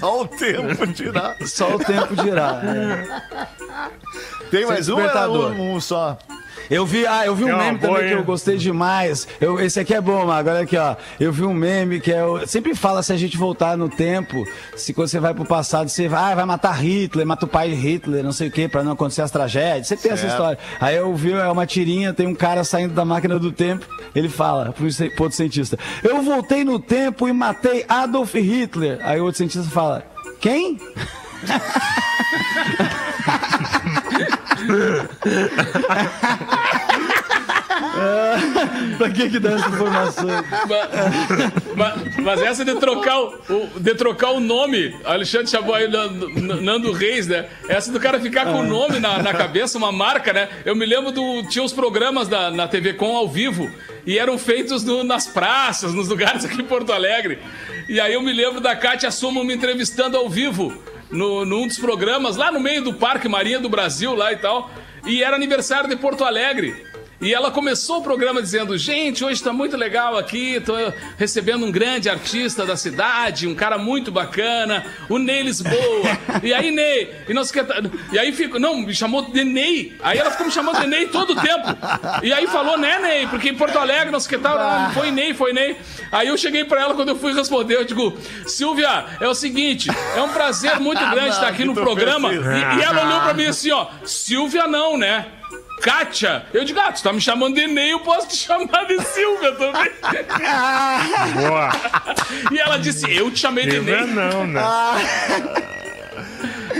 Só 0.00 0.22
o 0.22 0.28
tempo 0.28 0.86
tirar. 0.92 1.36
Só 1.46 1.74
o 1.74 1.78
tempo 1.78 2.16
dirá. 2.16 2.60
é. 2.64 3.46
Tem 4.50 4.64
mais 4.66 4.88
um, 4.88 4.94
era 4.98 5.04
despertador. 5.08 5.52
um, 5.52 5.74
um 5.74 5.80
só? 5.80 6.16
Eu 6.70 6.84
vi, 6.84 7.06
ah, 7.06 7.24
eu 7.26 7.34
vi 7.34 7.44
um 7.44 7.48
É 7.50 7.56
meme 7.56 7.78
boa, 7.78 7.94
também 7.98 8.08
que 8.12 8.14
eu 8.18 8.24
gostei 8.24 8.56
demais. 8.56 9.26
Eu, 9.40 9.60
esse 9.60 9.78
aqui 9.78 9.94
é 9.94 10.00
bom, 10.00 10.26
mas 10.26 10.38
agora 10.38 10.60
aqui, 10.60 10.76
ó. 10.76 10.96
Eu 11.20 11.32
vi 11.32 11.44
um 11.44 11.54
meme 11.54 12.00
que 12.00 12.12
é. 12.12 12.24
o- 12.24 12.46
Sempre 12.46 12.74
fala 12.74 13.02
se 13.02 13.12
a 13.12 13.16
gente 13.16 13.36
voltar 13.36 13.76
no 13.76 13.88
tempo, 13.88 14.44
se 14.76 14.92
quando 14.92 15.08
você 15.08 15.20
vai 15.20 15.32
pro 15.34 15.44
passado, 15.44 15.88
você 15.88 16.08
vai, 16.08 16.32
ah, 16.32 16.34
vai 16.34 16.44
matar 16.44 16.72
Hitler, 16.72 17.26
mata 17.26 17.44
o 17.44 17.48
pai 17.48 17.68
de 17.70 17.74
Hitler, 17.76 18.24
não 18.24 18.32
sei 18.32 18.48
o 18.48 18.50
quê, 18.50 18.68
pra 18.68 18.82
não 18.82 18.92
acontecer 18.92 19.22
as 19.22 19.30
tragédias. 19.30 19.86
Você 19.88 19.96
tem 19.96 20.12
essa 20.12 20.26
história. 20.26 20.58
Aí 20.80 20.96
eu 20.96 21.14
vi, 21.14 21.32
é 21.32 21.48
uma 21.48 21.66
tirinha, 21.66 22.12
tem 22.12 22.26
um 22.26 22.34
cara 22.34 22.64
saindo 22.64 22.94
da 22.94 23.04
máquina 23.04 23.38
do 23.38 23.52
tempo, 23.52 23.86
ele 24.14 24.28
fala 24.28 24.72
pro 24.72 24.86
outro 24.86 25.36
cientista: 25.36 25.78
Eu 26.02 26.22
voltei 26.22 26.64
no 26.64 26.78
tempo 26.78 27.28
e 27.28 27.32
matei 27.32 27.84
Adolf 27.88 28.34
Hitler. 28.34 28.98
Aí 29.02 29.20
o 29.20 29.24
outro 29.24 29.38
cientista 29.38 29.70
fala: 29.70 30.04
Quem? 30.40 30.78
pra 38.98 39.10
que 39.10 39.30
que 39.30 39.38
dá 39.38 39.52
essa 39.52 39.68
informação? 39.68 40.26
Ma- 41.76 41.76
ma- 41.76 41.94
Mas, 42.22 42.42
essa 42.42 42.64
de 42.64 42.74
trocar 42.76 43.18
o, 43.20 43.34
o- 43.48 43.80
de 43.80 43.94
trocar 43.94 44.30
o 44.32 44.40
nome, 44.40 44.94
Alexandre 45.04 45.46
chamou 45.48 45.74
aí 45.74 45.88
Nando, 45.88 46.28
Nando 46.60 46.92
Reis, 46.92 47.26
né? 47.26 47.46
Essa 47.68 47.90
do 47.92 48.00
cara 48.00 48.20
ficar 48.20 48.46
com 48.46 48.60
o 48.60 48.66
nome 48.66 48.98
na, 49.00 49.22
na 49.22 49.32
cabeça, 49.34 49.78
uma 49.78 49.92
marca, 49.92 50.32
né? 50.32 50.48
Eu 50.64 50.74
me 50.76 50.86
lembro 50.86 51.12
do. 51.12 51.42
Tinha 51.48 51.64
os 51.64 51.72
programas 51.72 52.28
da, 52.28 52.50
na 52.50 52.66
TV 52.68 52.94
Com 52.94 53.16
ao 53.16 53.28
vivo 53.28 53.70
e 54.06 54.18
eram 54.18 54.38
feitos 54.38 54.84
no- 54.84 55.04
nas 55.04 55.26
praças, 55.26 55.92
nos 55.92 56.08
lugares 56.08 56.44
aqui 56.44 56.60
em 56.60 56.64
Porto 56.64 56.92
Alegre. 56.92 57.38
E 57.88 58.00
aí 58.00 58.14
eu 58.14 58.22
me 58.22 58.32
lembro 58.32 58.60
da 58.60 58.74
Kátia 58.74 59.10
Sumo 59.10 59.44
me 59.44 59.54
entrevistando 59.54 60.16
ao 60.16 60.28
vivo 60.28 60.76
no, 61.10 61.44
num 61.44 61.66
dos 61.66 61.78
programas, 61.78 62.36
lá 62.36 62.50
no 62.50 62.60
meio 62.60 62.82
do 62.82 62.94
Parque 62.94 63.28
Marinha 63.28 63.58
do 63.58 63.68
Brasil, 63.68 64.14
lá 64.14 64.32
e 64.32 64.36
tal. 64.36 64.70
E 65.06 65.22
era 65.22 65.36
aniversário 65.36 65.88
de 65.88 65.96
Porto 65.96 66.24
Alegre. 66.24 66.84
E 67.20 67.32
ela 67.32 67.50
começou 67.50 67.98
o 67.98 68.02
programa 68.02 68.42
dizendo: 68.42 68.76
Gente, 68.76 69.24
hoje 69.24 69.42
tá 69.42 69.52
muito 69.52 69.76
legal 69.76 70.18
aqui, 70.18 70.60
tô 70.60 70.74
recebendo 71.16 71.64
um 71.64 71.72
grande 71.72 72.10
artista 72.10 72.66
da 72.66 72.76
cidade, 72.76 73.46
um 73.46 73.54
cara 73.54 73.78
muito 73.78 74.12
bacana, 74.12 74.84
o 75.08 75.18
Ney 75.18 75.42
Lisboa. 75.42 75.74
E 76.42 76.52
aí, 76.52 76.70
Ney, 76.70 77.14
e, 77.26 77.32
nós 77.32 77.50
e 78.12 78.18
aí 78.18 78.32
fico, 78.32 78.58
não, 78.58 78.76
me 78.76 78.94
chamou 78.94 79.22
de 79.22 79.44
Ney. 79.44 79.96
Aí 80.02 80.18
ela 80.18 80.30
ficou 80.30 80.46
me 80.46 80.52
chamando 80.52 80.80
de 80.80 80.86
Ney 80.86 81.06
todo 81.06 81.32
o 81.32 81.36
tempo. 81.36 81.68
E 82.22 82.32
aí 82.32 82.46
falou, 82.46 82.76
né, 82.76 82.98
Ney? 82.98 83.26
Porque 83.28 83.48
em 83.48 83.54
Porto 83.54 83.78
Alegre, 83.78 84.10
nós 84.10 84.26
que 84.26 84.36
tal, 84.36 84.58
não 84.58 84.90
foi 84.90 85.10
Ney, 85.10 85.32
foi 85.32 85.54
Ney. 85.54 85.76
Aí 86.12 86.28
eu 86.28 86.36
cheguei 86.36 86.64
pra 86.64 86.82
ela 86.82 86.94
quando 86.94 87.08
eu 87.08 87.16
fui 87.16 87.32
responder, 87.32 87.76
eu 87.76 87.84
digo, 87.84 88.14
Silvia, 88.46 89.06
é 89.20 89.26
o 89.26 89.34
seguinte, 89.34 89.88
é 90.14 90.20
um 90.20 90.28
prazer 90.28 90.78
muito 90.80 91.00
grande 91.10 91.30
estar 91.30 91.48
aqui 91.48 91.64
no 91.64 91.72
programa. 91.72 92.30
E, 92.32 92.36
e 92.36 92.82
ela 92.82 93.06
olhou 93.06 93.20
pra 93.22 93.32
mim 93.32 93.46
assim, 93.48 93.70
ó, 93.70 93.86
Silvia 94.04 94.66
não, 94.66 94.98
né? 94.98 95.26
Kátia, 95.80 96.46
eu 96.52 96.64
digo, 96.64 96.80
ah, 96.80 96.90
tu 96.92 97.02
tá 97.02 97.12
me 97.12 97.20
chamando 97.20 97.54
de 97.54 97.66
Ney, 97.66 97.92
eu 97.92 98.00
posso 98.00 98.28
te 98.28 98.36
chamar 98.46 98.84
de 98.86 99.00
Silvia 99.04 99.52
também. 99.52 99.90
Boa. 101.34 101.70
e 102.50 102.58
ela 102.58 102.78
disse, 102.78 103.12
eu 103.14 103.30
te 103.30 103.38
chamei 103.40 103.66
de 103.66 103.80
Ney. 103.80 104.06
não, 104.06 104.46
né? 104.46 104.60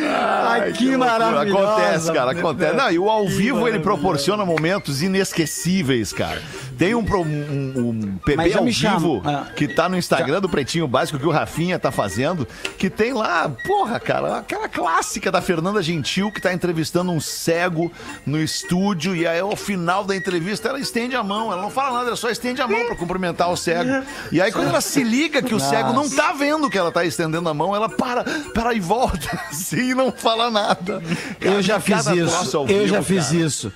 Ai, 0.09 0.73
que 0.73 0.97
maravilhoso. 0.97 1.59
Acontece, 1.67 2.13
cara, 2.13 2.31
acontece. 2.33 2.75
Não, 2.75 2.91
e 2.91 2.99
o 2.99 3.09
ao 3.11 3.27
vivo 3.29 3.67
ele 3.67 3.79
proporciona 3.81 4.45
momentos 4.45 5.03
inesquecíveis, 5.03 6.13
cara. 6.13 6.43
Tem 6.79 6.95
um, 6.95 7.05
pro- 7.05 7.23
um, 7.23 7.73
um 7.77 8.19
PB 8.25 8.51
já 8.51 8.59
ao 8.59 8.65
me 8.65 8.71
vivo 8.71 9.21
chama. 9.23 9.39
Ah. 9.49 9.53
que 9.55 9.67
tá 9.69 9.89
no 9.89 9.97
Instagram 9.97 10.41
do 10.41 10.49
Pretinho 10.49 10.87
Básico 10.87 11.19
que 11.19 11.27
o 11.27 11.31
Rafinha 11.31 11.79
tá 11.79 11.91
fazendo, 11.91 12.47
que 12.79 12.91
tem 12.91 13.13
lá, 13.13 13.49
porra, 13.67 13.99
cara, 13.99 14.39
aquela 14.39 14.69
clássica 14.69 15.33
da 15.33 15.41
Fernanda 15.41 15.83
Gentil 15.83 16.31
que 16.31 16.41
tá 16.41 16.53
entrevistando 16.53 17.11
um 17.13 17.21
cego 17.21 17.91
no 18.27 18.39
estúdio 18.43 19.17
e 19.17 19.27
aí 19.27 19.41
ao 19.41 19.57
final 19.57 20.05
da 20.05 20.15
entrevista 20.15 20.69
ela 20.69 20.79
estende 20.79 21.17
a 21.17 21.23
mão, 21.23 21.51
ela 21.53 21.63
não 21.63 21.71
fala 21.71 21.95
nada, 21.99 22.09
ela 22.09 22.17
só 22.17 22.29
estende 22.31 22.61
a 22.61 22.69
mão 22.69 22.85
pra 22.87 22.97
cumprimentar 22.97 23.51
o 23.51 23.57
cego. 23.57 24.05
E 24.31 24.41
aí 24.41 24.53
quando 24.53 24.69
ela 24.69 24.81
se 24.81 25.03
liga 25.03 25.41
que 25.43 25.55
o 25.55 25.61
cego 25.61 25.93
não 25.93 26.09
tá 26.11 26.33
vendo 26.33 26.69
que 26.69 26.77
ela 26.77 26.93
tá 26.93 27.05
estendendo 27.05 27.49
a 27.49 27.55
mão, 27.55 27.75
ela 27.75 27.89
para, 27.89 28.25
para 28.55 28.75
e 28.75 28.81
volta 28.81 29.29
assim 29.51 29.91
e 29.91 29.95
não 29.95 30.13
fala 30.13 30.51
nada. 30.51 31.03
Eu 31.41 31.63
já 31.63 31.81
fiz 31.81 32.07
isso. 32.19 32.37
eu 32.69 32.87
já 32.89 33.03
fiz 33.03 33.31
isso. 33.33 33.73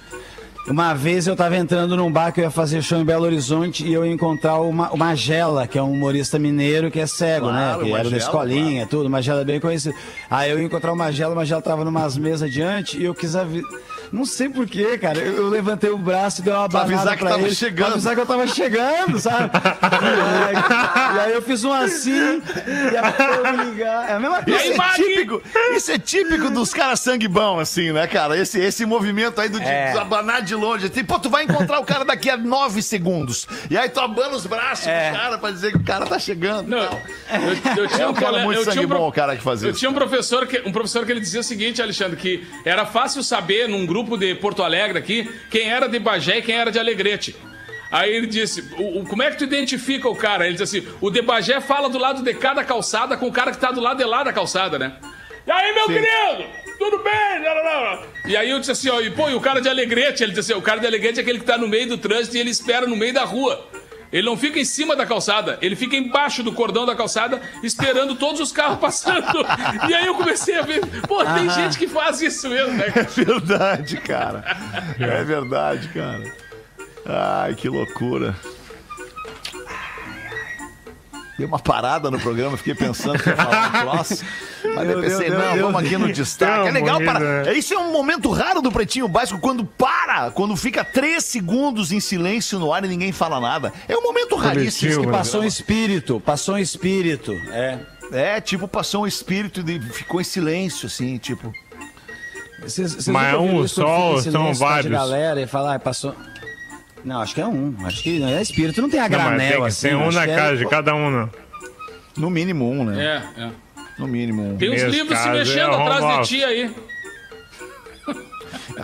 Uma 0.70 0.94
vez 0.94 1.26
eu 1.26 1.34
tava 1.34 1.56
entrando 1.56 1.96
num 1.96 2.10
bar 2.12 2.30
que 2.32 2.40
eu 2.40 2.44
ia 2.44 2.50
fazer 2.50 2.80
show 2.80 2.96
em 2.98 3.04
Belo 3.04 3.24
Horizonte 3.24 3.84
e 3.84 3.92
eu 3.92 4.06
ia 4.06 4.12
encontrar 4.12 4.58
o 4.60 4.72
Ma- 4.72 4.90
o 4.92 4.96
Magela, 4.96 5.66
que 5.66 5.76
é 5.76 5.82
um 5.82 5.90
humorista 5.90 6.38
mineiro 6.38 6.90
que 6.92 7.00
é 7.00 7.06
cego, 7.08 7.48
Claro, 7.48 7.78
né? 7.78 7.84
Que 7.84 7.90
o 7.90 7.96
era 7.96 8.04
da 8.04 8.10
Magela, 8.10 8.16
escolinha, 8.18 8.86
tudo. 8.86 9.06
O 9.06 9.10
Magela 9.10 9.40
é 9.40 9.44
bem 9.44 9.58
conhecido. 9.58 9.94
Aí 10.30 10.48
eu 10.50 10.58
ia 10.60 10.64
encontrar 10.64 10.92
o 10.92 10.96
Magela, 10.96 11.32
o 11.32 11.36
Magela 11.36 11.60
tava 11.60 11.84
numas 11.84 12.16
mesas 12.16 12.42
adiante 12.48 12.96
e 12.98 13.04
eu 13.04 13.14
quis 13.14 13.34
avisar. 13.34 13.68
Não 14.12 14.24
sei 14.24 14.48
porquê, 14.48 14.98
cara. 14.98 15.18
Eu, 15.18 15.34
eu 15.36 15.48
levantei 15.48 15.90
o 15.90 15.96
braço 15.98 16.40
e 16.40 16.44
dei 16.44 16.52
uma 16.52 16.68
Pra 16.68 16.80
banada 16.80 16.94
avisar 16.96 17.16
que 17.16 17.22
pra 17.22 17.30
tava 17.30 17.42
ele, 17.46 17.54
chegando. 17.54 17.84
Pra 17.86 17.94
avisar 17.94 18.14
que 18.14 18.20
eu 18.20 18.26
tava 18.26 18.46
chegando, 18.46 19.18
sabe? 19.20 19.50
É, 19.54 21.16
e 21.16 21.20
aí 21.20 21.32
eu 21.32 21.42
fiz 21.42 21.64
um 21.64 21.72
assim 21.72 22.42
e 22.92 22.96
a 22.96 23.12
pessoa 23.12 23.52
me 23.52 23.64
ligar. 23.70 24.10
É 24.10 24.12
a 24.14 24.20
mesma 24.20 24.42
coisa. 24.42 24.58
aí, 24.60 24.70
Isso 24.72 24.82
é, 24.82 24.94
típico, 24.94 25.42
isso 25.76 25.92
é 25.92 25.98
típico 25.98 26.50
dos 26.50 26.72
caras 26.74 27.00
sangue 27.00 27.28
bom, 27.28 27.58
assim, 27.60 27.92
né, 27.92 28.06
cara? 28.06 28.36
Esse, 28.36 28.58
esse 28.60 28.84
movimento 28.86 29.40
aí 29.40 29.48
do 29.48 29.60
de 29.60 29.66
É. 29.66 29.92
abanar 29.98 30.42
de 30.42 30.54
longe. 30.54 30.86
Assim, 30.86 31.04
pô, 31.04 31.18
tu 31.18 31.28
vai 31.30 31.44
encontrar 31.44 31.78
o 31.80 31.84
cara 31.84 32.04
daqui 32.04 32.28
a 32.30 32.36
nove 32.36 32.82
segundos. 32.82 33.46
E 33.70 33.76
aí 33.76 33.88
tu 33.88 34.00
abana 34.00 34.34
os 34.34 34.46
braços 34.46 34.86
É. 34.86 35.10
do 35.10 35.16
cara 35.16 35.38
pra 35.38 35.50
dizer 35.50 35.72
que 35.72 35.78
o 35.78 35.84
cara 35.84 36.06
tá 36.06 36.18
chegando. 36.18 36.68
Não, 36.68 36.78
eu, 36.78 37.82
eu 37.84 37.88
tinha 37.88 38.02
É 38.02 38.06
um 38.06 38.10
um 38.10 38.14
cara 38.14 38.38
muito 38.40 38.58
eu 38.58 38.62
tinha 38.64 38.74
sangue 38.74 38.86
um 38.86 38.88
bom, 38.88 39.08
o 39.08 39.12
cara 39.12 39.36
que 39.36 39.42
faz 39.42 39.62
Eu 39.62 39.70
isso. 39.70 39.78
tinha 39.78 39.90
um 39.90 39.94
professor 39.94 40.46
que 40.46 40.60
um 40.66 40.72
professor 40.72 41.04
que 41.06 41.12
ele 41.12 41.20
dizia 41.20 41.40
o 41.40 41.44
seguinte, 41.44 41.80
Alexandre, 41.82 42.16
que 42.16 42.46
era 42.64 42.84
fácil 42.86 43.22
saber 43.22 43.68
num 43.68 43.84
grupo 43.86 43.99
de 44.16 44.34
Porto 44.34 44.62
Alegre 44.62 44.98
aqui 44.98 45.28
quem 45.50 45.68
era 45.68 45.88
de 45.88 45.98
Bagé 45.98 46.38
e 46.38 46.42
quem 46.42 46.56
era 46.56 46.70
de 46.70 46.78
Alegrete. 46.78 47.34
Aí 47.92 48.14
ele 48.14 48.26
disse, 48.26 48.62
o, 48.78 49.00
o- 49.00 49.04
como 49.04 49.22
é 49.22 49.30
que 49.30 49.38
tu 49.38 49.44
identifica 49.44 50.08
o 50.08 50.14
cara? 50.14 50.46
Ele 50.46 50.56
disse 50.56 50.78
assim, 50.78 50.88
o 51.00 51.10
de 51.10 51.20
Bagé 51.22 51.60
fala 51.60 51.88
do 51.88 51.98
lado 51.98 52.22
de 52.22 52.32
cada 52.34 52.62
calçada 52.64 53.16
com 53.16 53.26
o 53.26 53.32
cara 53.32 53.50
que 53.50 53.58
tá 53.58 53.72
do 53.72 53.80
lado 53.80 53.98
de 53.98 54.04
lá 54.04 54.22
da 54.22 54.32
calçada, 54.32 54.78
né? 54.78 54.92
E 55.46 55.50
aí, 55.50 55.74
meu 55.74 55.86
querido? 55.86 56.48
Tudo 56.78 56.98
bem? 57.02 57.40
Não, 57.42 57.54
não, 57.54 57.64
não. 57.96 58.02
E 58.26 58.36
aí 58.36 58.48
eu 58.50 58.58
disse 58.60 58.70
assim, 58.70 58.88
ó, 58.90 59.00
e 59.00 59.10
pô, 59.10 59.28
e 59.28 59.34
o 59.34 59.40
cara 59.40 59.60
de 59.60 59.68
Alegrete? 59.68 60.22
Ele 60.22 60.32
disse 60.32 60.52
assim, 60.52 60.60
o 60.60 60.62
cara 60.62 60.78
de 60.80 60.86
Alegrete 60.86 61.18
é 61.18 61.22
aquele 61.22 61.40
que 61.40 61.44
tá 61.44 61.58
no 61.58 61.66
meio 61.66 61.88
do 61.88 61.98
trânsito 61.98 62.36
e 62.36 62.40
ele 62.40 62.50
espera 62.50 62.86
no 62.86 62.94
meio 62.96 63.12
da 63.12 63.24
rua. 63.24 63.68
Ele 64.12 64.26
não 64.26 64.36
fica 64.36 64.58
em 64.58 64.64
cima 64.64 64.96
da 64.96 65.06
calçada, 65.06 65.58
ele 65.62 65.76
fica 65.76 65.96
embaixo 65.96 66.42
do 66.42 66.52
cordão 66.52 66.84
da 66.84 66.94
calçada, 66.96 67.40
esperando 67.62 68.14
todos 68.16 68.40
os 68.40 68.50
carros 68.52 68.78
passando. 68.80 69.46
E 69.88 69.94
aí 69.94 70.06
eu 70.06 70.14
comecei 70.14 70.58
a 70.58 70.62
ver, 70.62 70.80
pô, 71.06 71.24
tem 71.24 71.48
gente 71.50 71.78
que 71.78 71.86
faz 71.86 72.20
isso 72.20 72.48
mesmo, 72.48 72.72
né? 72.74 72.86
É 73.00 73.02
verdade, 73.02 73.96
cara. 73.98 74.44
É 74.98 75.22
verdade, 75.24 75.88
cara. 75.88 76.32
Ai, 77.06 77.54
que 77.54 77.68
loucura. 77.68 78.34
Dei 81.40 81.46
uma 81.46 81.58
parada 81.58 82.10
no 82.10 82.20
programa, 82.20 82.54
fiquei 82.54 82.74
pensando 82.74 83.18
que 83.18 83.30
ia 83.30 83.34
falar 83.34 83.68
um 83.68 83.70
troço. 83.96 84.22
Mas 84.74 84.90
eu 84.90 85.00
pensei, 85.00 85.30
Deus, 85.30 85.42
não, 85.42 85.52
Deus, 85.54 85.72
vamos 85.72 85.82
aqui 85.82 85.96
no 85.96 86.12
destaque. 86.12 86.68
É 86.68 86.70
legal 86.70 87.00
para. 87.00 87.44
né? 87.44 87.54
Isso 87.54 87.72
é 87.72 87.78
um 87.78 87.90
momento 87.90 88.30
raro 88.30 88.60
do 88.60 88.70
Pretinho 88.70 89.08
Básico, 89.08 89.40
quando 89.40 89.64
para, 89.64 90.30
quando 90.32 90.54
fica 90.54 90.84
três 90.84 91.24
segundos 91.24 91.92
em 91.92 92.00
silêncio 92.00 92.58
no 92.58 92.74
ar 92.74 92.84
e 92.84 92.88
ninguém 92.88 93.10
fala 93.10 93.40
nada. 93.40 93.72
É 93.88 93.96
um 93.96 94.02
momento 94.02 94.36
raríssimo. 94.36 94.80
Coletivo, 94.80 95.00
esse 95.00 95.06
né? 95.06 95.12
Passou 95.12 95.40
um 95.40 95.44
espírito, 95.44 96.20
passou 96.20 96.54
um 96.56 96.58
espírito. 96.58 97.32
É. 97.50 97.78
É, 98.12 98.40
tipo, 98.42 98.68
passou 98.68 99.04
um 99.04 99.06
espírito 99.06 99.64
e 99.66 99.80
ficou 99.80 100.20
em 100.20 100.24
silêncio, 100.24 100.88
assim, 100.88 101.16
tipo. 101.16 101.50
Vocês, 102.60 102.92
vocês 102.92 103.08
Mas 103.08 103.32
é 103.32 103.38
um 103.38 103.64
isso 103.64 103.76
que 103.76 103.80
só 103.80 104.20
são 104.20 104.52
de 104.52 104.58
vários? 104.58 104.92
galera 104.92 105.40
e 105.40 105.46
falar, 105.46 105.76
ah, 105.76 105.78
passou. 105.78 106.14
Não, 107.04 107.20
acho 107.20 107.34
que 107.34 107.40
é 107.40 107.46
um. 107.46 107.74
Acho 107.84 108.02
que 108.02 108.18
não 108.18 108.28
é 108.28 108.42
espírito, 108.42 108.80
não 108.82 108.90
tem 108.90 109.00
a 109.00 109.04
Não, 109.04 109.10
granel 109.10 109.38
tem 109.52 109.60
que 109.60 109.66
assim. 109.66 109.80
ser 109.88 109.96
um 109.96 110.10
na 110.10 110.24
é- 110.24 110.36
casa 110.36 110.56
de 110.56 110.66
cada 110.66 110.94
um, 110.94 111.10
não. 111.10 111.30
No 112.16 112.28
mínimo 112.30 112.70
um, 112.70 112.84
né? 112.84 113.22
É, 113.36 113.42
é. 113.42 113.50
No 113.98 114.06
mínimo 114.06 114.42
um. 114.52 114.56
Tem 114.56 114.68
uns 114.70 114.82
Nesse 114.82 114.86
livros 114.86 115.18
se 115.18 115.28
é 115.28 115.32
mexendo 115.32 115.72
home 115.72 115.82
atrás 115.82 115.98
de 116.00 116.12
office. 116.12 116.28
ti 116.28 116.44
aí. 116.44 116.74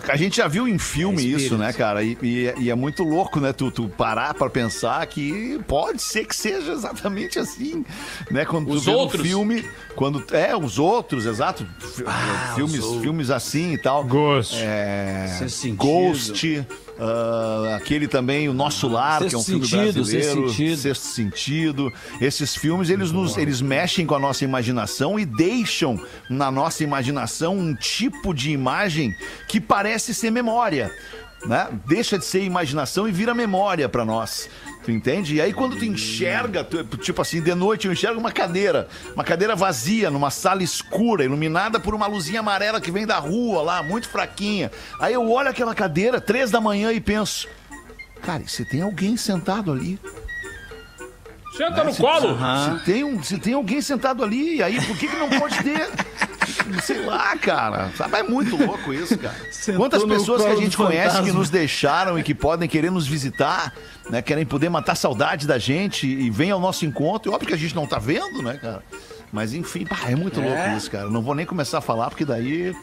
A 0.09 0.15
gente 0.15 0.37
já 0.37 0.47
viu 0.47 0.67
em 0.67 0.77
filme 0.77 1.21
É 1.21 1.25
isso, 1.25 1.57
né, 1.57 1.73
cara? 1.73 2.01
E, 2.03 2.17
e- 2.21 2.53
e 2.59 2.69
é 2.69 2.75
muito 2.75 3.03
louco, 3.03 3.39
né? 3.39 3.51
Tu, 3.51 3.69
tu 3.71 3.89
parar 3.89 4.33
pra 4.33 4.49
pensar 4.49 5.05
que 5.07 5.59
pode 5.67 6.01
ser 6.01 6.25
que 6.25 6.35
seja 6.35 6.71
exatamente 6.71 7.39
assim, 7.39 7.83
né? 8.31 8.45
Quando 8.45 8.69
Os 8.69 8.83
tu 8.83 8.85
vê 8.85 8.91
no 8.91 8.97
outros. 8.99 9.21
filme, 9.27 9.65
quando 9.95 10.23
é 10.31 10.55
os 10.55 10.77
outros, 10.79 11.25
exato, 11.25 11.65
fi- 11.79 12.03
filmes, 12.55 12.85
filmes 13.01 13.29
assim 13.29 13.73
e 13.73 13.77
tal. 13.81 14.03
Ghost. 14.05 14.55
É. 14.61 15.27
Ghost, 15.75 16.65
ah, 16.99 17.75
aquele 17.77 18.07
também, 18.07 18.49
O 18.49 18.53
Nosso 18.53 18.87
Lar, 18.87 19.19
que 19.19 19.35
é 19.35 19.37
um 19.37 19.41
Sexto 19.41 19.45
filme 19.45 19.67
Sentido, 19.67 19.93
brasileiro. 19.93 20.27
Sexto 20.27 20.49
Sentido. 20.49 20.77
Sexto 20.77 21.03
Sentido. 21.03 21.93
Esses 22.19 22.55
filmes, 22.55 22.89
eles, 22.89 23.11
nos, 23.11 23.37
eles 23.37 23.61
mexem 23.61 24.05
com 24.05 24.15
a 24.15 24.19
nossa 24.19 24.43
imaginação 24.43 25.19
e 25.19 25.25
deixam 25.25 25.99
na 26.29 26.49
nossa 26.51 26.83
imaginação 26.83 27.57
um 27.57 27.75
tipo 27.75 28.33
de 28.33 28.51
imagem 28.51 29.15
que 29.47 29.61
parece 29.61 30.13
ser 30.13 30.31
memória. 30.31 30.91
Né? 31.45 31.67
Deixa 31.85 32.17
de 32.17 32.25
ser 32.25 32.43
imaginação 32.43 33.07
e 33.07 33.11
vira 33.11 33.33
memória 33.33 33.87
pra 33.87 34.03
nós. 34.03 34.49
Tu 34.87 34.91
entende? 34.91 35.35
E 35.35 35.41
aí 35.41 35.51
quando 35.51 35.75
tu 35.75 35.83
enxerga, 35.83 36.63
tu- 36.63 36.81
tipo 36.95 37.21
assim, 37.21 37.41
de 37.41 37.53
noite 37.53 37.87
eu 37.87 37.91
enxergo 37.91 38.17
uma 38.21 38.31
cadeira, 38.31 38.87
uma 39.13 39.23
cadeira 39.25 39.53
vazia, 39.53 40.09
numa 40.09 40.31
sala 40.31 40.63
escura, 40.63 41.25
iluminada 41.25 41.77
por 41.77 41.93
uma 41.93 42.07
luzinha 42.07 42.39
amarela 42.39 42.79
que 42.79 42.89
vem 42.89 43.05
da 43.05 43.17
rua 43.19 43.61
lá, 43.63 43.83
muito 43.83 44.07
fraquinha. 44.07 44.71
Aí 45.01 45.13
eu 45.13 45.29
olho 45.29 45.49
aquela 45.49 45.75
cadeira, 45.75 46.21
três 46.21 46.51
da 46.51 46.61
manhã, 46.61 46.93
e 46.93 47.01
penso, 47.01 47.49
cara, 48.23 48.43
se 48.47 48.63
tem 48.63 48.81
alguém 48.81 49.17
sentado 49.17 49.73
ali? 49.73 49.99
Senta 51.57 51.83
no 51.83 51.93
Se- 51.93 51.99
colo. 52.01 52.37
Se, 52.79 52.85
tem 52.85 53.03
um, 53.03 53.21
se 53.21 53.37
tem 53.39 53.55
alguém 53.55 53.81
sentado 53.81 54.23
ali, 54.23 54.63
aí 54.63 54.79
por 54.85 54.97
que, 54.97 55.09
que 55.09 55.17
não 55.17 55.29
pode 55.29 55.61
ter? 55.63 55.85
Sei 56.83 57.01
lá, 57.05 57.35
cara. 57.37 57.91
Sabe, 57.95 58.17
é 58.17 58.23
muito 58.23 58.55
louco 58.55 58.93
isso, 58.93 59.17
cara. 59.17 59.35
Sentou 59.51 59.81
Quantas 59.81 60.03
pessoas 60.03 60.43
que 60.43 60.49
a 60.49 60.55
gente 60.55 60.75
conhece 60.77 61.09
que 61.09 61.15
fantasma. 61.17 61.39
nos 61.39 61.49
deixaram 61.49 62.17
e 62.19 62.23
que 62.23 62.33
podem 62.35 62.67
querer 62.69 62.91
nos 62.91 63.07
visitar, 63.07 63.73
né? 64.09 64.21
Querem 64.21 64.45
poder 64.45 64.69
matar 64.69 64.95
saudade 64.95 65.45
da 65.47 65.57
gente 65.57 66.07
e 66.07 66.29
vem 66.29 66.51
ao 66.51 66.59
nosso 66.59 66.85
encontro. 66.85 67.31
E 67.31 67.33
óbvio 67.33 67.47
que 67.49 67.53
a 67.53 67.57
gente 67.57 67.75
não 67.75 67.85
tá 67.87 67.99
vendo, 67.99 68.41
né, 68.41 68.57
cara? 68.61 68.83
Mas 69.31 69.53
enfim, 69.53 69.85
pá, 69.85 69.97
é 70.07 70.15
muito 70.15 70.39
louco 70.39 70.69
isso, 70.77 70.89
cara. 70.89 71.09
Não 71.09 71.21
vou 71.21 71.35
nem 71.35 71.45
começar 71.45 71.79
a 71.79 71.81
falar, 71.81 72.09
porque 72.09 72.23
daí. 72.25 72.73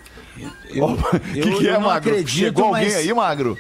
Eu, 0.71 0.85
O 0.87 0.97
que, 1.33 1.39
eu- 1.39 1.59
que 1.59 1.67
é, 1.69 1.71
eu 1.71 1.75
não 1.81 1.89
Magro? 1.89 2.11
acredito, 2.11 2.31
Chegou 2.39 2.65
alguém 2.67 2.85
mas- 2.85 2.97
aí, 2.97 3.13
Magro? 3.15 3.59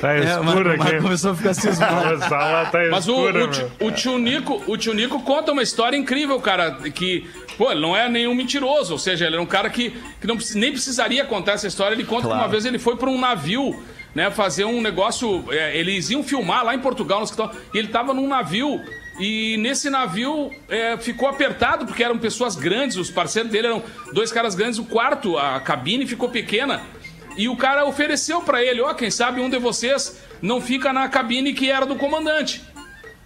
Tá 0.00 0.12
É, 0.12 0.36
mas, 0.36 0.46
escuro 0.48 0.78
mas 0.78 0.88
aqui. 0.88 1.00
começou 1.00 1.30
a 1.30 1.34
ficar 1.36 1.54
cismado. 1.54 2.18
Sala 2.28 2.66
tá 2.66 2.78
Mas 2.90 3.06
o, 3.08 3.12
escura, 3.12 3.44
o, 3.44 3.48
tio- 3.50 3.70
meu. 3.78 3.88
o 3.88 3.92
tio 3.92 4.18
Nico, 4.18 4.62
o 4.66 4.76
tio 4.76 4.92
Nico 4.92 5.22
conta 5.22 5.52
uma 5.52 5.62
história 5.62 5.96
incrível, 5.96 6.40
cara, 6.40 6.72
que, 6.92 7.28
pô, 7.60 7.70
ele 7.70 7.80
não 7.82 7.94
é 7.94 8.08
nenhum 8.08 8.34
mentiroso, 8.34 8.94
ou 8.94 8.98
seja, 8.98 9.26
ele 9.26 9.36
é 9.36 9.40
um 9.40 9.44
cara 9.44 9.68
que, 9.68 9.90
que 10.18 10.26
não, 10.26 10.38
nem 10.54 10.72
precisaria 10.72 11.26
contar 11.26 11.52
essa 11.52 11.66
história. 11.66 11.94
Ele 11.94 12.04
conta 12.04 12.22
que 12.22 12.28
Claro. 12.28 12.42
uma 12.42 12.48
vez 12.48 12.64
ele 12.64 12.78
foi 12.78 12.96
para 12.96 13.10
um 13.10 13.20
navio, 13.20 13.78
né, 14.14 14.30
fazer 14.30 14.64
um 14.64 14.80
negócio, 14.80 15.44
é, 15.50 15.76
eles 15.76 16.08
iam 16.08 16.22
filmar 16.22 16.64
lá 16.64 16.74
em 16.74 16.78
Portugal, 16.78 17.22
e 17.74 17.76
ele 17.76 17.88
tava 17.88 18.14
num 18.14 18.26
navio, 18.26 18.80
e 19.18 19.58
nesse 19.58 19.90
navio 19.90 20.50
é, 20.70 20.96
ficou 20.96 21.28
apertado, 21.28 21.84
porque 21.84 22.02
eram 22.02 22.16
pessoas 22.16 22.56
grandes, 22.56 22.96
os 22.96 23.10
parceiros 23.10 23.52
dele 23.52 23.66
eram 23.66 23.82
dois 24.14 24.32
caras 24.32 24.54
grandes, 24.54 24.78
o 24.78 24.86
quarto, 24.86 25.36
a 25.36 25.60
cabine 25.60 26.06
ficou 26.06 26.30
pequena. 26.30 26.80
E 27.36 27.46
o 27.46 27.56
cara 27.56 27.84
ofereceu 27.84 28.40
pra 28.40 28.64
ele, 28.64 28.80
ó, 28.80 28.94
quem 28.94 29.10
sabe 29.10 29.38
um 29.38 29.50
de 29.50 29.58
vocês 29.58 30.18
não 30.40 30.62
fica 30.62 30.94
na 30.94 31.08
cabine 31.10 31.52
que 31.52 31.70
era 31.70 31.84
do 31.84 31.96
comandante. 31.96 32.62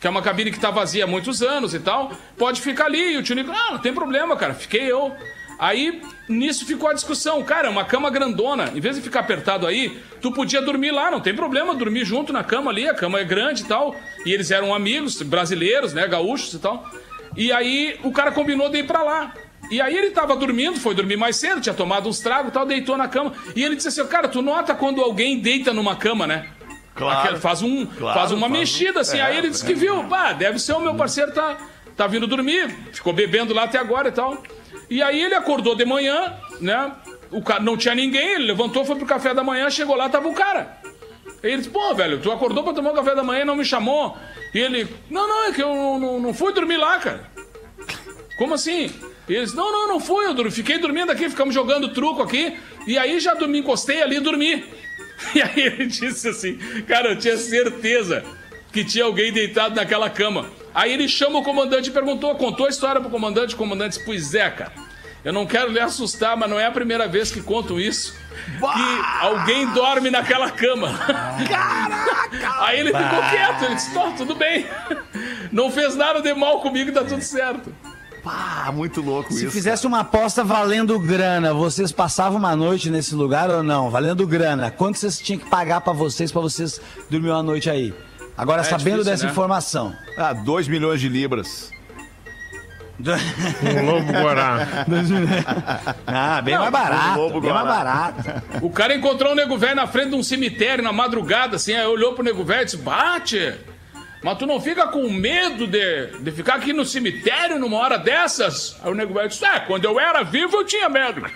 Que 0.04 0.08
é 0.08 0.10
uma 0.10 0.20
cabine 0.20 0.50
que 0.50 0.60
tá 0.60 0.70
vazia 0.70 1.04
há 1.04 1.06
muitos 1.06 1.42
anos 1.42 1.72
e 1.72 1.80
tal. 1.80 2.12
Pode 2.36 2.60
ficar 2.60 2.84
ali. 2.84 3.14
E 3.14 3.16
o 3.16 3.22
tio 3.22 3.34
Nico, 3.34 3.50
ah, 3.50 3.70
não 3.70 3.78
tem 3.78 3.90
problema, 3.90 4.36
cara. 4.36 4.52
Fiquei 4.52 4.82
eu. 4.82 5.10
Aí, 5.58 6.02
nisso 6.28 6.66
ficou 6.66 6.90
a 6.90 6.92
discussão. 6.92 7.42
Cara, 7.42 7.68
é 7.68 7.70
uma 7.70 7.86
cama 7.86 8.10
grandona. 8.10 8.70
Em 8.74 8.80
vez 8.80 8.96
de 8.96 9.00
ficar 9.00 9.20
apertado 9.20 9.66
aí, 9.66 9.98
tu 10.20 10.30
podia 10.30 10.60
dormir 10.60 10.90
lá, 10.90 11.10
não 11.10 11.20
tem 11.20 11.34
problema. 11.34 11.74
Dormir 11.74 12.04
junto 12.04 12.34
na 12.34 12.44
cama 12.44 12.70
ali. 12.70 12.86
A 12.86 12.92
cama 12.92 13.18
é 13.18 13.24
grande 13.24 13.62
e 13.62 13.64
tal. 13.64 13.96
E 14.26 14.30
eles 14.30 14.50
eram 14.50 14.74
amigos, 14.74 15.22
brasileiros, 15.22 15.94
né? 15.94 16.06
Gaúchos 16.06 16.52
e 16.52 16.58
tal. 16.58 16.86
E 17.34 17.50
aí, 17.50 17.98
o 18.04 18.12
cara 18.12 18.30
combinou 18.30 18.68
de 18.68 18.80
ir 18.80 18.86
pra 18.86 19.02
lá. 19.02 19.32
E 19.70 19.80
aí 19.80 19.96
ele 19.96 20.10
tava 20.10 20.36
dormindo, 20.36 20.78
foi 20.78 20.94
dormir 20.94 21.16
mais 21.16 21.36
cedo, 21.36 21.60
tinha 21.60 21.74
tomado 21.74 22.08
uns 22.08 22.20
tragos 22.20 22.50
e 22.50 22.52
tal, 22.52 22.66
deitou 22.66 22.98
na 22.98 23.08
cama. 23.08 23.32
E 23.56 23.64
ele 23.64 23.76
disse 23.76 23.88
assim, 23.88 24.06
cara, 24.06 24.28
tu 24.28 24.42
nota 24.42 24.74
quando 24.74 25.00
alguém 25.00 25.40
deita 25.40 25.72
numa 25.72 25.96
cama, 25.96 26.26
né? 26.26 26.50
Claro. 26.94 27.38
Faz, 27.38 27.60
um, 27.62 27.84
Claro, 27.86 28.18
faz 28.18 28.30
uma 28.30 28.40
faz 28.42 28.52
um- 28.52 28.56
mexida, 28.58 29.00
assim. 29.00 29.18
é, 29.18 29.22
aí 29.22 29.36
ele 29.38 29.50
disse 29.50 29.64
que 29.64 29.74
viu, 29.74 30.04
pá, 30.04 30.32
deve 30.32 30.58
ser 30.58 30.72
o 30.74 30.80
meu 30.80 30.94
parceiro 30.94 31.32
tá, 31.32 31.56
tá 31.96 32.06
vindo 32.06 32.26
dormir. 32.26 32.68
Ficou 32.92 33.12
bebendo 33.12 33.52
lá 33.52 33.64
até 33.64 33.78
agora 33.78 34.08
e 34.08 34.12
tal. 34.12 34.42
E 34.88 35.02
aí 35.02 35.20
ele 35.20 35.34
acordou 35.34 35.74
de 35.74 35.84
manhã, 35.84 36.32
né? 36.60 36.92
O 37.30 37.42
cara, 37.42 37.60
não 37.60 37.76
tinha 37.76 37.94
ninguém, 37.94 38.34
ele 38.34 38.44
levantou, 38.46 38.84
foi 38.84 38.94
pro 38.96 39.06
café 39.06 39.34
da 39.34 39.42
manhã, 39.42 39.68
chegou 39.70 39.96
lá, 39.96 40.08
tava 40.08 40.28
o 40.28 40.34
cara. 40.34 40.78
Aí 41.42 41.50
ele 41.50 41.56
disse, 41.58 41.70
pô, 41.70 41.92
velho, 41.94 42.20
tu 42.20 42.30
acordou 42.30 42.62
pra 42.62 42.72
tomar 42.72 42.92
o 42.92 42.94
café 42.94 43.14
da 43.14 43.22
manhã 43.24 43.42
e 43.42 43.44
não 43.44 43.56
me 43.56 43.64
chamou. 43.64 44.16
E 44.54 44.58
ele, 44.58 44.86
não, 45.10 45.26
não, 45.26 45.44
é 45.48 45.52
que 45.52 45.62
eu 45.62 45.74
não, 45.74 45.98
não- 45.98 46.20
não 46.20 46.34
fui 46.34 46.52
dormir 46.52 46.76
lá, 46.76 46.98
cara. 46.98 47.28
Como 48.38 48.54
assim? 48.54 48.92
E 49.28 49.34
eles, 49.34 49.52
não, 49.54 49.72
não, 49.72 49.88
não 49.88 50.00
fui, 50.00 50.26
eu 50.26 50.50
fiquei 50.52 50.78
dormindo 50.78 51.10
aqui, 51.10 51.28
ficamos 51.28 51.54
jogando 51.54 51.88
truco 51.92 52.22
aqui, 52.22 52.56
e 52.86 52.96
aí 52.98 53.18
já 53.20 53.34
dormi, 53.34 53.58
encostei 53.58 54.02
ali 54.02 54.16
e 54.16 54.20
dormi. 54.20 54.64
E 55.34 55.42
aí 55.42 55.60
ele 55.60 55.86
disse 55.86 56.28
assim, 56.28 56.58
cara, 56.86 57.10
eu 57.10 57.18
tinha 57.18 57.36
certeza 57.36 58.24
que 58.72 58.84
tinha 58.84 59.04
alguém 59.04 59.32
deitado 59.32 59.74
naquela 59.74 60.10
cama. 60.10 60.46
Aí 60.74 60.92
ele 60.92 61.08
chama 61.08 61.38
o 61.38 61.42
comandante 61.42 61.88
e 61.88 61.92
perguntou, 61.92 62.34
contou 62.34 62.66
a 62.66 62.68
história 62.68 63.00
pro 63.00 63.10
comandante, 63.10 63.54
o 63.54 63.58
comandante 63.58 63.92
disse, 63.94 64.04
pois 64.04 64.34
é, 64.34 64.50
cara, 64.50 64.72
eu 65.24 65.32
não 65.32 65.46
quero 65.46 65.70
lhe 65.70 65.80
assustar, 65.80 66.36
mas 66.36 66.50
não 66.50 66.60
é 66.60 66.66
a 66.66 66.70
primeira 66.70 67.08
vez 67.08 67.30
que 67.30 67.40
contam 67.40 67.80
isso. 67.80 68.14
Que 68.58 69.24
alguém 69.24 69.66
dorme 69.72 70.10
naquela 70.10 70.50
cama. 70.50 70.90
Aí 72.60 72.80
ele 72.80 72.92
ficou 72.92 73.30
quieto, 73.30 73.64
ele 73.64 73.74
disse, 73.74 73.94
"Tó, 73.94 74.10
tudo 74.10 74.34
bem. 74.34 74.66
Não 75.52 75.70
fez 75.70 75.94
nada 75.94 76.20
de 76.20 76.34
mal 76.34 76.60
comigo, 76.60 76.90
tá 76.90 77.04
tudo 77.04 77.22
certo. 77.22 77.72
Pá, 78.24 78.72
muito 78.72 79.02
louco 79.02 79.30
Se 79.32 79.44
isso. 79.44 79.52
fizesse 79.52 79.86
uma 79.86 80.00
aposta 80.00 80.42
valendo 80.42 80.98
grana, 80.98 81.52
vocês 81.52 81.92
passavam 81.92 82.38
uma 82.38 82.56
noite 82.56 82.88
nesse 82.88 83.14
lugar 83.14 83.50
ou 83.50 83.62
não? 83.62 83.90
Valendo 83.90 84.26
grana. 84.26 84.70
Quanto 84.70 84.98
vocês 84.98 85.18
tinham 85.18 85.38
que 85.38 85.48
pagar 85.50 85.82
pra 85.82 85.92
vocês, 85.92 86.32
pra 86.32 86.40
vocês 86.40 86.80
dormir 87.10 87.28
uma 87.28 87.42
noite 87.42 87.68
aí? 87.68 87.92
Agora, 88.36 88.64
sabendo 88.64 88.96
difícil, 88.96 89.04
dessa 89.04 89.26
né? 89.26 89.30
informação. 89.30 89.94
Ah, 90.16 90.32
2 90.32 90.66
milhões 90.68 91.00
de 91.00 91.08
libras. 91.08 91.70
Um 92.98 93.86
lobo 93.86 94.12
guará. 94.12 94.84
ah, 96.06 96.40
bem 96.40 96.54
Não, 96.54 96.60
mais 96.62 96.72
barato. 96.72 97.18
Lobo 97.20 97.40
bem 97.40 97.52
mais 97.52 97.66
Guará. 97.66 98.12
barato. 98.12 98.42
O 98.62 98.70
cara 98.70 98.94
encontrou 98.94 99.32
um 99.32 99.34
nego 99.34 99.58
velho 99.58 99.76
na 99.76 99.86
frente 99.86 100.10
de 100.10 100.16
um 100.16 100.22
cemitério 100.22 100.82
na 100.82 100.92
madrugada, 100.92 101.56
assim, 101.56 101.74
aí 101.74 101.86
olhou 101.86 102.14
pro 102.14 102.24
nego 102.24 102.42
velho 102.44 102.62
e 102.62 102.64
disse: 102.64 102.76
Bate! 102.78 103.54
Mas 104.24 104.38
tu 104.38 104.46
não 104.46 104.58
fica 104.58 104.86
com 104.86 105.06
medo 105.10 105.66
de, 105.66 106.06
de 106.18 106.32
ficar 106.32 106.54
aqui 106.54 106.72
no 106.72 106.82
cemitério 106.82 107.58
numa 107.58 107.76
hora 107.76 107.98
dessas? 107.98 108.74
Aí 108.82 108.90
o 108.90 108.94
nego 108.94 109.12
velho 109.12 109.28
disse: 109.28 109.44
É, 109.44 109.60
quando 109.60 109.84
eu 109.84 110.00
era 110.00 110.22
vivo 110.22 110.56
eu 110.56 110.64
tinha 110.64 110.88
medo. 110.88 111.20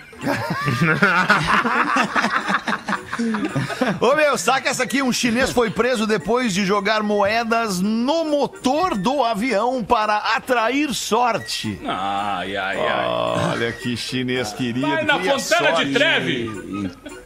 Ô 3.99 4.15
meu, 4.15 4.37
saca 4.37 4.69
essa 4.69 4.83
aqui. 4.83 5.01
Um 5.01 5.11
chinês 5.11 5.51
foi 5.51 5.69
preso 5.69 6.07
depois 6.07 6.53
de 6.53 6.65
jogar 6.65 7.03
moedas 7.03 7.79
no 7.79 8.25
motor 8.25 8.97
do 8.97 9.23
avião 9.23 9.83
para 9.83 10.17
atrair 10.17 10.93
sorte. 10.93 11.79
Ai, 11.85 12.55
ai, 12.55 12.77
ai. 12.79 13.07
Olha 13.51 13.71
que 13.71 13.95
chinês 13.95 14.53
querido. 14.53 14.87
Vai 14.87 15.03
na 15.03 15.17
queria 15.17 15.39
Fontana 15.39 15.69
sorte. 15.69 15.85
de 15.85 15.93
Treve! 15.93 16.49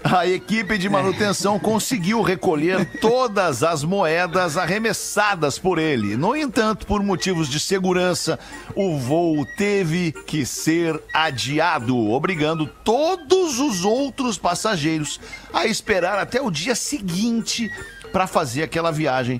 A 0.03 0.27
equipe 0.27 0.77
de 0.77 0.89
manutenção 0.89 1.57
conseguiu 1.57 2.21
recolher 2.21 2.99
todas 2.99 3.63
as 3.63 3.83
moedas 3.83 4.57
arremessadas 4.57 5.57
por 5.57 5.79
ele. 5.79 6.17
No 6.17 6.35
entanto, 6.35 6.85
por 6.85 7.01
motivos 7.01 7.47
de 7.47 7.59
segurança, 7.59 8.37
o 8.75 8.97
voo 8.97 9.45
teve 9.57 10.11
que 10.11 10.45
ser 10.45 11.01
adiado, 11.13 11.97
obrigando 12.11 12.65
todos 12.83 13.59
os 13.59 13.85
outros 13.85 14.37
passageiros 14.37 15.19
a 15.53 15.65
esperar 15.65 16.17
até 16.19 16.41
o 16.41 16.49
dia 16.51 16.75
seguinte 16.75 17.69
para 18.11 18.27
fazer 18.27 18.63
aquela 18.63 18.91
viagem. 18.91 19.39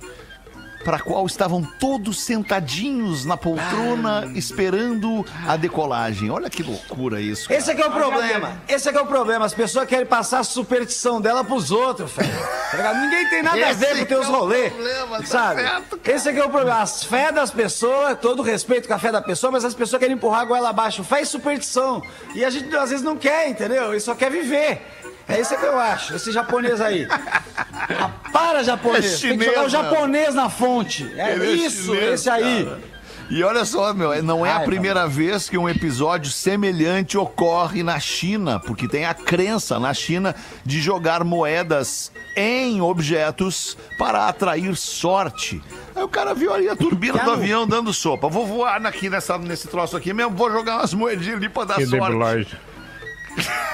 Para 0.86 0.98
a 0.98 1.00
qual 1.00 1.26
estavam 1.26 1.64
todos 1.80 2.22
sentadinhos 2.26 3.24
na 3.24 3.38
poltrona 3.38 4.30
esperando 4.36 5.26
a 5.48 5.56
decolagem. 5.56 6.30
Olha 6.30 6.50
que 6.50 6.62
loucura 6.62 7.22
isso. 7.22 7.48
cara. 7.48 7.58
Esse 7.58 7.72
aqui 7.72 7.82
é 7.82 7.88
o 7.88 7.92
problema. 7.92 8.62
Esse 8.68 8.90
aqui 8.90 8.98
é 8.98 9.02
o 9.02 9.06
problema. 9.06 9.46
As 9.46 9.54
pessoas 9.54 9.88
querem 9.88 10.06
passar 10.06 10.40
a 10.40 10.44
superstição 10.44 11.22
dela 11.22 11.42
pros 11.42 11.72
outros, 11.72 12.12
velho. 12.18 12.30
Tá? 12.72 12.94
Ninguém 12.96 13.30
tem 13.30 13.42
nada 13.42 13.66
a 13.66 13.72
ver 13.72 13.92
com 13.92 13.96
que 14.00 14.06
teus 14.08 14.26
é 14.26 14.30
o 14.30 14.32
rolês. 14.34 14.74
problema, 14.74 15.18
tá 15.20 15.26
sabe? 15.26 15.62
certo, 15.62 16.00
Esse 16.04 16.28
aqui 16.30 16.40
é 16.40 16.46
o 16.46 16.50
problema. 16.50 16.82
As 16.82 17.02
fé 17.06 17.32
das 17.32 17.50
pessoas, 17.50 18.18
todo 18.20 18.42
respeito 18.44 18.86
com 18.86 18.94
a 18.94 19.00
fé 19.00 19.10
da 19.10 19.22
pessoa, 19.22 19.52
mas 19.54 19.64
as 19.64 19.74
pessoas 19.74 20.02
querem 20.02 20.16
empurrar 20.18 20.42
a 20.42 20.46
goela 20.46 20.70
abaixo. 20.70 21.02
Fé 21.02 21.22
e 21.22 21.26
superstição. 21.26 22.04
E 22.36 22.44
a 22.44 22.50
gente 22.50 22.76
às 22.76 22.90
vezes 22.90 23.06
não 23.06 23.16
quer, 23.16 23.48
entendeu? 23.50 23.94
E 23.96 24.02
só 24.02 24.14
quer 24.16 24.30
viver. 24.30 24.82
É 25.28 25.40
isso 25.40 25.58
que 25.58 25.66
eu 25.66 25.80
acho, 25.80 26.16
esse 26.16 26.32
japonês 26.32 26.82
aí. 26.82 27.08
Ah, 28.00 28.10
para, 28.32 28.64
japonês. 28.64 29.22
É 29.24 29.28
Tem 29.28 29.38
que 29.38 29.46
jogar 29.46 29.66
o 29.66 29.70
chinês, 29.70 29.72
japonês 29.72 30.36
na 30.36 30.50
fonte. 30.50 31.12
É 31.18 31.34
Ele 31.34 31.48
é 31.48 31.52
isso, 31.52 31.94
chinês, 31.94 32.14
esse 32.22 32.30
aí. 32.30 32.66
cara. 32.66 32.80
E 33.30 33.44
olha 33.44 33.66
só, 33.66 33.94
meu, 33.94 34.22
não 34.22 34.46
é 34.46 34.52
a 34.52 34.58
Ai, 34.58 34.66
primeira 34.66 35.08
vez 35.08 35.50
que 35.50 35.58
um 35.58 35.68
episódio 35.68 36.32
semelhante 36.32 37.18
ocorre 37.18 37.82
na 37.82 38.00
China, 38.00 38.60
porque 38.60 38.88
tem 38.88 39.06
a 39.06 39.14
crença 39.14 39.80
na 39.80 39.94
China 39.94 40.36
de 40.64 40.80
jogar 40.80 41.24
moedas 41.24 42.12
em 42.36 42.82
objetos 42.82 43.78
para 43.98 44.28
atrair 44.28 44.76
sorte. 44.76 45.62
Aí 45.96 46.04
o 46.04 46.08
cara 46.08 46.34
viu 46.34 46.54
ali 46.54 46.70
a 46.70 46.76
turbina 46.76 47.24
do 47.24 47.32
avião 47.32 47.66
dando 47.66 47.94
sopa. 47.94 48.28
Vou 48.30 48.46
voar 48.46 48.86
aqui 48.86 49.10
nessa, 49.10 49.38
nesse 49.38 49.68
troço 49.68 49.98
aqui 49.98 50.14
mesmo, 50.14 50.36
vou 50.36 50.52
jogar 50.52 50.78
umas 50.78 50.94
moedinhas 50.94 51.38
ali 51.38 51.50
para 51.50 51.66
dar 51.66 51.76
Que 51.76 51.88
sorte. 51.88 52.58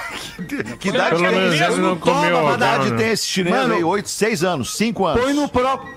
Que 0.78 0.88
idade 0.88 1.10
Pelo 1.10 1.22
tem 1.22 1.30
menos 1.32 1.60
ele 1.60 1.76
não 1.76 1.96
comeu 1.98 2.40
Que 2.42 2.46
a 2.50 2.54
idade 2.54 2.84
grana. 2.84 2.96
tem 2.98 3.10
esse 3.10 3.26
chinês 3.26 3.54
Mano, 3.56 3.74
aí? 3.74 3.84
8, 3.84 4.08
6 4.08 4.44
anos, 4.44 4.76
5 4.76 5.06
anos. 5.06 5.22
Põe 5.22 5.32
no 5.32 5.48
próprio. 5.48 5.92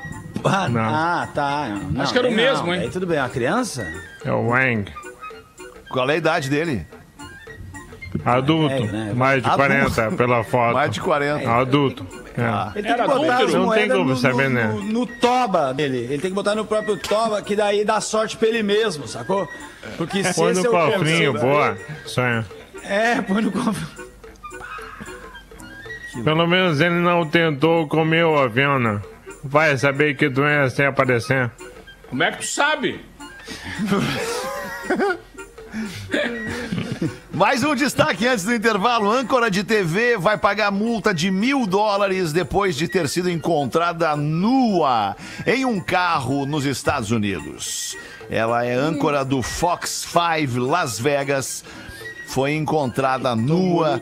Ah, 0.45 0.67
Não. 0.67 0.82
ah, 0.82 1.29
tá. 1.34 1.67
Não, 1.91 2.01
Acho 2.01 2.12
que 2.12 2.19
era 2.19 2.27
o 2.27 2.32
aí 2.32 2.36
mesmo, 2.36 2.67
não. 2.67 2.73
hein? 2.75 2.82
Aí 2.82 2.89
tudo 2.89 3.08
bem, 3.08 3.17
uma 3.19 3.29
criança? 3.29 3.88
É 4.25 4.32
o 4.32 4.47
Wang. 4.49 4.91
Qual 5.89 6.10
é 6.10 6.13
a 6.13 6.17
idade 6.17 6.49
dele? 6.49 6.86
Adulto. 8.25 8.73
É, 8.73 8.79
né? 8.82 9.13
Mais 9.15 9.41
de 9.41 9.49
Adulto. 9.49 9.67
40 9.69 10.12
pela 10.12 10.43
foto. 10.43 10.73
Mais 10.73 10.91
de 10.91 11.01
40. 11.01 11.49
Adulto. 11.49 12.06
É. 12.38 12.79
Ele 12.79 12.88
Era 12.88 13.03
tem 13.03 13.08
que 13.13 13.19
botar 13.19 13.36
as 13.38 13.41
Não 13.41 13.49
tem 13.51 13.60
moedas 13.62 13.97
como 13.97 14.10
no, 14.10 14.17
saber, 14.17 14.49
no, 14.49 14.56
né? 14.56 14.67
no, 14.67 14.84
no 14.84 15.08
toba 15.08 15.73
dele. 15.73 15.97
Ele 15.97 16.17
tem 16.19 16.29
que 16.29 16.36
botar 16.36 16.56
no 16.56 16.65
próprio 16.65 16.97
toba, 16.97 17.41
que 17.41 17.56
daí 17.56 17.84
dá 17.86 17.99
sorte 18.01 18.38
pra 18.38 18.47
ele 18.49 18.62
mesmo, 18.63 19.08
sacou? 19.08 19.47
Porque 19.97 20.23
se 20.23 20.34
Põe 20.36 20.51
esse 20.51 20.62
no 20.63 20.67
é 20.67 20.69
o 20.69 20.91
cofrinho, 20.91 21.34
conceito- 21.34 21.39
boa. 21.39 21.77
Sonho. 22.06 22.45
É, 22.84 23.21
põe 23.21 23.41
no 23.41 23.51
cofrinho. 23.51 24.03
Pelo 26.21 26.47
menos 26.47 26.82
ele 26.82 26.99
não 26.99 27.26
tentou 27.26 27.88
comer 27.88 28.26
o 28.26 28.38
avião, 28.38 28.78
né? 28.78 29.02
Vai 29.43 29.78
saber 29.78 30.15
que 30.15 30.30
doença 30.30 30.84
ia 30.84 30.89
aparecer. 30.89 31.49
Como 32.10 32.23
é 32.23 32.32
que 32.32 32.39
tu 32.39 32.45
sabe? 32.45 32.99
Mais 37.34 37.63
um 37.63 37.73
destaque 37.73 38.28
antes 38.28 38.45
do 38.45 38.54
intervalo. 38.54 39.10
âncora 39.10 39.49
de 39.49 39.63
TV 39.63 40.17
vai 40.17 40.38
pagar 40.38 40.71
multa 40.71 41.13
de 41.13 41.32
mil 41.32 41.65
dólares 41.65 42.32
depois 42.32 42.76
de 42.76 42.88
ter 42.88 43.10
sido 43.10 43.30
encontrada 43.30 44.15
nua 44.15 45.15
em 45.45 45.65
um 45.65 45.80
carro 45.80 46.45
nos 46.45 46.63
Estados 46.63 47.10
Unidos. 47.10 47.97
Ela 48.30 48.65
é 48.65 48.76
âncora 48.76 49.26
do 49.26 49.41
Fox 49.41 50.08
5 50.08 50.60
Las 50.60 50.99
Vegas. 50.99 51.63
Foi 52.34 52.56
encontrada 52.56 53.36
nua, 53.36 54.02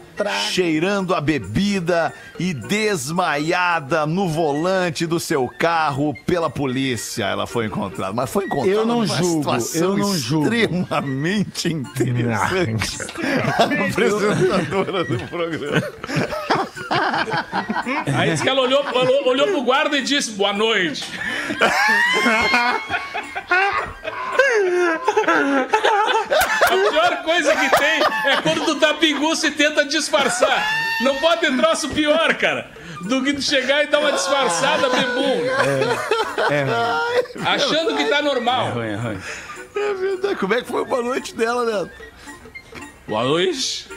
cheirando 0.50 1.13
a 1.13 1.20
bebida 1.20 2.13
e 2.39 2.54
desmaiada 2.54 4.06
no 4.06 4.30
volante 4.30 5.06
do 5.06 5.20
seu 5.20 5.50
carro 5.50 6.13
pela 6.26 6.50
polícia. 6.50 7.26
Ela 7.26 7.46
foi 7.46 7.65
encontrada. 7.65 8.13
Mas 8.13 8.30
foi 8.30 8.46
encontrada 8.46 8.74
Eu 8.74 8.86
não 8.86 9.02
numa 9.02 9.17
julgo, 9.17 9.60
situação 9.60 9.82
eu 9.82 9.98
não 9.98 10.17
julgo. 10.17 10.54
extremamente 10.54 11.74
interessante. 11.74 13.00
apresentadora 13.91 15.04
do 15.04 15.20
programa. 15.28 15.84
Aí 18.17 18.32
disse 18.32 18.44
que 18.44 18.50
ela 18.50 18.62
olhou, 18.62 18.82
olhou, 18.94 19.28
olhou 19.28 19.48
pro 19.48 19.62
guarda 19.63 19.98
e 19.98 20.04
disse 20.04 20.32
boa 20.32 20.54
noite. 20.54 21.04
A 26.63 26.89
pior 26.89 27.24
coisa 27.24 27.56
que 27.56 27.70
tem 27.78 28.02
é 28.32 28.41
quando 28.41 28.65
tu 28.65 28.80
tá 28.80 28.94
pinguço 28.94 29.48
e 29.48 29.52
tenta 29.52 29.86
disfarçar. 29.86 30.63
Não 31.02 31.15
pode 31.15 31.41
ter 31.41 31.56
troço 31.58 31.89
pior, 31.89 32.34
cara. 32.36 32.70
Do 33.02 33.24
que 33.24 33.34
tu 33.34 33.41
chegar 33.41 33.84
e 33.84 33.88
dar 33.88 34.00
uma 34.00 34.12
disfarçada, 34.12 34.89
bebum. 34.89 35.41
Achando 37.46 37.98
que 37.98 38.06
tá 38.06 38.22
normal. 38.22 38.72
Ruim, 38.72 38.96
ruim. 38.96 39.20
É 39.76 39.94
verdade. 39.94 40.36
Como 40.36 40.54
é 40.54 40.62
que 40.62 40.67
foi 40.67 40.82
a 40.82 40.86
boa 40.86 41.02
noite 41.02 41.34
dela, 41.36 41.65
Neto? 41.65 41.91
Boa 43.08 43.24
noite. 43.24 43.89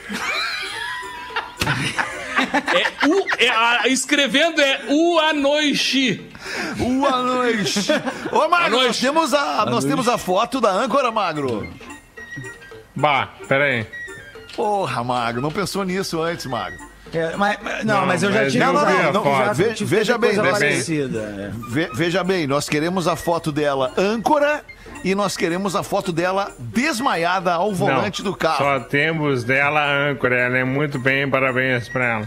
É 2.73 3.07
u, 3.07 3.27
é 3.39 3.49
a- 3.49 3.89
escrevendo 3.89 4.61
é 4.61 4.81
u 4.89 5.19
a 5.19 5.33
noite. 5.33 6.29
Boa 6.77 7.23
noite. 7.23 7.81
Ô, 8.33 8.49
Magro, 8.49 8.77
nós, 8.83 8.99
temos 8.99 9.33
a, 9.35 9.67
nós 9.67 9.85
temos 9.85 10.09
a 10.09 10.19
foto 10.19 10.61
da 10.61 10.71
âncora, 10.71 11.11
Magro. 11.11 11.69
Bah, 12.95 13.31
peraí. 13.49 13.87
Porra, 14.55 15.03
Magro, 15.03 15.41
não 15.43 15.51
pensou 15.51 15.83
nisso 15.85 16.23
antes, 16.23 16.47
Magro. 16.47 16.79
É, 17.13 17.37
mas, 17.37 17.59
mas- 17.63 17.85
não, 17.85 18.01
Não, 18.01 18.07
mas 18.07 18.23
eu 18.23 18.33
já 18.33 18.43
mas 18.43 18.53
tive 18.53 18.65
eu 18.65 18.71
uma- 18.71 18.85
vi 18.87 18.97
a 19.09 19.13
não, 19.13 19.25
já 19.25 19.53
Ve- 19.53 19.75
tive 19.75 19.97
veja 19.97 20.19
bem, 20.19 20.35
coisa 20.35 20.53
veja 20.59 21.09
bem. 21.09 21.45
é. 21.45 21.51
Ve- 21.71 21.91
veja 21.95 22.25
bem, 22.25 22.47
nós 22.47 22.69
queremos 22.69 23.07
a 23.07 23.15
foto 23.15 23.53
dela 23.53 23.93
âncora 23.97 24.65
e 25.05 25.15
nós 25.15 25.37
queremos 25.37 25.77
a 25.77 25.83
foto 25.83 26.11
dela 26.11 26.51
desmaiada 26.59 27.53
ao 27.53 27.75
volante 27.75 28.23
do 28.23 28.35
carro. 28.35 28.57
Só 28.57 28.81
temos 28.81 29.45
dela 29.45 29.85
âncora. 29.87 30.35
Ela 30.35 30.59
é 30.59 30.65
muito 30.65 30.99
bem, 30.99 31.29
parabéns 31.29 31.89
pra 31.89 32.05
ela. 32.07 32.27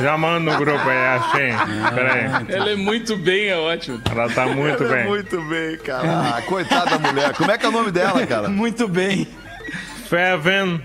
Já 0.00 0.18
manda 0.18 0.52
no 0.52 0.58
grupo 0.58 0.88
aí, 0.88 0.98
achei. 0.98 1.52
Peraí. 1.94 2.46
Ela 2.48 2.70
é 2.70 2.76
muito 2.76 3.16
bem, 3.16 3.48
é 3.48 3.56
ótimo. 3.56 4.00
Ela 4.10 4.28
tá 4.28 4.46
muito 4.46 4.82
Ela 4.82 4.92
é 4.92 4.96
bem. 4.96 5.08
Muito 5.08 5.42
bem, 5.42 5.76
cara. 5.78 6.36
Ah, 6.36 6.42
coitada 6.42 6.98
da 6.98 7.12
mulher. 7.12 7.34
Como 7.34 7.50
é 7.50 7.56
que 7.56 7.64
é 7.64 7.68
o 7.68 7.72
nome 7.72 7.92
dela, 7.92 8.26
cara? 8.26 8.48
Muito 8.50 8.88
bem. 8.88 9.28
Feven 10.08 10.84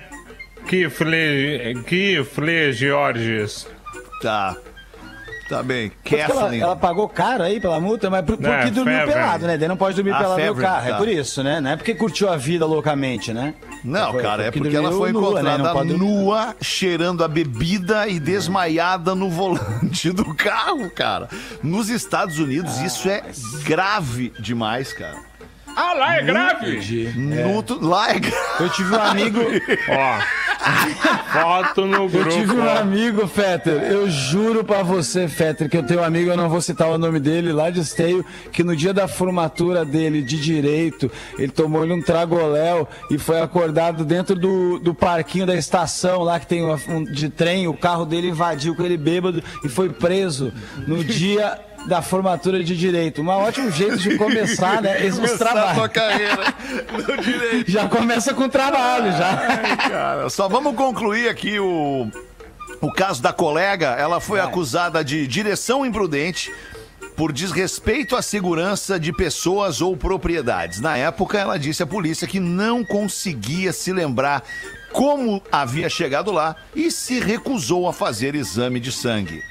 Kifle, 0.67 1.83
Kifle 1.87 2.73
Georges. 2.73 3.67
Tá. 4.21 4.55
Tá 5.47 5.63
bem. 5.63 5.91
Ela, 6.11 6.55
ela 6.55 6.75
pagou 6.75 7.07
caro 7.07 7.41
aí 7.43 7.59
pela 7.59 7.79
multa, 7.79 8.09
mas 8.09 8.25
por, 8.25 8.35
porque 8.37 8.49
É, 8.51 8.69
dormiu 8.69 9.05
pelado, 9.05 9.47
né? 9.47 9.57
Daí 9.57 9.67
não 9.67 9.77
pode 9.77 9.95
dormir 9.95 10.11
Ah, 10.11 10.17
pelado 10.19 10.45
no 10.45 10.55
carro. 10.55 10.89
tá. 10.89 10.95
É 10.95 10.97
por 10.97 11.07
isso, 11.07 11.41
né? 11.41 11.61
Não 11.61 11.69
é 11.71 11.75
porque 11.77 11.95
curtiu 11.95 12.29
a 12.29 12.35
vida 12.35 12.65
loucamente, 12.65 13.33
né? 13.33 13.53
Não, 13.83 14.11
Foi- 14.11 14.21
cara, 14.21 14.43
é 14.43 14.51
porque 14.51 14.75
ela 14.75 14.91
foi 14.91 15.11
nua, 15.13 15.41
né? 15.41 15.53
encontrada 15.55 15.83
nua, 15.85 16.55
cheirando 16.61 17.23
a 17.23 17.27
bebida 17.29 18.07
e 18.09 18.19
desmaiada 18.19 19.15
no 19.15 19.29
volante 19.29 20.11
do 20.11 20.33
carro, 20.35 20.89
cara. 20.91 21.29
Nos 21.63 21.89
Estados 21.89 22.39
Unidos, 22.39 22.79
isso 22.81 23.07
é 23.09 23.23
grave 23.63 24.33
demais, 24.39 24.91
cara. 24.91 25.15
Ah, 25.79 25.93
lá 25.93 26.17
é 26.17 26.21
grave. 26.23 27.13
No 27.15 27.61
tu- 27.61 27.79
Lá 27.85 28.09
é 28.09 28.19
grave. 28.19 28.35
Eu 28.63 28.69
tive 28.69 28.95
um 28.95 28.99
amigo, 29.01 29.39
Ó. 29.89 30.37
Foto 31.31 31.85
no 31.85 31.95
eu 31.97 32.09
grupo. 32.09 32.29
tive 32.29 32.53
um 32.53 32.67
amigo, 32.69 33.27
Fetter. 33.27 33.73
Eu 33.83 34.09
juro 34.09 34.63
pra 34.63 34.81
você, 34.81 35.27
Fetter, 35.27 35.69
que 35.69 35.77
eu 35.77 35.83
tenho 35.83 36.01
um 36.01 36.03
amigo, 36.03 36.31
eu 36.31 36.37
não 36.37 36.49
vou 36.49 36.59
citar 36.61 36.87
o 36.89 36.97
nome 36.97 37.19
dele, 37.19 37.51
lá 37.53 37.69
de 37.69 37.79
Esteio, 37.81 38.25
que 38.51 38.63
no 38.63 38.75
dia 38.75 38.93
da 38.93 39.07
formatura 39.07 39.85
dele 39.85 40.21
de 40.23 40.39
direito, 40.41 41.11
ele 41.37 41.51
tomou 41.51 41.83
um 41.85 42.01
tragoléu 42.01 42.87
e 43.11 43.17
foi 43.19 43.39
acordado 43.39 44.03
dentro 44.03 44.35
do, 44.35 44.79
do 44.79 44.93
parquinho 44.95 45.45
da 45.45 45.55
estação 45.55 46.21
lá 46.23 46.39
que 46.39 46.47
tem 46.47 46.63
um, 46.65 47.03
de 47.03 47.29
trem. 47.29 47.67
O 47.67 47.73
carro 47.73 48.03
dele 48.05 48.29
invadiu 48.29 48.75
com 48.75 48.83
ele 48.83 48.97
bêbado 48.97 49.43
e 49.63 49.69
foi 49.69 49.89
preso 49.89 50.51
no 50.87 51.03
dia 51.03 51.59
da 51.87 52.01
formatura 52.01 52.63
de 52.63 52.75
direito. 52.75 53.21
Um 53.21 53.27
ótimo 53.29 53.71
jeito 53.71 53.97
de 53.97 54.17
começar, 54.17 54.81
né? 54.81 55.05
Esse, 55.05 55.19
os 55.19 55.31
Começar 55.31 55.45
a 55.57 55.73
tua 55.73 55.89
trabalhos. 55.89 55.93
carreira 55.93 56.53
no 56.91 57.17
direito. 57.23 57.71
Já 57.71 57.87
começa 57.87 58.33
com 58.33 58.49
trabalho, 58.49 59.11
já. 59.13 59.77
Cara, 59.89 60.29
só 60.29 60.47
vamos 60.49 60.75
concluir 60.75 61.29
aqui 61.29 61.59
o, 61.59 62.07
o 62.81 62.91
caso 62.91 63.21
da 63.21 63.31
colega. 63.31 63.87
Ela 63.97 64.19
foi 64.19 64.39
acusada 64.39 65.03
de 65.03 65.25
direção 65.25 65.85
imprudente 65.85 66.53
por 67.15 67.31
desrespeito 67.31 68.15
à 68.15 68.21
segurança 68.21 68.99
de 68.99 69.11
pessoas 69.11 69.81
ou 69.81 69.95
propriedades. 69.97 70.79
Na 70.79 70.97
época, 70.97 71.39
ela 71.39 71.57
disse 71.57 71.81
à 71.81 71.87
polícia 71.87 72.27
que 72.27 72.39
não 72.39 72.83
conseguia 72.83 73.73
se 73.73 73.91
lembrar 73.91 74.43
como 74.91 75.41
havia 75.51 75.89
chegado 75.89 76.31
lá 76.31 76.55
e 76.75 76.91
se 76.91 77.19
recusou 77.19 77.87
a 77.87 77.93
fazer 77.93 78.35
exame 78.35 78.79
de 78.79 78.91
sangue. 78.91 79.41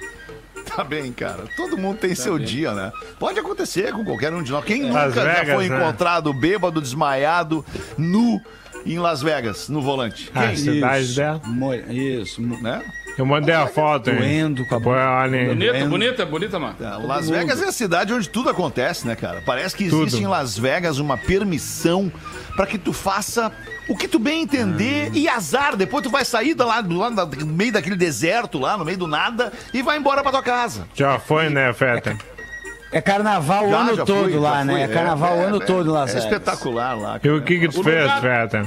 Tá 0.77 0.83
bem, 0.85 1.13
cara. 1.13 1.45
Todo 1.57 1.77
mundo 1.79 1.99
tem 1.99 2.15
seu 2.15 2.39
dia, 2.39 2.73
né? 2.73 2.93
Pode 3.19 3.39
acontecer 3.39 3.93
com 3.93 4.05
qualquer 4.05 4.33
um 4.35 4.43
de 4.43 4.51
nós. 4.53 4.65
Quem 4.65 4.91
Las 4.91 5.15
nunca 5.15 5.25
já 5.25 5.35
Vegas, 5.41 5.55
foi 5.55 5.69
né? 5.69 5.77
encontrado 5.77 6.33
bêbado, 6.35 6.81
desmaiado, 6.81 7.65
nu 7.97 8.41
em 8.85 8.99
Las 8.99 9.23
Vegas, 9.23 9.69
no 9.69 9.81
volante? 9.81 10.31
A 10.35 10.49
Quem? 10.49 10.53
Isso. 11.01 11.15
dela. 11.17 11.41
Mo- 11.45 11.75
Isso. 11.75 12.41
Né? 12.43 12.83
Eu 13.19 13.25
mandei 13.25 13.55
a 13.55 13.67
foto, 13.67 14.11
hein? 14.11 14.17
Doendo 14.17 14.67
com 14.67 14.75
a 14.75 15.23
aí. 15.23 15.47
Bonita, 15.47 15.85
bonita, 15.87 16.27
bonita, 16.27 16.59
mano. 16.59 16.77
É, 16.81 17.07
Las 17.07 17.31
Vegas 17.31 17.63
é 17.63 17.67
a 17.69 17.73
cidade 17.73 18.13
onde 18.13 18.29
tudo 18.29 18.51
acontece, 18.51 19.07
né, 19.07 19.17
cara? 19.17 19.43
Parece 19.45 19.75
que 19.75 19.89
Tudo. 19.89 20.03
existe 20.07 20.23
em 20.23 20.27
Las 20.27 20.59
Vegas 20.59 20.99
uma 20.99 21.17
permissão 21.17 22.13
pra 22.55 22.67
que 22.67 22.77
tu 22.77 22.93
faça 22.93 23.51
o 23.89 23.97
que 23.97 24.07
tu 24.07 24.19
bem 24.19 24.43
entender 24.43 25.11
e 25.15 25.29
azar. 25.29 25.77
Depois 25.77 26.03
tu 26.03 26.11
vai 26.11 26.25
sair 26.27 26.55
da 26.55 26.67
lá, 26.67 26.81
do, 26.83 26.97
lá 26.99 27.11
no 27.11 27.47
meio 27.47 27.73
daquele 27.73 27.97
deserto 27.97 28.59
lá, 28.59 28.77
no 28.77 28.85
meio 28.85 28.99
do 28.99 29.07
nada, 29.07 29.51
e 29.73 29.81
vai 29.83 29.97
embora 29.97 30.23
pra 30.23 30.31
tua 30.33 30.43
casa. 30.43 30.87
Já 30.95 31.19
foi, 31.19 31.49
né, 31.49 31.73
Feta? 31.73 32.17
É 32.93 33.01
carnaval 33.01 33.67
o 33.67 33.75
ano 33.75 33.97
já 33.97 34.05
todo 34.05 34.25
fui, 34.31 34.39
lá, 34.39 34.65
né? 34.65 34.73
fui. 34.75 34.83
É 34.83 34.89
carnaval 34.89 35.39
o 35.39 35.41
ano 35.43 35.61
todo 35.61 35.89
em 35.89 35.93
Las 35.93 36.11
É 36.11 36.15
Vegas. 36.15 36.25
espetacular 36.25 36.95
lá. 36.99 37.17
E 37.17 37.21
cara. 37.21 37.37
o 37.37 37.43
que 37.43 37.59
que 37.61 37.69
tu 37.69 37.81
O 37.81 37.85
fez, 37.85 38.03
lugar- 38.03 38.21
Feta? 38.21 38.67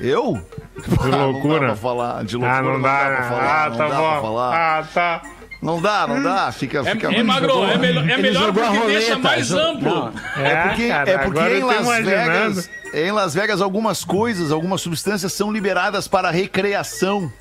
Eu? 0.00 0.40
De 0.76 0.96
Não 1.04 1.10
dá 1.10 1.24
loucura? 1.26 1.66
pra 1.66 1.76
falar. 1.76 2.24
De 2.24 2.36
loucura 2.36 2.58
Ah, 2.58 2.62
não 2.62 2.80
dá, 2.80 2.98
pra 2.98 3.10
né? 3.20 3.28
falar. 3.28 3.64
Ah, 3.64 3.68
não 3.70 3.76
tá 3.76 3.88
dá 3.88 3.94
pra 3.96 3.98
bom. 4.14 4.20
falar. 4.22 4.78
Ah, 4.78 4.84
tá. 4.94 5.22
Não 5.60 5.82
dá, 5.82 6.06
não 6.06 6.22
dá. 6.22 6.52
Fica, 6.52 6.78
É, 6.78 6.84
fica 6.92 7.12
é 7.12 7.22
magro, 7.22 7.64
é, 7.64 7.76
melhor- 7.78 8.08
é 8.08 8.12
Ele 8.12 8.22
melhor 8.22 8.52
porque 8.52 8.68
deixa 8.86 9.14
roleta, 9.14 9.18
mais 9.18 9.46
jogou- 9.48 9.64
amplo. 9.66 9.90
Não, 10.36 10.44
É 10.46 10.68
porque, 10.68 10.88
cara, 10.88 11.10
é 11.10 11.18
porque 11.18 11.38
agora 11.40 11.58
em 11.58 11.62
Las 11.64 11.80
imaginando. 11.80 12.54
Vegas, 12.54 12.70
em 12.94 13.10
Las 13.12 13.34
Vegas 13.34 13.60
algumas 13.60 14.04
coisas, 14.04 14.52
algumas 14.52 14.80
substâncias 14.80 15.32
são 15.32 15.50
liberadas 15.50 16.06
para 16.06 16.30
recreação. 16.30 17.32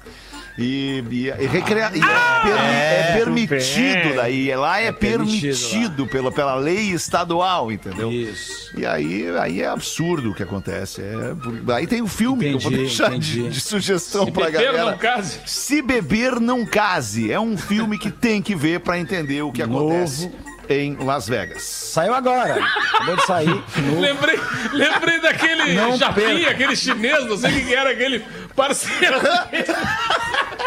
E, 0.57 1.03
e, 1.11 1.27
e 1.27 1.45
recrea- 1.45 1.91
e 1.93 1.99
é, 1.99 3.11
permi- 3.13 3.43
é 3.43 3.47
permitido 3.47 4.15
daí. 4.15 4.55
Lá 4.55 4.79
é, 4.79 4.91
permitido 4.91 5.55
permitido, 5.55 6.07
pela, 6.07 6.31
pela 6.31 6.55
lei 6.55 6.89
estadual, 6.91 7.71
entendeu? 7.71 8.11
Isso. 8.11 8.71
E 8.75 8.83
aí, 8.85 9.25
aí 9.39 9.61
é 9.61 9.67
absurdo 9.67 10.31
o 10.31 10.33
que 10.33 10.41
acontece. 10.41 11.01
É, 11.01 11.35
por- 11.35 11.73
aí 11.75 11.85
tem 11.85 12.01
o 12.01 12.07
filme 12.07 12.43
que 12.45 12.53
eu 12.55 12.59
vou 12.59 12.71
Entendi, 12.71 12.85
deixar 12.87 13.09
de, 13.11 13.15
entendi. 13.39 13.49
de 13.49 13.61
sugestão 13.61 14.25
Se 14.25 14.31
pra 14.31 14.45
beber, 14.45 14.63
galera. 14.73 14.91
não 14.91 14.97
case. 14.97 15.39
Se 15.45 15.81
beber, 15.81 16.39
não 16.39 16.65
case. 16.65 17.31
É 17.31 17.39
um 17.39 17.55
filme 17.55 17.99
que 17.99 18.09
tem 18.09 18.41
que 18.41 18.55
ver 18.55 18.79
pra 18.79 18.97
entender 18.97 19.43
o 19.43 19.51
que 19.51 19.63
Novo. 19.63 19.89
acontece 19.89 20.31
em 20.69 20.95
Las 20.95 21.29
Vegas. 21.29 21.61
Saiu 21.61 22.13
agora. 22.13 22.57
Acabou 22.95 23.15
de 23.15 23.25
sair. 23.27 23.47
Novo. 23.47 24.01
Lembrei, 24.01 24.39
lembrei 24.73 25.21
daquele 25.21 25.75
perca. 26.15 26.49
aquele 26.49 26.75
chinês, 26.75 27.25
não 27.25 27.37
sei 27.37 27.61
o 27.61 27.65
que 27.65 27.73
era, 27.75 27.91
aquele 27.91 28.23
parceiro. 28.55 29.17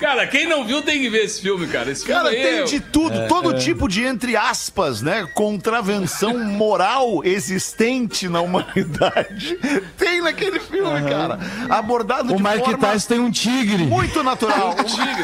Cara, 0.00 0.26
quem 0.26 0.46
não 0.48 0.64
viu 0.64 0.82
tem 0.82 1.00
que 1.00 1.10
ver 1.10 1.24
esse 1.24 1.42
filme, 1.42 1.66
cara. 1.66 1.90
Esse 1.90 2.04
filme 2.04 2.20
Cara, 2.20 2.30
aí 2.34 2.42
tem 2.42 2.58
é- 2.60 2.62
de 2.64 2.80
tudo, 2.80 3.28
todo 3.28 3.54
tipo 3.58 3.86
de, 3.88 4.02
entre 4.04 4.34
aspas, 4.36 5.02
né, 5.02 5.28
contravenção 5.34 6.38
moral 6.42 7.20
existente 7.24 8.28
na 8.28 8.40
humanidade. 8.40 9.58
Tem 9.98 10.20
naquele 10.22 10.58
filme, 10.58 11.02
cara. 11.08 11.38
Abordado 11.68 12.32
O 12.32 12.36
de 12.36 12.42
Mike 12.42 12.58
forma 12.58 12.78
Tyson 12.78 13.08
tem 13.08 13.20
um 13.20 13.30
tigre. 13.30 13.84
muito 13.84 14.22
natural. 14.22 14.74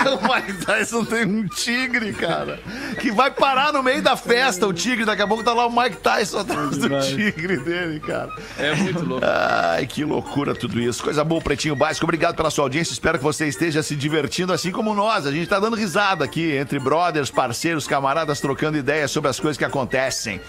O 0.07 0.35
Mike 0.35 0.65
Tyson 0.65 1.05
tem 1.05 1.25
um 1.25 1.47
tigre, 1.49 2.13
cara, 2.13 2.59
que 3.01 3.11
vai 3.11 3.31
parar 3.31 3.73
no 3.73 3.83
meio 3.83 4.03
da 4.03 4.17
festa, 4.17 4.67
o 4.67 4.73
tigre. 4.73 5.05
Daqui 5.05 5.23
a 5.23 5.27
pouco 5.27 5.43
tá 5.43 5.53
lá 5.53 5.67
o 5.67 5.71
Mike 5.75 5.97
Tyson 5.99 6.41
atrás 6.41 6.77
do 6.77 6.89
tigre 7.01 7.57
dele, 7.59 8.01
cara. 8.01 8.31
É 8.59 8.75
muito 8.75 9.05
louco. 9.05 9.25
Ai, 9.27 9.87
que 9.87 10.05
loucura 10.05 10.55
tudo 10.55 10.81
isso. 10.81 11.03
Coisa 11.03 11.25
boa, 11.25 11.41
Pretinho 11.41 11.75
Básico. 11.77 12.05
Obrigado 12.07 12.37
pela 12.37 12.51
sua 12.51 12.65
audiência. 12.65 12.93
Espero 12.93 13.19
que 13.19 13.25
você 13.25 13.47
esteja 13.47 13.83
se 13.83 13.95
divertindo 13.97 14.53
assim 14.53 14.66
como 14.73 14.95
nós. 14.95 15.27
A 15.27 15.33
gente 15.33 15.49
tá 15.49 15.59
dando 15.59 15.77
risada 15.77 16.25
aqui 16.25 16.53
entre 16.57 16.79
brothers, 16.79 17.31
parceiros, 17.31 17.87
camaradas, 17.87 18.41
trocando 18.41 18.77
ideias 18.79 19.11
sobre 19.11 19.31
as 19.31 19.39
coisas 19.39 19.57
que 19.57 19.65
acontecem. 19.65 20.41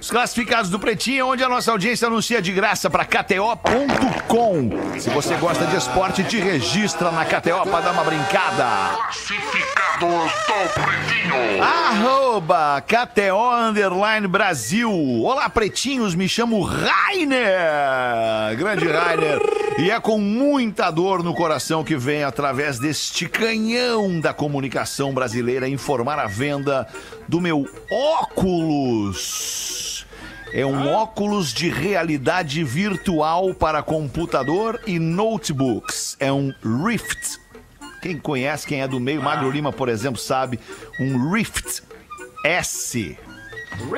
Os 0.00 0.10
classificados 0.10 0.70
do 0.70 0.78
Pretinho, 0.78 1.26
onde 1.26 1.44
a 1.44 1.48
nossa 1.48 1.70
audiência 1.70 2.06
anuncia 2.06 2.40
de 2.40 2.50
graça 2.52 2.88
para 2.88 3.04
KTO.com. 3.04 4.70
Se 4.98 5.10
você 5.10 5.34
gosta 5.34 5.66
de 5.66 5.76
esporte, 5.76 6.24
te 6.24 6.38
registra 6.38 7.10
na 7.10 7.26
KTO 7.26 7.68
para 7.70 7.80
dar 7.82 7.92
uma 7.92 8.02
brincada. 8.02 8.96
Classificados 8.96 9.80
do 10.00 10.06
Pretinho. 10.72 11.62
Arroba 11.62 12.80
KTO 12.80 13.68
Underline 13.68 14.26
Brasil. 14.26 14.90
Olá, 15.22 15.50
pretinhos, 15.50 16.14
me 16.14 16.26
chamo 16.26 16.62
Rainer. 16.62 18.56
Grande 18.56 18.86
Rainer. 18.86 19.38
E 19.78 19.90
é 19.90 20.00
com 20.00 20.18
muita 20.18 20.90
dor 20.90 21.22
no 21.22 21.34
coração 21.34 21.84
que 21.84 21.96
vem 21.96 22.24
através 22.24 22.78
deste 22.78 23.28
canhão 23.28 24.18
da 24.18 24.32
comunicação 24.32 25.12
brasileira 25.12 25.68
informar 25.68 26.18
a 26.18 26.26
venda 26.26 26.86
do 27.28 27.38
meu 27.38 27.68
óculos. 27.90 29.89
É 30.52 30.66
um 30.66 30.88
óculos 30.88 31.52
de 31.52 31.68
realidade 31.68 32.64
virtual 32.64 33.54
para 33.54 33.82
computador 33.82 34.80
e 34.84 34.98
notebooks. 34.98 36.16
É 36.18 36.32
um 36.32 36.52
Rift. 36.84 37.38
Quem 38.02 38.18
conhece, 38.18 38.66
quem 38.66 38.82
é 38.82 38.88
do 38.88 38.98
meio, 38.98 39.22
Magro 39.22 39.50
Lima, 39.50 39.72
por 39.72 39.88
exemplo, 39.88 40.20
sabe, 40.20 40.58
um 40.98 41.30
Rift 41.30 41.82
S. 42.44 43.16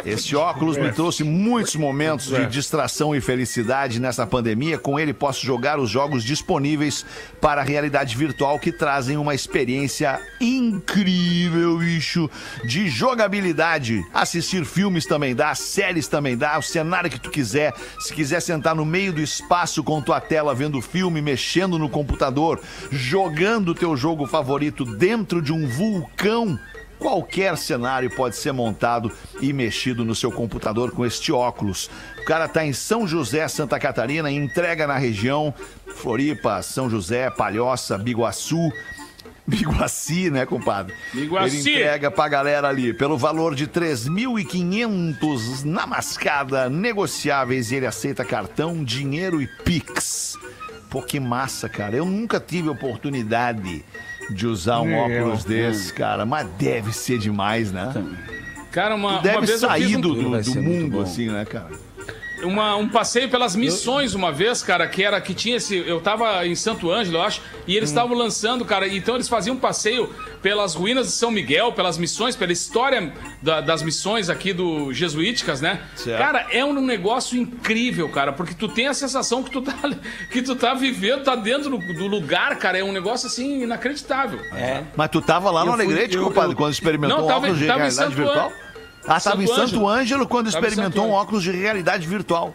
Esse 0.05 0.37
óculos 0.37 0.77
me 0.77 0.93
trouxe 0.93 1.25
muitos 1.25 1.77
momentos 1.77 2.27
de 2.27 2.47
distração 2.47 3.15
e 3.15 3.21
felicidade 3.21 4.01
nessa 4.01 4.27
pandemia. 4.27 4.79
Com 4.79 4.99
ele 4.99 5.13
posso 5.13 5.45
jogar 5.45 5.79
os 5.79 5.91
jogos 5.91 6.25
disponíveis 6.25 7.05
para 7.41 7.61
a 7.61 7.65
realidade 7.65 8.17
virtual 8.17 8.59
que 8.59 8.73
trazem 8.73 9.17
uma 9.17 9.35
experiência 9.35 10.21
incrível, 10.41 11.79
bicho, 11.79 12.31
de 12.65 12.89
jogabilidade. 12.89 14.05
Assistir 14.13 14.65
filmes 14.65 15.07
também 15.07 15.35
dá, 15.35 15.55
séries 15.55 16.09
também 16.09 16.37
dá, 16.37 16.59
o 16.59 16.63
cenário 16.63 17.11
que 17.11 17.21
tu 17.21 17.31
quiser. 17.31 17.73
Se 17.99 18.13
quiser 18.13 18.41
sentar 18.41 18.75
no 18.75 18.85
meio 18.85 19.13
do 19.13 19.21
espaço 19.21 19.83
com 19.83 20.03
tua 20.03 20.21
tela 20.21 20.55
vendo 20.55 20.81
filme, 20.81 21.21
mexendo 21.21 21.79
no 21.79 21.89
computador, 21.89 22.61
jogando 22.91 23.75
teu 23.75 23.97
jogo 23.97 24.27
favorito 24.27 24.85
dentro 24.85 25.41
de 25.41 25.53
um 25.53 25.67
vulcão. 25.69 26.59
Qualquer 27.03 27.57
cenário 27.59 28.09
pode 28.11 28.37
ser 28.37 28.53
montado 28.53 29.11
e 29.41 29.53
mexido 29.53 30.05
no 30.05 30.15
seu 30.15 30.31
computador 30.31 30.93
com 30.93 31.05
este 31.05 31.33
óculos. 31.33 31.91
O 32.21 32.25
cara 32.25 32.47
tá 32.47 32.65
em 32.65 32.73
São 32.73 33.09
José, 33.09 33.49
Santa 33.49 33.77
Catarina, 33.81 34.31
e 34.31 34.37
entrega 34.37 34.87
na 34.87 34.97
região 34.97 35.53
Floripa, 35.97 36.63
São 36.63 36.89
José, 36.89 37.29
Palhoça, 37.29 37.99
Biguaçu. 37.99 38.73
Biguaci, 39.45 40.31
né, 40.31 40.47
compadre? 40.47 40.95
Biguaci. 41.13 41.57
Ele 41.57 41.71
entrega 41.71 42.09
pra 42.09 42.29
galera 42.29 42.69
ali 42.69 42.95
pelo 42.95 43.19
valor 43.19 43.57
de 43.57 43.67
3.500 43.67 45.65
na 45.65 45.85
mascada, 45.85 46.71
negociáveis, 46.71 47.73
e 47.73 47.75
ele 47.75 47.87
aceita 47.87 48.25
cartão, 48.25 48.85
dinheiro 48.85 49.43
e 49.43 49.49
Pix. 49.49 50.39
Pô, 50.89 51.03
que 51.03 51.19
massa, 51.19 51.69
cara. 51.69 51.97
Eu 51.97 52.05
nunca 52.05 52.39
tive 52.39 52.69
oportunidade 52.69 53.85
de 54.31 54.47
usar 54.47 54.81
um 54.81 54.91
eu. 54.91 55.23
óculos 55.25 55.45
desse, 55.45 55.93
cara, 55.93 56.25
mas 56.25 56.47
deve 56.59 56.93
ser 56.93 57.19
demais, 57.19 57.73
né? 57.73 57.93
Cara, 58.71 58.95
uma, 58.95 59.11
uma 59.13 59.21
Deve 59.21 59.47
vez 59.47 59.63
eu 59.63 59.69
sair 59.69 59.97
do, 59.99 60.15
do, 60.15 60.41
do 60.43 60.63
mundo, 60.63 61.01
assim, 61.01 61.29
né, 61.29 61.45
cara? 61.45 61.71
Uma- 62.43 62.77
um 62.77 62.89
passeio 62.89 63.29
pelas 63.29 63.55
missões 63.57 64.15
uma 64.15 64.31
vez, 64.33 64.63
cara, 64.63 64.87
que 64.87 65.03
era 65.03 65.21
que 65.21 65.35
tinha 65.35 65.57
esse. 65.57 65.77
Eu 65.77 66.01
tava 66.01 66.47
em 66.47 66.55
Santo 66.55 66.91
Ângelo, 66.91 67.19
eu 67.19 67.23
acho, 67.23 67.41
e 67.67 67.73
Hum. 67.73 67.77
eles 67.77 67.89
estavam 67.91 68.17
lançando, 68.17 68.65
cara. 68.65 68.87
Então 68.89 69.15
eles 69.15 69.29
faziam 69.29 69.55
um 69.57 69.59
passeio 69.59 70.09
pelas 70.43 70.75
ruínas 70.75 71.07
de 71.07 71.13
São 71.13 71.31
Miguel, 71.31 71.73
pelas 71.73 71.97
missões, 71.97 72.35
pela 72.35 72.53
história 72.53 73.13
da- 73.41 73.61
das 73.61 73.83
missões 73.83 74.29
aqui 74.29 74.53
do 74.53 74.93
Jesuíticas, 74.93 75.61
né? 75.61 75.81
Certo. 75.95 76.19
Cara, 76.19 76.47
é 76.51 76.65
um 76.65 76.73
negócio 76.81 77.39
incrível, 77.39 78.09
cara, 78.09 78.33
porque 78.33 78.55
tu 78.55 78.69
tem 78.69 78.89
a 78.89 78.95
sensação 78.95 79.43
que 79.43 79.51
tu 79.51 79.63
tá, 79.63 79.73
que 80.31 80.43
tu 80.43 80.57
tá 80.57 80.75
vivendo, 80.75 81.23
tá 81.23 81.37
dentro 81.37 81.71
do, 81.71 81.79
do 81.79 82.07
lugar, 82.07 82.57
cara. 82.59 82.79
É 82.79 82.83
um 82.85 82.93
negócio 82.93 83.27
assim 83.29 83.63
inacreditável. 83.63 84.41
É. 84.53 84.83
Mas 84.97 85.11
tu 85.11 85.21
tava 85.21 85.51
lá 85.51 85.65
no 85.65 85.73
Eu 85.73 85.77
fui- 85.77 85.85
Alegrete, 85.85 86.19
compadre, 86.19 86.53
eu- 86.53 86.57
quando 86.57 86.73
experimentou 86.73 87.19
Não, 87.19 87.25
um 87.25 87.29
tava- 87.29 87.39
óculos 87.41 87.59
de 87.59 87.67
tava 87.67 87.79
realidade 87.81 88.15
virtual? 88.15 88.49
An- 88.49 88.72
Ah, 89.07 89.21
tava 89.21 89.43
em 89.43 89.47
Santo 89.47 89.87
Ângelo 89.89 90.27
quando 90.27 90.51
Tava 90.53 90.67
experimentou 90.67 91.07
um 91.07 91.11
óculos 91.13 91.43
de 91.43 91.51
realidade 91.51 92.07
virtual. 92.07 92.55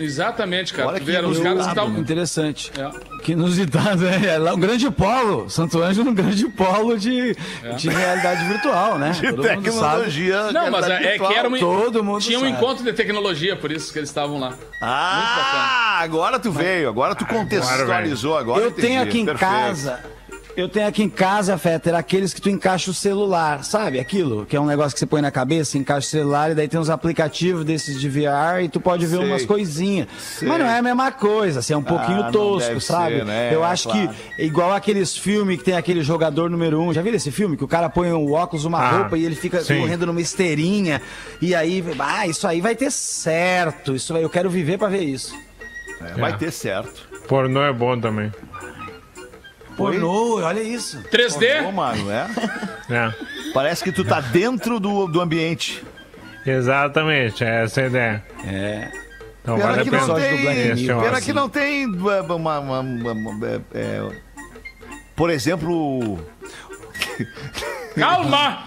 Exatamente, 0.00 0.74
cara. 0.74 0.88
Olha 0.88 0.98
Tu 0.98 1.04
que 1.04 1.10
vê, 1.12 1.16
eram 1.18 1.28
os 1.30 1.38
caras 1.38 1.62
que 1.62 1.68
estavam. 1.68 1.98
Interessante. 1.98 2.72
É. 2.76 3.20
Que 3.22 3.32
inusitado, 3.32 4.04
é. 4.08 4.26
É 4.26 4.38
lá 4.38 4.52
um 4.54 4.58
grande 4.58 4.90
polo. 4.90 5.48
Santo 5.48 5.80
Ângelo, 5.80 6.10
um 6.10 6.14
grande 6.14 6.48
polo 6.48 6.98
de, 6.98 7.36
de 7.76 7.88
realidade 7.88 8.44
virtual, 8.48 8.98
né? 8.98 9.10
De 9.10 9.20
Todo 9.20 9.36
mundo 9.36 9.46
sabe. 9.46 9.62
tecnologia. 9.62 10.52
Não, 10.52 10.70
mas 10.70 10.88
é, 10.88 10.94
é 10.94 11.10
virtual. 11.10 11.30
que 11.30 11.38
era 11.38 11.48
um, 11.48 11.58
Todo 11.58 12.02
mundo 12.02 12.20
tinha 12.20 12.38
um 12.38 12.42
sabe. 12.42 12.52
encontro 12.54 12.84
de 12.84 12.92
tecnologia, 12.92 13.54
por 13.54 13.70
isso 13.70 13.92
que 13.92 13.98
eles 14.00 14.08
estavam 14.08 14.40
lá. 14.40 14.54
Ah, 14.82 16.00
agora 16.00 16.40
tu 16.40 16.50
veio, 16.50 16.88
agora 16.88 17.14
tu 17.14 17.24
contextualizou, 17.26 18.36
agora 18.36 18.62
eu 18.62 18.68
entendi. 18.70 18.88
tenho 18.88 19.02
aqui 19.02 19.20
em 19.20 19.24
Perfeito. 19.24 19.48
casa. 19.50 20.00
Eu 20.56 20.68
tenho 20.68 20.86
aqui 20.86 21.02
em 21.02 21.08
casa, 21.08 21.58
Fetter, 21.58 21.96
aqueles 21.96 22.32
que 22.32 22.40
tu 22.40 22.48
encaixa 22.48 22.88
o 22.88 22.94
celular, 22.94 23.64
sabe? 23.64 23.98
Aquilo 23.98 24.46
que 24.46 24.54
é 24.56 24.60
um 24.60 24.66
negócio 24.66 24.92
que 24.92 25.00
você 25.00 25.06
põe 25.06 25.20
na 25.20 25.32
cabeça, 25.32 25.76
encaixa 25.76 26.06
o 26.06 26.10
celular 26.10 26.52
e 26.52 26.54
daí 26.54 26.68
tem 26.68 26.78
uns 26.78 26.88
aplicativos 26.88 27.64
desses 27.64 28.00
de 28.00 28.08
VR 28.08 28.62
e 28.62 28.68
tu 28.68 28.80
pode 28.80 29.04
ver 29.04 29.16
Sei. 29.16 29.26
umas 29.26 29.44
coisinhas. 29.44 30.06
Sei. 30.16 30.46
Mas 30.46 30.60
não 30.60 30.66
é 30.66 30.78
a 30.78 30.82
mesma 30.82 31.10
coisa, 31.10 31.58
assim, 31.58 31.72
é 31.72 31.76
um 31.76 31.82
pouquinho 31.82 32.22
não 32.22 32.30
tosco, 32.30 32.80
sabe? 32.80 33.16
ser, 33.16 33.24
né? 33.24 33.52
Eu 33.52 33.64
É, 33.64 33.66
acho 33.68 33.88
claro. 33.88 34.08
que 34.36 34.42
é 34.42 34.46
igual 34.46 34.72
aqueles 34.72 35.16
filmes 35.16 35.58
que 35.58 35.64
tem 35.64 35.74
aquele 35.74 36.04
jogador 36.04 36.48
número 36.48 36.80
um. 36.80 36.92
Já 36.92 37.02
viram 37.02 37.16
esse 37.16 37.32
filme? 37.32 37.56
Que 37.56 37.64
o 37.64 37.68
cara 37.68 37.90
põe 37.90 38.12
um 38.12 38.32
óculos, 38.32 38.64
uma 38.64 38.78
Ah, 38.78 38.90
roupa 38.98 39.18
e 39.18 39.24
ele 39.24 39.34
fica 39.34 39.60
sim. 39.60 39.80
correndo 39.80 40.06
numa 40.06 40.20
esteirinha. 40.20 41.02
E 41.42 41.52
aí, 41.52 41.82
ah, 41.98 42.28
isso 42.28 42.46
aí 42.46 42.60
vai 42.60 42.76
ter 42.76 42.92
certo. 42.92 43.92
Isso 43.96 44.14
aí, 44.14 44.22
eu 44.22 44.30
quero 44.30 44.48
viver 44.48 44.78
pra 44.78 44.86
ver 44.86 45.02
isso. 45.02 45.34
É, 46.00 46.12
vai 46.20 46.30
É. 46.30 46.36
ter 46.36 46.52
certo. 46.52 47.08
Pornô 47.26 47.60
é 47.62 47.72
bom 47.72 47.98
também. 47.98 48.30
Pornô, 49.76 50.40
olha 50.42 50.62
isso. 50.62 51.02
3D? 51.10 51.66
Ô, 51.66 51.72
mano, 51.72 52.10
é? 52.10 52.26
É. 52.90 53.12
Parece 53.52 53.82
que 53.84 53.92
tu 53.92 54.04
tá 54.04 54.20
dentro 54.20 54.78
do, 54.78 55.06
do 55.06 55.20
ambiente. 55.20 55.82
Exatamente, 56.46 57.42
é 57.42 57.64
essa 57.64 57.80
a 57.82 57.86
ideia. 57.86 58.24
É. 58.44 58.88
Então 59.42 59.56
Pena 59.56 59.68
vale 59.68 59.80
a 59.80 59.84
que 59.84 59.90
pena. 59.90 60.06
não 60.06 60.14
tem. 60.14 60.44
Pena 60.86 61.10
assim. 61.12 61.24
que 61.26 61.32
não 61.32 61.48
tem. 61.48 61.82
é, 61.84 61.86
Uma, 62.32 62.58
uma- 62.60 62.80
uma- 62.80 63.12
uma- 63.12 63.46
é, 63.46 63.60
é, 63.74 64.08
por 65.16 65.30
exemplo. 65.30 66.18
Calma! 67.96 68.64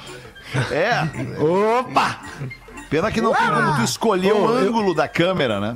É. 0.72 1.42
Opa! 1.42 2.22
Pena 2.90 3.12
que 3.12 3.20
não 3.22 3.34
tem 3.34 3.46
como 3.48 3.76
tu 3.76 3.84
escolher 3.84 4.32
o 4.34 4.46
Ô, 4.46 4.50
eu- 4.60 4.68
ângulo 4.70 4.94
da 4.96 5.08
câmera, 5.08 5.60
né? 5.60 5.76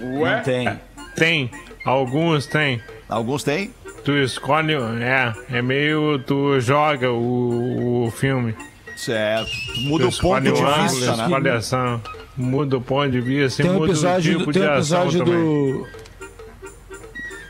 Ué? 0.00 0.36
Não 0.36 0.42
tem. 0.42 0.80
Tem, 1.16 1.50
alguns 1.86 2.46
tem. 2.46 2.82
Alguns 3.08 3.42
tem. 3.44 3.70
Tu 4.04 4.12
escolhe, 4.12 4.74
é, 4.74 5.32
é 5.50 5.62
meio, 5.62 6.18
tu 6.20 6.60
joga 6.60 7.10
o, 7.10 8.06
o 8.06 8.10
filme. 8.10 8.54
Certo. 8.96 9.50
Muda 9.82 10.04
Tu 10.04 10.08
o 10.08 10.20
ponto 10.20 10.46
escolhe 10.46 10.52
de 10.52 10.62
o 10.62 10.66
ângulo, 10.66 10.88
vista, 10.88 11.16
né? 11.16 11.22
escolhe 11.24 11.48
a 11.48 11.54
ação. 11.56 12.02
Muda 12.36 12.76
o 12.76 12.80
ponto 12.80 13.10
de 13.10 13.20
vista 13.20 13.62
Tem 13.62 13.70
um 13.70 13.74
muda 13.74 13.86
o 13.86 13.90
episódio, 13.92 14.38
tipo 14.38 14.46
do, 14.46 14.52
tem 14.52 14.62
de 14.62 14.68
um 14.68 14.72
ação 14.72 15.02
episódio 15.02 15.24
também. 15.24 15.86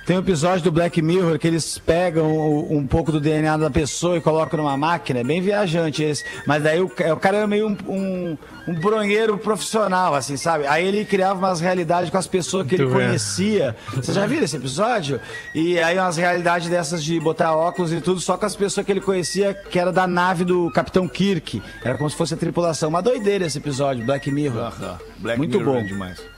Tem 0.07 0.17
um 0.17 0.21
episódio 0.21 0.63
do 0.65 0.71
Black 0.71 1.01
Mirror 1.01 1.39
que 1.39 1.47
eles 1.47 1.79
pegam 1.79 2.31
o- 2.31 2.77
um 2.77 2.87
pouco 2.87 3.11
do 3.11 3.19
DNA 3.19 3.57
da 3.57 3.71
pessoa 3.71 4.19
e 4.19 4.21
colocam 4.21 4.59
numa 4.59 4.77
máquina. 4.77 5.21
É 5.21 5.25
bem 5.25 5.41
viajante 5.41 6.03
esse. 6.03 6.23
Mas 6.47 6.63
daí 6.63 6.79
o, 6.81 6.87
o 6.87 7.17
cara 7.17 7.39
é 7.39 7.47
meio 7.47 7.69
um, 7.69 7.77
um, 7.89 8.39
um 8.69 8.75
bronheiro 8.75 9.39
profissional, 9.39 10.15
assim, 10.15 10.37
sabe? 10.37 10.67
Aí 10.67 10.87
ele 10.87 11.07
criava 11.07 11.39
umas 11.39 11.59
realidades 11.61 12.11
com 12.11 12.19
as 12.19 12.27
pessoas 12.27 12.67
que 12.67 12.75
ele 12.75 12.85
Muito 12.85 12.99
bem. 12.99 13.07
conhecia. 13.07 13.75
Você 13.95 14.13
já 14.13 14.27
viu 14.27 14.43
esse 14.45 14.57
episódio? 14.57 15.19
E 15.55 15.79
aí 15.79 15.99
umas 15.99 16.19
realidades 16.19 16.69
dessas 16.69 17.03
de 17.03 17.19
botar 17.19 17.55
óculos 17.57 17.91
e 17.91 18.01
tudo, 18.03 18.21
só 18.21 18.37
com 18.37 18.45
as 18.45 18.55
pessoas 18.55 18.85
que 18.85 18.93
ele 18.93 19.01
conhecia, 19.01 19.55
que 19.55 19.79
era 19.79 19.91
da 19.91 20.07
nave 20.07 20.45
do 20.45 20.71
Capitão 20.71 21.09
Kirk. 21.09 21.63
Era 21.83 21.97
como 21.97 22.11
se 22.11 22.17
fosse 22.17 22.35
a 22.35 22.37
tripulação. 22.37 22.91
Uma 22.91 23.01
doideira 23.01 23.47
esse 23.47 23.57
episódio, 23.57 24.05
Black 24.05 24.31
Mirror. 24.31 24.65
Aham. 24.67 24.99
Black 25.17 25.39
Muito 25.39 25.59
Mirror 25.59 25.75
bom. 25.77 25.81
é 25.81 25.85
demais. 25.85 26.34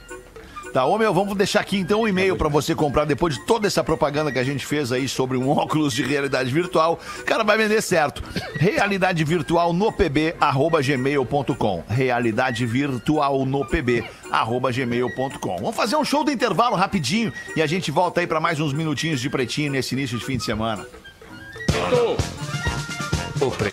Tá, 0.73 0.85
ô 0.85 0.97
meu, 0.97 1.13
vamos 1.13 1.35
deixar 1.35 1.61
aqui 1.61 1.77
então 1.77 2.01
um 2.01 2.07
e-mail 2.07 2.35
pra 2.35 2.49
você 2.49 2.75
comprar 2.75 3.05
depois 3.05 3.35
de 3.35 3.45
toda 3.45 3.67
essa 3.67 3.83
propaganda 3.83 4.31
que 4.31 4.39
a 4.39 4.43
gente 4.43 4.65
fez 4.65 4.91
aí 4.91 5.07
sobre 5.07 5.37
um 5.37 5.49
óculos 5.57 5.93
de 5.93 6.03
realidade 6.03 6.51
virtual. 6.51 6.99
Cara, 7.25 7.43
vai 7.43 7.57
vender 7.57 7.81
certo. 7.81 8.21
Realidade 8.55 9.23
virtual 9.23 9.73
no 9.73 9.91
pb 9.91 10.35
arroba 10.39 10.81
gmail.com. 10.81 11.83
Realidade 11.87 12.65
virtual 12.65 13.45
no 13.45 13.65
pb 13.65 14.03
arroba 14.31 14.71
gmail.com. 14.71 15.57
Vamos 15.57 15.75
fazer 15.75 15.95
um 15.95 16.05
show 16.05 16.23
do 16.23 16.31
intervalo 16.31 16.75
rapidinho 16.75 17.31
e 17.55 17.61
a 17.61 17.67
gente 17.67 17.89
volta 17.91 18.21
aí 18.21 18.27
pra 18.27 18.39
mais 18.39 18.59
uns 18.59 18.73
minutinhos 18.73 19.21
de 19.21 19.29
pretinho 19.29 19.71
nesse 19.71 19.95
início 19.95 20.17
de 20.17 20.25
fim 20.25 20.37
de 20.37 20.43
semana. 20.43 20.85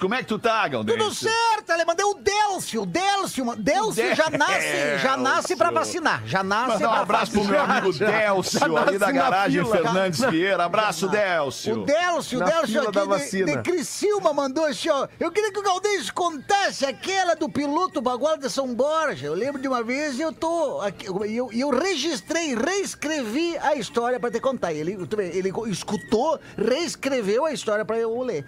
Como 0.01 0.15
é 0.15 0.19
que 0.19 0.27
tu 0.29 0.39
tá, 0.39 0.67
Galdêncio? 0.69 1.01
Tudo 1.03 1.15
certo, 1.15 1.87
mandou 1.87 2.11
o 2.13 2.15
Delcio, 2.15 2.83
o 2.83 2.87
Delcio, 2.87 3.45
mano. 3.47 3.63
Delcio 3.63 4.15
já 4.15 4.31
nasce, 4.31 4.99
já 5.03 5.17
nasce 5.17 5.57
pra 5.57 5.71
vacinar, 5.71 6.23
já 6.27 6.43
nasce 6.43 6.73
Mandar 6.75 6.87
um 6.89 6.91
pra 6.93 7.01
abraço 7.01 7.33
pro 7.33 7.45
meu 7.45 7.55
vacinar. 7.55 7.79
amigo 7.79 7.99
Delcio, 7.99 8.77
ali 8.77 8.99
da 8.99 9.11
garagem 9.13 9.65
Fernandes 9.65 10.21
Vieira. 10.21 10.65
Abraço, 10.65 11.07
O 11.07 11.09
Delcio. 11.11 11.85
Delcio, 11.85 12.41
o 12.41 12.45
Delcio 12.45 12.67
fila 12.67 12.93
da 12.93 13.01
aqui 13.01 13.01
de, 13.01 13.07
vacina. 13.19 13.47
de 13.47 13.63
Criciúma 13.63 14.33
mandou 14.33 14.65
assim, 14.67 14.89
ó. 14.89 15.07
Eu 15.19 15.31
queria 15.31 15.53
que 15.53 15.59
o 15.59 15.63
Galdêncio 15.63 16.13
contasse 16.15 16.85
aquela 16.87 17.35
do 17.35 17.49
piloto 17.49 18.01
Bagual 18.01 18.37
de 18.37 18.51
São 18.51 18.75
Borja. 18.75 19.27
Eu 19.27 19.35
lembro 19.35 19.61
de 19.61 19.69
uma 19.69 19.83
vez 19.83 20.19
e 20.19 20.23
eu 20.23 20.33
tô. 20.33 20.81
aqui- 20.81 21.07
E 21.27 21.37
eu, 21.37 21.51
eu 21.53 21.71
registrei, 21.71 22.55
reescrevi 22.55 23.57
a 23.59 23.75
história 23.75 24.19
pra 24.21 24.31
te 24.31 24.41
contar. 24.41 24.73
Ele, 24.73 24.97
tu 25.07 25.17
vê, 25.17 25.29
ele 25.29 25.53
escutou, 25.69 26.39
reescreveu 26.57 27.45
a 27.45 27.53
história 27.53 27.85
pra 27.85 27.99
eu 27.99 28.21
ler. 28.23 28.45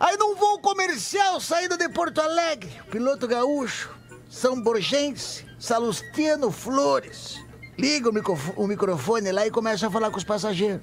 Aí 0.00 0.16
num 0.16 0.34
voo 0.36 0.58
comercial 0.60 1.40
saindo 1.40 1.76
de 1.76 1.88
Porto 1.88 2.20
Alegre, 2.20 2.70
piloto 2.90 3.26
gaúcho, 3.26 3.90
São 4.30 4.60
Borgense, 4.60 5.44
Salustiano 5.58 6.50
Flores. 6.52 7.40
Liga 7.76 8.08
o, 8.08 8.12
microfo- 8.12 8.52
o 8.56 8.66
microfone 8.66 9.32
lá 9.32 9.46
e 9.46 9.50
começa 9.50 9.86
a 9.86 9.90
falar 9.90 10.10
com 10.10 10.18
os 10.18 10.24
passageiros. 10.24 10.82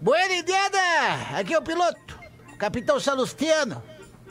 Buena 0.00 0.34
ideia! 0.34 1.38
Aqui 1.38 1.54
é 1.54 1.58
o 1.58 1.62
piloto, 1.62 2.18
capitão 2.58 2.98
Salustiano. 2.98 3.82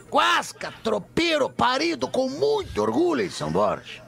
Guasca, 0.09 0.73
tropeiro, 0.83 1.49
parido 1.49 2.09
com 2.09 2.27
muito 2.27 2.81
orgulho 2.81 3.21
em 3.21 3.29
São 3.29 3.49
Borja. 3.49 4.00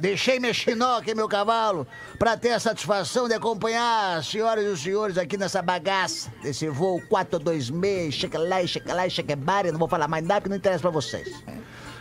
Deixei 0.00 0.40
meu 0.40 0.54
chinó 0.54 0.96
aqui, 0.96 1.14
meu 1.14 1.28
cavalo, 1.28 1.86
pra 2.18 2.34
ter 2.34 2.52
a 2.52 2.58
satisfação 2.58 3.28
de 3.28 3.34
acompanhar 3.34 4.16
as 4.16 4.26
senhoras 4.28 4.64
e 4.64 4.68
os 4.68 4.82
senhores 4.82 5.18
aqui 5.18 5.36
nessa 5.36 5.60
bagaça, 5.60 6.32
desse 6.42 6.70
voo 6.70 7.02
426, 7.10 8.14
checa 8.14 8.38
lá, 8.38 8.66
checa 8.66 8.94
lá, 8.94 9.06
checa 9.10 9.36
não 9.70 9.78
vou 9.78 9.88
falar 9.88 10.08
mais 10.08 10.24
nada 10.24 10.40
que 10.40 10.48
não 10.48 10.56
interessa 10.56 10.80
pra 10.80 10.90
vocês. 10.90 11.44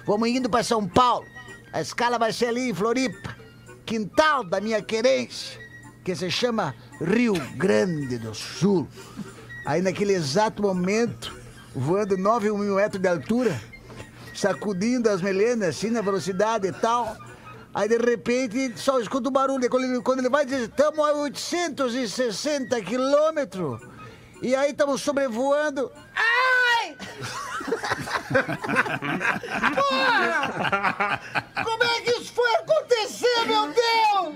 Vamos 0.05 0.29
indo 0.29 0.49
pra 0.49 0.63
São 0.63 0.87
Paulo. 0.87 1.25
A 1.73 1.81
escala 1.81 2.17
vai 2.17 2.31
ser 2.31 2.45
ali 2.45 2.69
em 2.69 2.73
Floripa, 2.73 3.35
quintal 3.85 4.45
da 4.45 4.61
minha 4.61 4.81
querência, 4.81 5.59
que 6.01 6.15
se 6.15 6.31
chama 6.31 6.73
Rio 7.01 7.33
Grande 7.57 8.17
do 8.17 8.33
Sul. 8.33 8.87
Aí 9.65 9.81
naquele 9.81 10.13
exato 10.13 10.61
momento, 10.61 11.37
voando 11.75 12.15
9 12.17 12.49
mil 12.51 12.75
metros 12.75 13.01
de 13.01 13.09
altura, 13.09 13.61
sacudindo 14.33 15.09
as 15.09 15.21
melenas 15.21 15.75
assim 15.75 15.89
na 15.89 15.99
velocidade 15.99 16.65
e 16.65 16.71
tal. 16.71 17.27
Aí 17.73 17.87
de 17.87 17.97
repente 17.97 18.79
só 18.79 18.99
escuta 18.99 19.29
o 19.29 19.31
barulho. 19.31 19.67
Quando 19.69 19.83
ele, 19.83 20.01
quando 20.01 20.19
ele 20.19 20.29
vai 20.29 20.45
dizer, 20.45 20.69
estamos 20.69 20.99
a 20.99 21.13
860 21.13 22.81
quilômetros. 22.81 23.81
E 24.41 24.55
aí 24.55 24.71
estamos 24.71 25.01
sobrevoando. 25.01 25.91
Ai! 26.15 26.95
Porra! 29.75 31.21
Como 31.63 31.83
é 31.83 32.01
que 32.01 32.11
isso 32.11 32.33
foi 32.33 32.55
acontecer, 32.55 33.45
meu 33.45 33.73
Deus? 33.73 34.35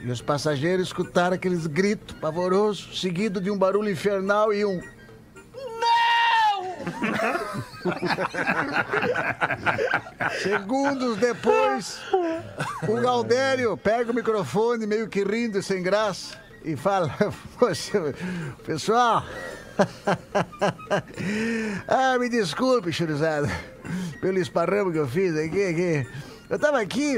E 0.00 0.10
os 0.10 0.22
passageiros 0.22 0.86
escutaram 0.88 1.34
aqueles 1.34 1.66
gritos 1.66 2.16
pavorosos, 2.18 3.00
seguido 3.00 3.40
de 3.40 3.50
um 3.50 3.58
barulho 3.58 3.90
infernal 3.90 4.52
e 4.52 4.64
um. 4.64 4.80
Segundos 10.42 11.16
depois, 11.18 12.00
o 12.88 13.00
Galdério 13.00 13.76
pega 13.76 14.10
o 14.10 14.14
microfone, 14.14 14.86
meio 14.86 15.08
que 15.08 15.22
rindo, 15.24 15.62
sem 15.62 15.82
graça, 15.82 16.36
e 16.64 16.76
fala: 16.76 17.14
"Poxa, 17.58 18.14
Pessoal, 18.64 19.24
ah, 21.88 22.18
me 22.18 22.28
desculpe, 22.28 22.92
churizada, 22.92 23.48
pelo 24.20 24.38
esparramo 24.38 24.92
que 24.92 24.98
eu 24.98 25.06
fiz 25.06 25.36
aqui. 25.36 25.64
aqui. 25.64 26.06
Eu 26.48 26.60
tava 26.60 26.80
aqui, 26.80 27.14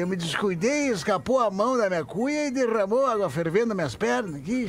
eu 0.00 0.06
me 0.08 0.16
descuidei, 0.16 0.88
escapou 0.88 1.38
a 1.38 1.48
mão 1.50 1.78
da 1.78 1.88
minha 1.88 2.04
cuia 2.04 2.48
e 2.48 2.50
derramou 2.50 3.06
água 3.06 3.30
fervendo 3.30 3.68
nas 3.68 3.76
minhas 3.76 3.94
pernas 3.94 4.34
aqui. 4.34 4.68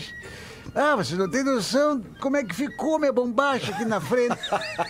Ah, 0.75 0.95
você 0.95 1.15
não 1.15 1.29
tem 1.29 1.43
noção 1.43 2.01
como 2.19 2.37
é 2.37 2.43
que 2.43 2.55
ficou 2.55 2.97
minha 2.97 3.13
bombacha 3.13 3.71
aqui 3.71 3.85
na 3.85 4.01
frente. 4.01 4.37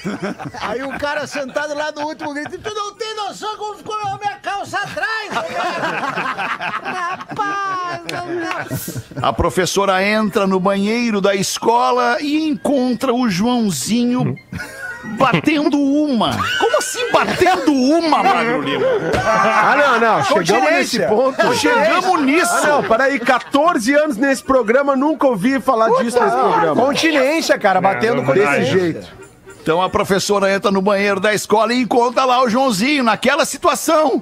Aí 0.62 0.82
o 0.84 0.98
cara 0.98 1.28
sentado 1.28 1.74
lá 1.74 1.92
no 1.92 2.08
último 2.08 2.34
grito, 2.34 2.58
tu 2.58 2.74
não 2.74 2.94
tem 2.96 3.16
noção 3.16 3.58
como 3.58 3.78
ficou 3.78 3.96
a 3.96 4.18
minha 4.18 4.36
calça 4.38 4.78
atrás, 4.78 5.30
Roberto?" 5.30 5.82
Rapaz, 6.84 8.02
não, 8.12 9.28
A 9.28 9.34
professora 9.34 10.04
entra 10.06 10.48
no 10.48 10.60
banheiro 10.60 11.20
da 11.20 11.36
escola 11.36 12.18
e 12.22 12.48
encontra 12.48 13.14
o 13.14 13.30
Joãozinho 13.30 14.38
batendo 15.04 15.80
uma. 15.80 16.32
Como 16.60 16.78
assim 16.78 17.12
batendo 17.12 17.74
uma, 17.74 18.24
Magro 18.24 18.62
Lima? 18.62 18.86
Ah, 19.26 19.76
não, 19.78 20.00
não. 20.00 20.24
Chegamos 20.24 20.72
nesse 20.72 21.00
ponto. 21.02 21.54
Chegamos 21.56 22.22
nisso. 22.22 22.54
Ah, 22.54 22.68
não, 22.68 22.84
peraí. 22.84 23.20
14 23.20 23.94
anos 23.94 24.18
nesse 24.18 24.44
programa, 24.44 24.96
nunca 24.96 25.28
ouvi 25.28 25.60
falar 25.60 25.90
disso 26.02 26.20
nesse 26.20 26.36
programa. 26.36 26.86
Continência, 26.86 27.58
cara, 27.58 27.82
batendo 27.82 28.18
não, 28.18 28.26
com 28.26 28.34
não, 28.34 28.46
Desse 28.46 28.72
jeito. 28.72 29.24
Então 29.62 29.82
a 29.82 29.90
professora 29.90 30.52
entra 30.52 30.70
no 30.72 30.82
banheiro 30.82 31.22
da 31.22 31.34
escola 31.34 31.74
e 31.74 31.80
encontra 31.80 32.26
lá 32.26 32.44
o 32.44 32.50
Joãozinho 32.50 33.04
naquela 33.04 33.46
situação. 33.46 34.22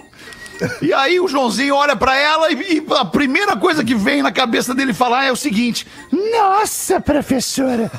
E 0.79 0.93
aí 0.93 1.19
o 1.19 1.27
Joãozinho 1.27 1.73
olha 1.75 1.95
pra 1.95 2.15
ela 2.15 2.51
e, 2.51 2.77
e 2.77 2.85
a 2.91 3.05
primeira 3.05 3.57
coisa 3.57 3.83
que 3.83 3.95
vem 3.95 4.21
na 4.21 4.31
cabeça 4.31 4.75
dele 4.75 4.93
falar 4.93 5.25
é 5.25 5.31
o 5.31 5.35
seguinte: 5.35 5.87
Nossa, 6.11 6.99
professora, 7.01 7.91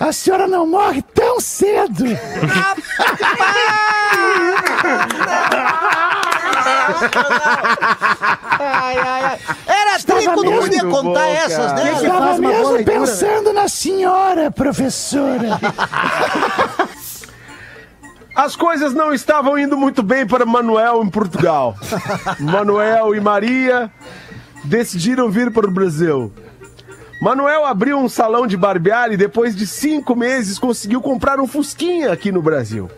a 0.00 0.12
senhora 0.12 0.46
não 0.46 0.66
morre 0.66 1.02
tão 1.14 1.40
cedo. 1.40 2.04
Ai, 8.58 8.98
ai, 8.98 9.24
ai. 9.24 9.38
Era 9.66 9.98
trico, 9.98 10.42
não 10.42 10.58
podia 10.58 10.84
contar 10.84 11.20
bom, 11.20 11.34
essas, 11.34 11.72
né? 11.72 11.92
Uma 12.10 12.20
boa 12.20 12.70
leitura? 12.72 12.84
pensando 12.84 13.52
na 13.52 13.68
senhora, 13.68 14.50
professora. 14.50 15.58
As 18.34 18.54
coisas 18.54 18.94
não 18.94 19.12
estavam 19.12 19.58
indo 19.58 19.76
muito 19.76 20.02
bem 20.02 20.24
para 20.26 20.46
Manuel 20.46 21.02
em 21.02 21.10
Portugal. 21.10 21.74
Manuel 22.38 23.14
e 23.14 23.20
Maria 23.20 23.90
decidiram 24.64 25.28
vir 25.28 25.50
para 25.52 25.66
o 25.66 25.70
Brasil. 25.70 26.32
Manuel 27.20 27.64
abriu 27.64 27.98
um 27.98 28.08
salão 28.08 28.46
de 28.46 28.56
barbear 28.56 29.10
e 29.12 29.16
depois 29.16 29.56
de 29.56 29.66
cinco 29.66 30.14
meses 30.14 30.58
conseguiu 30.58 31.00
comprar 31.00 31.40
um 31.40 31.46
Fusquinha 31.46 32.12
aqui 32.12 32.30
no 32.30 32.40
Brasil. 32.40 32.88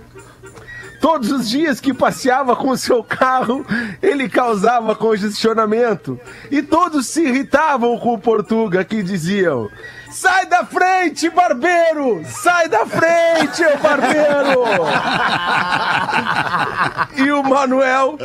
Todos 1.01 1.33
os 1.33 1.49
dias 1.49 1.81
que 1.81 1.95
passeava 1.95 2.55
com 2.55 2.77
seu 2.77 3.03
carro, 3.03 3.65
ele 4.03 4.29
causava 4.29 4.95
congestionamento. 4.95 6.21
E 6.51 6.61
todos 6.61 7.07
se 7.07 7.23
irritavam 7.23 7.99
com 7.99 8.13
o 8.13 8.19
Portuga, 8.19 8.85
que 8.85 9.03
diziam: 9.03 9.71
Sai 10.11 10.45
da 10.45 10.63
frente, 10.67 11.31
barbeiro! 11.31 12.23
Sai 12.27 12.69
da 12.69 12.85
frente, 12.85 13.65
ô 13.65 13.79
barbeiro! 13.79 14.61
e 17.17 17.33
o 17.33 17.43
Manuel. 17.43 18.19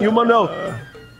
E 0.00 0.06
o 0.06 0.12
Manuel. 0.12 0.48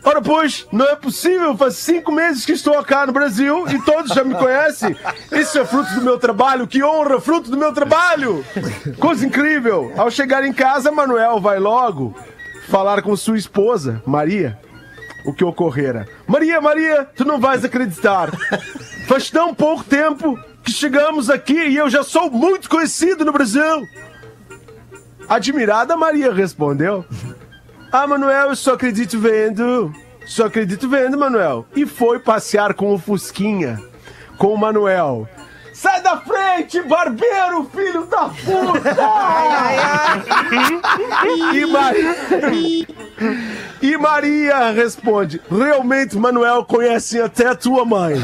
Ora, 0.06 0.22
pois, 0.22 0.68
não 0.70 0.86
é 0.88 0.94
possível. 0.94 1.56
Faz 1.56 1.74
cinco 1.74 2.12
meses 2.12 2.46
que 2.46 2.52
estou 2.52 2.80
cá 2.84 3.04
no 3.04 3.12
Brasil 3.12 3.66
e 3.68 3.82
todos 3.82 4.12
já 4.14 4.22
me 4.22 4.36
conhecem. 4.36 4.96
Isso 5.32 5.58
é 5.58 5.64
fruto 5.64 5.92
do 5.96 6.02
meu 6.02 6.16
trabalho. 6.16 6.64
Que 6.64 6.80
honra, 6.84 7.20
fruto 7.20 7.50
do 7.50 7.56
meu 7.56 7.72
trabalho. 7.72 8.44
Coisa 9.00 9.26
incrível. 9.26 9.92
Ao 9.96 10.08
chegar 10.08 10.44
em 10.44 10.52
casa, 10.52 10.92
Manuel 10.92 11.40
vai 11.40 11.58
logo 11.58 12.14
falar 12.68 13.02
com 13.02 13.16
sua 13.16 13.36
esposa, 13.36 14.00
Maria. 14.06 14.56
o 15.24 15.32
que 15.34 15.44
ocorrera. 15.44 16.06
Maria, 16.24 16.60
Maria, 16.60 17.04
tu 17.16 17.24
não 17.24 17.40
vais 17.40 17.64
acreditar. 17.64 18.30
Faz 19.08 19.28
tão 19.28 19.52
pouco 19.52 19.82
tempo 19.82 20.38
que 20.62 20.70
chegamos 20.70 21.28
aqui 21.28 21.58
e 21.66 21.76
eu 21.76 21.90
já 21.90 22.04
sou 22.04 22.30
muito 22.30 22.70
conhecido 22.70 23.24
no 23.24 23.32
Brasil. 23.32 23.82
Admirada, 25.28 25.96
Maria 25.96 26.32
respondeu. 26.32 27.04
Ah, 27.98 28.06
Manuel, 28.06 28.50
eu 28.50 28.56
só 28.56 28.74
acredito 28.74 29.18
vendo. 29.18 29.90
Só 30.26 30.44
acredito 30.44 30.86
vendo, 30.86 31.16
Manuel. 31.16 31.64
E 31.74 31.86
foi 31.86 32.18
passear 32.18 32.74
com 32.74 32.92
o 32.92 32.98
Fusquinha. 32.98 33.80
Com 34.36 34.48
o 34.48 34.58
Manuel. 34.58 35.26
Sai 35.72 36.02
da 36.02 36.18
frente, 36.18 36.82
barbeiro, 36.82 37.70
filho 37.74 38.04
da 38.04 38.28
puta! 38.28 38.96
e, 41.54 41.64
Maria... 41.64 42.16
e 43.80 43.96
Maria 43.96 44.70
responde: 44.72 45.40
Realmente, 45.50 46.18
Manuel 46.18 46.66
conhece 46.66 47.18
até 47.18 47.48
a 47.48 47.54
tua 47.54 47.86
mãe. 47.86 48.16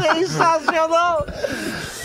Sensacional! 0.00 1.26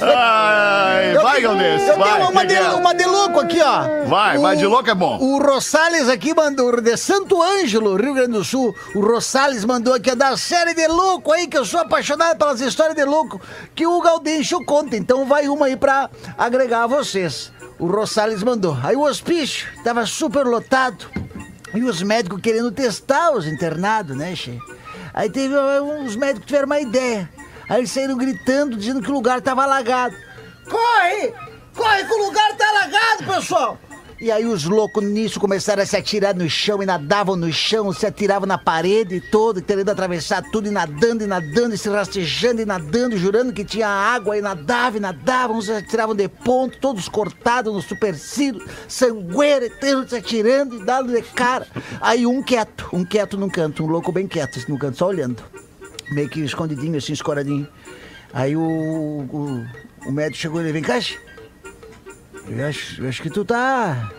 Ai, 0.01 1.13
vai, 1.13 1.41
Galdês. 1.41 1.87
Eu 1.87 1.97
vai. 1.97 2.13
tenho 2.13 2.29
uma 2.29 2.45
de, 2.45 2.59
uma 2.59 2.93
de 2.93 3.05
louco 3.05 3.39
aqui, 3.39 3.61
ó. 3.61 4.05
Vai, 4.05 4.37
mas 4.37 4.59
de 4.59 4.65
louco 4.65 4.89
é 4.89 4.95
bom. 4.95 5.17
O 5.19 5.41
Rosales 5.41 6.09
aqui 6.09 6.33
mandou, 6.33 6.81
de 6.81 6.97
Santo 6.97 7.41
Ângelo, 7.41 7.95
Rio 7.95 8.13
Grande 8.13 8.33
do 8.33 8.43
Sul. 8.43 8.75
O 8.95 8.99
Rosales 8.99 9.63
mandou 9.63 9.93
aqui, 9.93 10.11
ó, 10.11 10.15
da 10.15 10.35
série 10.35 10.73
de 10.73 10.87
louco 10.87 11.31
aí, 11.31 11.47
que 11.47 11.57
eu 11.57 11.65
sou 11.65 11.79
apaixonado 11.79 12.37
pelas 12.37 12.59
histórias 12.59 12.95
de 12.95 13.05
louco 13.05 13.39
que 13.75 13.85
o 13.87 14.01
Gaudêncio 14.01 14.63
conta. 14.65 14.97
Então 14.97 15.25
vai 15.25 15.47
uma 15.47 15.67
aí 15.67 15.75
pra 15.75 16.09
agregar 16.37 16.83
a 16.83 16.87
vocês. 16.87 17.51
O 17.79 17.87
Rosales 17.87 18.43
mandou. 18.43 18.77
Aí 18.83 18.95
o 18.95 19.01
hospício 19.03 19.67
tava 19.83 20.05
super 20.05 20.45
lotado. 20.45 21.05
E 21.73 21.83
os 21.83 22.03
médicos 22.03 22.39
querendo 22.41 22.71
testar 22.71 23.31
os 23.31 23.47
internados, 23.47 24.15
né, 24.15 24.35
che? 24.35 24.59
Aí 25.13 25.29
teve 25.29 25.55
uns 25.57 26.15
médicos 26.15 26.41
que 26.41 26.47
tiveram 26.47 26.65
uma 26.67 26.79
ideia. 26.79 27.29
Aí 27.69 27.79
eles 27.79 27.91
saíram 27.91 28.17
gritando, 28.17 28.77
dizendo 28.77 29.01
que 29.01 29.09
o 29.09 29.13
lugar 29.13 29.41
tava 29.41 29.63
alagado. 29.63 30.15
Corre! 30.69 31.33
Corre 31.75 32.05
que 32.05 32.13
o 32.13 32.25
lugar 32.25 32.55
tá 32.55 32.69
alagado, 32.69 33.23
pessoal! 33.25 33.77
E 34.23 34.31
aí 34.31 34.45
os 34.45 34.63
loucos 34.63 35.03
nisso 35.03 35.37
começaram 35.37 35.83
a 35.83 35.85
se 35.85 35.97
atirar 35.97 36.33
no 36.33 36.49
chão 36.49 36.81
e 36.81 36.85
nadavam 36.85 37.35
no 37.35 37.51
chão, 37.51 37.91
se 37.91 38.05
atiravam 38.05 38.47
na 38.47 38.57
parede 38.57 39.19
toda, 39.19 39.61
querendo 39.61 39.89
atravessar 39.89 40.41
tudo 40.49 40.69
e 40.69 40.71
nadando 40.71 41.25
e 41.25 41.27
nadando 41.27 41.75
e 41.75 41.77
se 41.77 41.89
rastejando 41.89 42.61
e 42.61 42.65
nadando, 42.65 43.17
jurando 43.17 43.51
que 43.51 43.65
tinha 43.65 43.89
água 43.89 44.37
e 44.37 44.41
nadavam 44.41 44.95
e 44.95 45.01
nadavam, 45.01 45.61
se 45.61 45.73
atiravam 45.73 46.15
de 46.15 46.29
ponto, 46.29 46.77
todos 46.79 47.09
cortados 47.09 47.73
no 47.73 47.81
supercílio, 47.81 48.65
sangueira, 48.87 49.69
todos 49.69 50.11
se 50.11 50.15
atirando 50.15 50.77
e 50.77 50.85
dando 50.85 51.11
de 51.11 51.21
cara. 51.21 51.67
Aí 51.99 52.25
um 52.25 52.41
quieto, 52.41 52.87
um 52.93 53.03
quieto 53.03 53.37
num 53.37 53.49
canto, 53.49 53.83
um 53.83 53.87
louco 53.87 54.09
bem 54.11 54.25
quieto 54.25 54.57
assim, 54.57 54.71
num 54.71 54.77
canto, 54.77 54.99
só 54.99 55.07
olhando, 55.07 55.43
meio 56.13 56.29
que 56.29 56.41
escondidinho 56.41 56.97
assim, 56.97 57.13
escoradinho. 57.13 57.67
Aí 58.33 58.55
o, 58.55 58.61
o, 58.61 59.65
o 60.05 60.11
médico 60.11 60.37
chegou 60.37 60.61
e 60.61 60.65
ele, 60.65 60.73
vem 60.73 60.81
cá, 60.81 60.99
eu 62.47 62.67
acho, 62.67 63.01
eu 63.01 63.09
acho 63.09 63.21
que 63.21 63.29
tu 63.29 63.45
tá. 63.45 64.11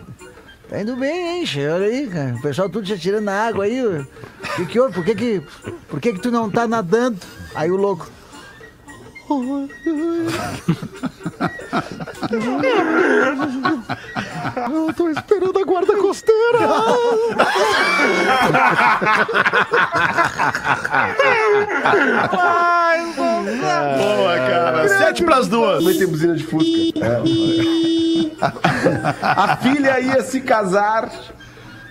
Tá 0.68 0.80
indo 0.80 0.96
bem, 0.96 1.38
hein, 1.38 1.46
che? 1.46 1.66
Olha 1.66 1.86
aí, 1.86 2.06
cara. 2.06 2.34
O 2.34 2.40
pessoal 2.40 2.70
tudo 2.70 2.86
se 2.86 2.94
atirando 2.94 3.24
na 3.24 3.46
água 3.46 3.64
aí. 3.64 3.84
O 3.84 4.06
que 4.56 4.66
que 4.66 4.80
houve? 4.80 4.94
Por 4.94 5.04
que 5.04 5.14
que, 5.14 5.42
por 5.88 6.00
que 6.00 6.12
que 6.14 6.20
tu 6.20 6.30
não 6.30 6.50
tá 6.50 6.66
nadando? 6.66 7.18
Aí 7.54 7.70
o 7.70 7.76
louco. 7.76 8.08
Eu 14.70 14.92
tô 14.94 15.08
esperando 15.10 15.58
a 15.58 15.64
guarda 15.64 15.96
costeira. 15.96 16.58
Boa, 23.98 24.36
cara. 24.36 24.88
Sete 24.88 25.24
pras 25.24 25.48
duas. 25.48 25.78
Também 25.78 25.98
tem 25.98 26.06
buzina 26.06 26.36
de 26.36 26.44
Fusca. 26.44 27.22
a 29.22 29.56
filha 29.56 30.00
ia 30.00 30.22
se 30.22 30.40
casar 30.40 31.10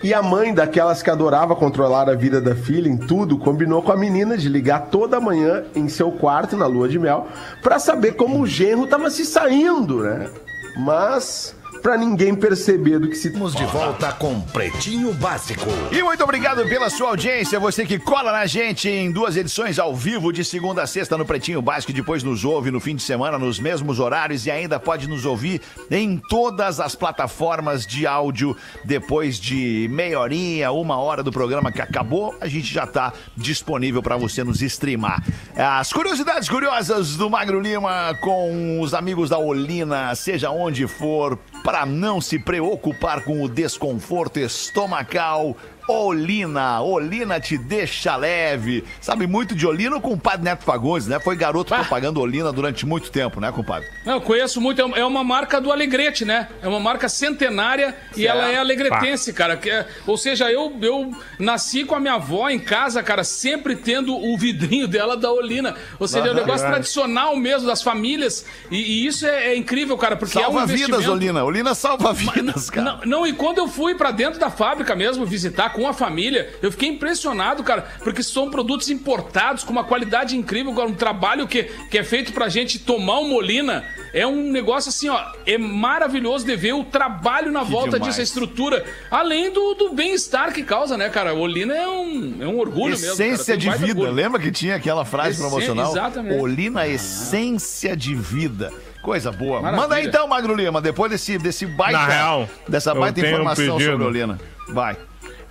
e 0.04 0.12
a 0.12 0.22
mãe 0.22 0.52
daquelas 0.52 1.02
que 1.02 1.08
adorava 1.08 1.56
controlar 1.56 2.10
a 2.10 2.14
vida 2.14 2.38
da 2.38 2.54
filha 2.54 2.90
em 2.90 2.96
tudo 2.98 3.38
combinou 3.38 3.82
com 3.82 3.90
a 3.90 3.96
menina 3.96 4.36
de 4.36 4.50
ligar 4.50 4.88
toda 4.90 5.18
manhã 5.18 5.64
em 5.74 5.88
seu 5.88 6.12
quarto 6.12 6.58
na 6.58 6.66
lua 6.66 6.86
de 6.86 6.98
mel 6.98 7.26
pra 7.62 7.78
saber 7.78 8.12
como 8.12 8.38
o 8.38 8.46
genro 8.46 8.86
tava 8.86 9.08
se 9.08 9.24
saindo, 9.24 10.02
né? 10.02 10.28
Mas 10.76 11.56
pra 11.84 11.98
ninguém 11.98 12.34
perceber 12.34 12.98
do 12.98 13.10
que 13.10 13.14
se 13.14 13.34
Estamos 13.34 13.54
de 13.54 13.64
volta 13.66 14.12
com 14.12 14.40
Pretinho 14.40 15.12
Básico. 15.12 15.66
E 15.92 16.02
muito 16.02 16.24
obrigado 16.24 16.64
pela 16.66 16.88
sua 16.88 17.08
audiência, 17.08 17.60
você 17.60 17.84
que 17.84 17.98
cola 17.98 18.32
na 18.32 18.46
gente 18.46 18.88
em 18.88 19.10
duas 19.10 19.36
edições 19.36 19.78
ao 19.78 19.94
vivo 19.94 20.32
de 20.32 20.42
segunda 20.44 20.84
a 20.84 20.86
sexta 20.86 21.18
no 21.18 21.26
Pretinho 21.26 21.60
Básico, 21.60 21.90
e 21.90 21.94
depois 21.94 22.22
nos 22.22 22.42
ouve 22.42 22.70
no 22.70 22.80
fim 22.80 22.96
de 22.96 23.02
semana 23.02 23.38
nos 23.38 23.58
mesmos 23.58 23.98
horários 23.98 24.46
e 24.46 24.50
ainda 24.50 24.80
pode 24.80 25.06
nos 25.06 25.26
ouvir 25.26 25.60
em 25.90 26.16
todas 26.16 26.80
as 26.80 26.94
plataformas 26.94 27.84
de 27.84 28.06
áudio 28.06 28.56
depois 28.84 29.38
de 29.38 29.88
meia 29.90 30.18
horinha, 30.18 30.72
uma 30.72 30.96
hora 30.96 31.22
do 31.22 31.30
programa 31.30 31.70
que 31.70 31.82
acabou, 31.82 32.34
a 32.40 32.46
gente 32.46 32.72
já 32.72 32.86
tá 32.86 33.12
disponível 33.36 34.02
para 34.02 34.16
você 34.16 34.42
nos 34.42 34.62
streamar. 34.62 35.22
As 35.54 35.92
curiosidades 35.92 36.48
curiosas 36.48 37.16
do 37.16 37.28
Magro 37.28 37.60
Lima 37.60 38.16
com 38.22 38.80
os 38.80 38.94
amigos 38.94 39.28
da 39.28 39.38
Olina, 39.38 40.14
seja 40.14 40.50
onde 40.50 40.86
for, 40.86 41.36
para 41.74 41.84
não 41.84 42.20
se 42.20 42.38
preocupar 42.38 43.24
com 43.24 43.42
o 43.42 43.48
desconforto 43.48 44.36
estomacal. 44.36 45.56
Olina, 45.86 46.80
Olina 46.80 47.38
te 47.38 47.58
deixa 47.58 48.16
leve. 48.16 48.84
Sabe 49.00 49.26
muito 49.26 49.54
de 49.54 49.66
Olina 49.66 50.00
com 50.00 50.12
o 50.12 50.18
padre 50.18 50.44
Neto 50.44 50.64
Fagundes, 50.64 51.06
né? 51.06 51.20
Foi 51.20 51.36
garoto 51.36 51.70
Bah. 51.70 51.80
propaganda 51.80 52.18
Olina 52.20 52.50
durante 52.52 52.86
muito 52.86 53.10
tempo, 53.10 53.40
né, 53.40 53.52
compadre? 53.52 53.88
Não, 54.04 54.14
eu 54.14 54.20
conheço 54.20 54.60
muito. 54.60 54.80
é 54.80 54.84
uma- 54.84 54.94
É 54.98 55.04
uma 55.04 55.22
marca 55.22 55.60
do 55.60 55.70
Alegrete, 55.70 56.24
né? 56.24 56.48
É 56.62 56.68
uma 56.68 56.80
marca 56.80 57.08
centenária 57.08 57.94
e 58.16 58.26
ela 58.26 58.48
é 58.50 58.56
alegretense, 58.58 59.32
cara. 59.32 59.56
Que 59.56 59.70
é- 59.70 59.86
ou 60.06 60.16
seja, 60.16 60.50
eu, 60.50 60.74
eu 60.80 61.12
nasci 61.38 61.84
com 61.84 61.94
a 61.94 62.00
minha 62.00 62.14
avó 62.14 62.48
em 62.48 62.58
casa, 62.58 63.02
cara, 63.02 63.22
sempre 63.24 63.76
tendo 63.76 64.14
o 64.16 64.36
vidrinho 64.38 64.88
dela 64.88 65.16
da 65.16 65.30
Olina. 65.30 65.74
Ou 65.98 66.08
seja, 66.08 66.28
é 66.28 66.30
um 66.32 66.34
negócio 66.34 66.66
tradicional 66.66 67.36
mesmo 67.36 67.66
das 67.66 67.82
famílias. 67.82 68.46
E, 68.70 68.76
e 68.76 69.06
isso 69.06 69.26
é, 69.26 69.48
é 69.48 69.56
incrível, 69.56 69.96
cara, 69.98 70.16
porque 70.16 70.38
é 70.38 70.40
um 70.40 70.44
Salva 70.44 70.66
vidas, 70.66 70.80
investimento. 70.80 71.12
Olina. 71.12 71.44
Olina 71.44 71.74
salva 71.74 72.12
vidas, 72.12 72.70
cara. 72.70 72.84
Não, 72.84 73.00
não, 73.20 73.26
e 73.26 73.32
quando 73.32 73.58
eu 73.58 73.68
fui 73.68 73.94
pra 73.94 74.10
dentro 74.10 74.38
da 74.40 74.50
fábrica 74.50 74.94
mesmo 74.96 75.26
visitar 75.26 75.70
com 75.74 75.86
a 75.86 75.92
família, 75.92 76.54
eu 76.62 76.70
fiquei 76.70 76.88
impressionado, 76.88 77.62
cara, 77.62 77.82
porque 78.02 78.22
são 78.22 78.48
produtos 78.50 78.88
importados 78.88 79.64
com 79.64 79.72
uma 79.72 79.84
qualidade 79.84 80.36
incrível, 80.36 80.72
agora, 80.72 80.88
um 80.88 80.94
trabalho 80.94 81.46
que, 81.46 81.64
que 81.90 81.98
é 81.98 82.04
feito 82.04 82.32
pra 82.32 82.48
gente 82.48 82.78
tomar 82.78 83.18
uma 83.18 83.34
Molina. 83.34 83.84
É 84.12 84.24
um 84.24 84.50
negócio 84.52 84.90
assim, 84.90 85.08
ó, 85.08 85.20
é 85.44 85.58
maravilhoso 85.58 86.46
de 86.46 86.54
ver 86.54 86.72
o 86.72 86.84
trabalho 86.84 87.50
na 87.50 87.64
volta 87.64 87.98
demais. 87.98 88.04
disso, 88.14 88.20
a 88.20 88.22
estrutura, 88.22 88.84
além 89.10 89.50
do, 89.52 89.74
do 89.74 89.92
bem-estar 89.92 90.52
que 90.52 90.62
causa, 90.62 90.96
né, 90.96 91.08
cara? 91.08 91.34
Olina 91.34 91.74
é 91.74 91.88
um, 91.88 92.36
é 92.40 92.46
um 92.46 92.56
orgulho 92.58 92.90
mesmo. 92.90 93.02
cara. 93.16 93.28
Essência 93.28 93.56
de 93.56 93.68
vida. 93.70 93.86
orgulho. 93.88 94.12
Lembra 94.12 94.40
que 94.40 94.52
tinha 94.52 94.76
aquela 94.76 95.04
frase 95.04 95.30
Essen- 95.30 95.42
promocional? 95.48 95.90
exatamente. 95.90 96.40
Olina, 96.40 96.86
essência 96.86 97.96
de 97.96 98.14
vida. 98.14 98.72
Coisa 99.02 99.32
boa. 99.32 99.60
Maravilha. 99.60 99.82
Manda 99.82 99.94
aí 99.96 100.06
então, 100.06 100.26
Magro 100.28 100.54
Lima, 100.54 100.80
depois 100.80 101.10
desse, 101.10 101.36
desse 101.36 101.66
baita, 101.66 102.06
real, 102.06 102.48
dessa 102.68 102.94
baita 102.94 103.20
um 103.20 103.24
informação 103.24 103.74
pedido. 103.76 103.90
sobre 103.90 104.06
Olina. 104.06 104.38
Vai. 104.68 104.96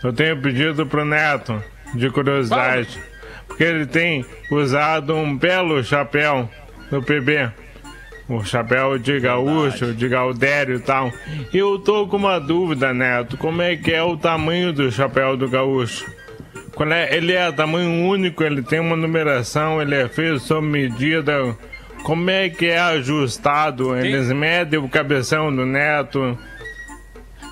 Eu 0.03 0.11
tenho 0.11 0.41
pedido 0.41 0.85
pro 0.85 1.05
Neto, 1.05 1.63
de 1.95 2.09
curiosidade, 2.09 2.99
porque 3.47 3.63
ele 3.63 3.85
tem 3.85 4.25
usado 4.51 5.15
um 5.15 5.37
belo 5.37 5.83
chapéu 5.83 6.49
no 6.91 7.01
PB. 7.01 7.51
O 8.27 8.43
chapéu 8.43 8.97
de 8.97 9.19
gaúcho, 9.19 9.93
de 9.93 10.07
gaudério 10.07 10.77
e 10.77 10.79
tal. 10.79 11.11
E 11.53 11.57
eu 11.57 11.77
tô 11.77 12.07
com 12.07 12.17
uma 12.17 12.39
dúvida, 12.39 12.93
Neto. 12.93 13.37
Como 13.37 13.61
é 13.61 13.75
que 13.75 13.91
é 13.93 14.01
o 14.01 14.17
tamanho 14.17 14.71
do 14.71 14.91
chapéu 14.91 15.35
do 15.35 15.49
gaúcho? 15.49 16.05
Qual 16.73 16.91
é? 16.91 17.15
Ele 17.15 17.33
é 17.33 17.51
tamanho 17.51 18.07
único, 18.07 18.43
ele 18.43 18.63
tem 18.63 18.79
uma 18.79 18.95
numeração, 18.95 19.81
ele 19.81 19.95
é 19.95 20.07
feito 20.07 20.39
sob 20.39 20.65
medida. 20.65 21.55
Como 22.03 22.29
é 22.29 22.49
que 22.49 22.67
é 22.67 22.79
ajustado? 22.79 23.95
Eles 23.95 24.31
medem 24.31 24.79
o 24.79 24.89
cabeção 24.89 25.55
do 25.55 25.65
Neto. 25.65 26.37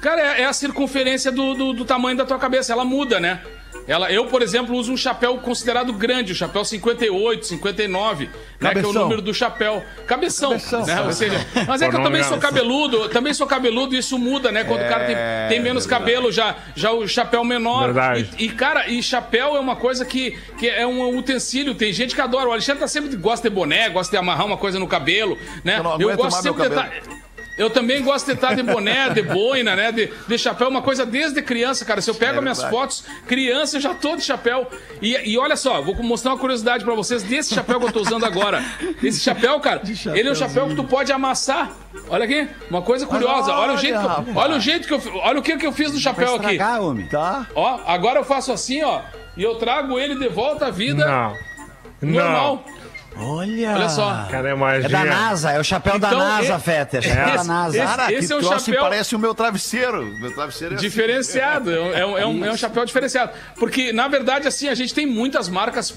Cara, 0.02 0.22
é, 0.22 0.42
é 0.42 0.46
a 0.46 0.54
circunferência 0.54 1.32
do, 1.32 1.54
do, 1.54 1.74
do 1.74 1.86
tamanho 1.86 2.18
da 2.18 2.26
tua 2.26 2.40
cabeça, 2.40 2.74
ela 2.74 2.84
muda, 2.84 3.20
né? 3.20 3.42
Ela, 3.88 4.12
eu, 4.12 4.26
por 4.26 4.42
exemplo, 4.42 4.76
uso 4.76 4.92
um 4.92 4.98
chapéu 4.98 5.38
considerado 5.38 5.92
grande, 5.94 6.34
o 6.34 6.36
chapéu 6.36 6.64
58, 6.64 7.46
59, 7.46 8.30
né? 8.60 8.74
Que 8.74 8.80
é 8.80 8.86
o 8.86 8.94
número 8.94 9.22
do 9.22 9.34
chapéu. 9.34 9.84
Cabeção, 10.06 10.52
Cabeção, 10.52 10.86
né? 10.86 11.02
Ou 11.02 11.12
seja, 11.12 11.46
mas 11.68 11.82
é 11.82 11.90
que 11.90 11.96
eu 11.96 12.00
Por 12.00 12.06
também 12.06 12.24
sou 12.24 12.38
cabeludo, 12.38 13.10
também 13.10 13.34
sou 13.34 13.48
cabeludo 13.48 13.96
e 13.96 13.98
isso 13.98 14.18
muda, 14.18 14.52
né? 14.52 14.64
Quando 14.64 14.82
o 14.82 14.88
cara 14.88 15.06
tem, 15.06 15.16
tem 15.50 15.60
menos 15.60 15.86
cabelo, 15.86 16.32
já, 16.32 16.56
já 16.76 16.92
o 16.92 17.08
chapéu 17.08 17.44
menor. 17.44 17.86
Verdade. 17.86 18.30
E, 18.38 18.46
e, 18.46 18.50
cara, 18.50 18.88
e 18.88 19.02
chapéu 19.02 19.56
é 19.56 19.60
uma 19.60 19.76
coisa 19.76 20.06
que, 20.06 20.38
que 20.58 20.70
é 20.70 20.86
um 20.86 21.18
utensílio. 21.18 21.74
Tem 21.74 21.92
gente 21.92 22.14
que 22.14 22.22
adora. 22.22 22.50
O 22.50 22.52
Alexandre 22.52 22.82
tá 22.82 22.88
sempre 22.88 23.16
gosta 23.16 23.50
de 23.50 23.56
boné, 23.56 23.90
gosta 23.90 24.12
de 24.12 24.18
amarrar 24.18 24.46
uma 24.46 24.58
coisa 24.58 24.80
no 24.80 24.88
cabelo, 24.88 25.38
né? 25.64 25.80
Eu 25.80 25.84
não 25.84 26.00
eu 26.00 26.16
gosto 26.16 26.42
sempre 26.42 26.70
de. 26.70 27.22
Eu 27.62 27.70
também 27.70 28.02
gosto 28.02 28.26
de 28.26 28.34
estar 28.34 28.56
de 28.56 28.64
boné, 28.64 29.12
de 29.12 29.22
boina, 29.22 29.76
né? 29.76 29.92
De, 29.92 30.12
de 30.28 30.38
chapéu, 30.38 30.68
uma 30.68 30.82
coisa 30.82 31.06
desde 31.06 31.44
criança, 31.44 31.86
cara. 31.86 32.02
Se 32.02 32.10
eu 32.10 32.16
pego 32.16 32.40
É 32.40 32.42
minhas 32.42 32.64
fotos, 32.64 33.04
criança, 33.28 33.78
eu 33.78 33.82
já 33.82 33.94
tô 33.94 34.16
de 34.16 34.24
chapéu. 34.24 34.68
E, 35.00 35.16
e 35.32 35.38
olha 35.38 35.56
só, 35.56 35.80
vou 35.80 35.94
mostrar 36.02 36.32
uma 36.32 36.40
curiosidade 36.40 36.84
pra 36.84 36.96
vocês 36.96 37.22
desse 37.22 37.54
chapéu 37.54 37.80
que 37.80 37.86
eu 37.86 37.92
tô 37.92 38.02
usando 38.02 38.26
agora. 38.26 38.64
Esse 39.04 39.20
chapéu, 39.20 39.60
cara, 39.60 39.80
ele 40.16 40.30
é 40.30 40.32
um 40.32 40.36
chapéu 40.36 40.68
que 40.70 40.76
tu 40.76 40.84
pode 40.84 41.12
amassar. 41.12 41.72
Olha 42.10 42.26
aqui, 42.26 42.48
uma 42.68 42.82
coisa 42.82 43.06
curiosa. 43.06 43.54
Olha 43.54 43.74
o 43.74 43.78
jeito 43.78 44.00
que 44.00 44.32
olha 44.36 44.56
o 44.56 44.60
jeito 44.60 44.88
que 44.88 44.94
eu, 44.96 45.02
olha 45.18 45.40
o 45.40 45.44
que 45.44 45.56
que 45.58 45.68
eu 45.68 45.72
fiz 45.72 45.94
no 45.94 46.00
chapéu 46.00 46.36
aqui. 46.36 46.60
Homem. 46.82 47.08
Tá? 47.10 47.46
Ó, 47.54 47.80
agora 47.86 48.20
eu 48.20 48.24
faço 48.24 48.52
assim, 48.52 48.82
ó, 48.82 49.02
e 49.38 49.44
eu 49.44 49.54
trago 49.56 50.00
ele 50.00 50.16
de 50.16 50.28
volta 50.30 50.66
à 50.66 50.72
vida 50.72 51.06
Não. 51.06 52.12
normal. 52.12 52.64
Não. 52.66 52.81
Olha. 53.18 53.72
Olha 53.74 53.90
só. 53.90 54.26
Cara, 54.32 54.50
é 54.50 54.56
magia. 54.56 54.86
É 54.88 54.90
da 54.90 55.04
NASA, 55.06 55.52
é 55.52 55.60
o 55.60 55.64
chapéu 55.64 56.00
da 56.00 56.08
Então, 56.08 56.20
NASA, 56.20 56.54
esse- 56.56 56.64
Fetter. 56.64 57.02
Chapéu 57.04 57.26
da 57.26 57.36
esse- 57.36 57.48
NASA. 57.48 57.78
esse- 57.78 57.86
Cara, 57.86 58.08
que 58.08 58.14
é 58.14 58.36
o 58.36 58.40
troço 58.40 58.66
chapéu- 58.66 58.82
parece 58.82 59.16
o 59.16 59.20
meu 59.20 59.36
travesseiro. 59.36 60.06
Meu 60.20 60.34
travesseiro 60.34 60.74
é 60.74 60.78
assim. 60.78 60.86
Diferenciado, 60.88 61.72
é 61.72 61.80
um, 61.80 61.94
é 61.94 62.06
um- 62.06 62.18
é 62.18 62.26
um- 62.26 62.46
é 62.46 62.52
um 62.52 62.58
chapéu 62.58 62.86
diferenciado. 62.86 63.32
Porque, 63.60 63.92
na 63.92 64.08
verdade, 64.08 64.48
assim, 64.48 64.70
a 64.70 64.76
gente 64.76 64.94
tem 64.94 65.06
muitas 65.06 65.50
marcas 65.50 65.94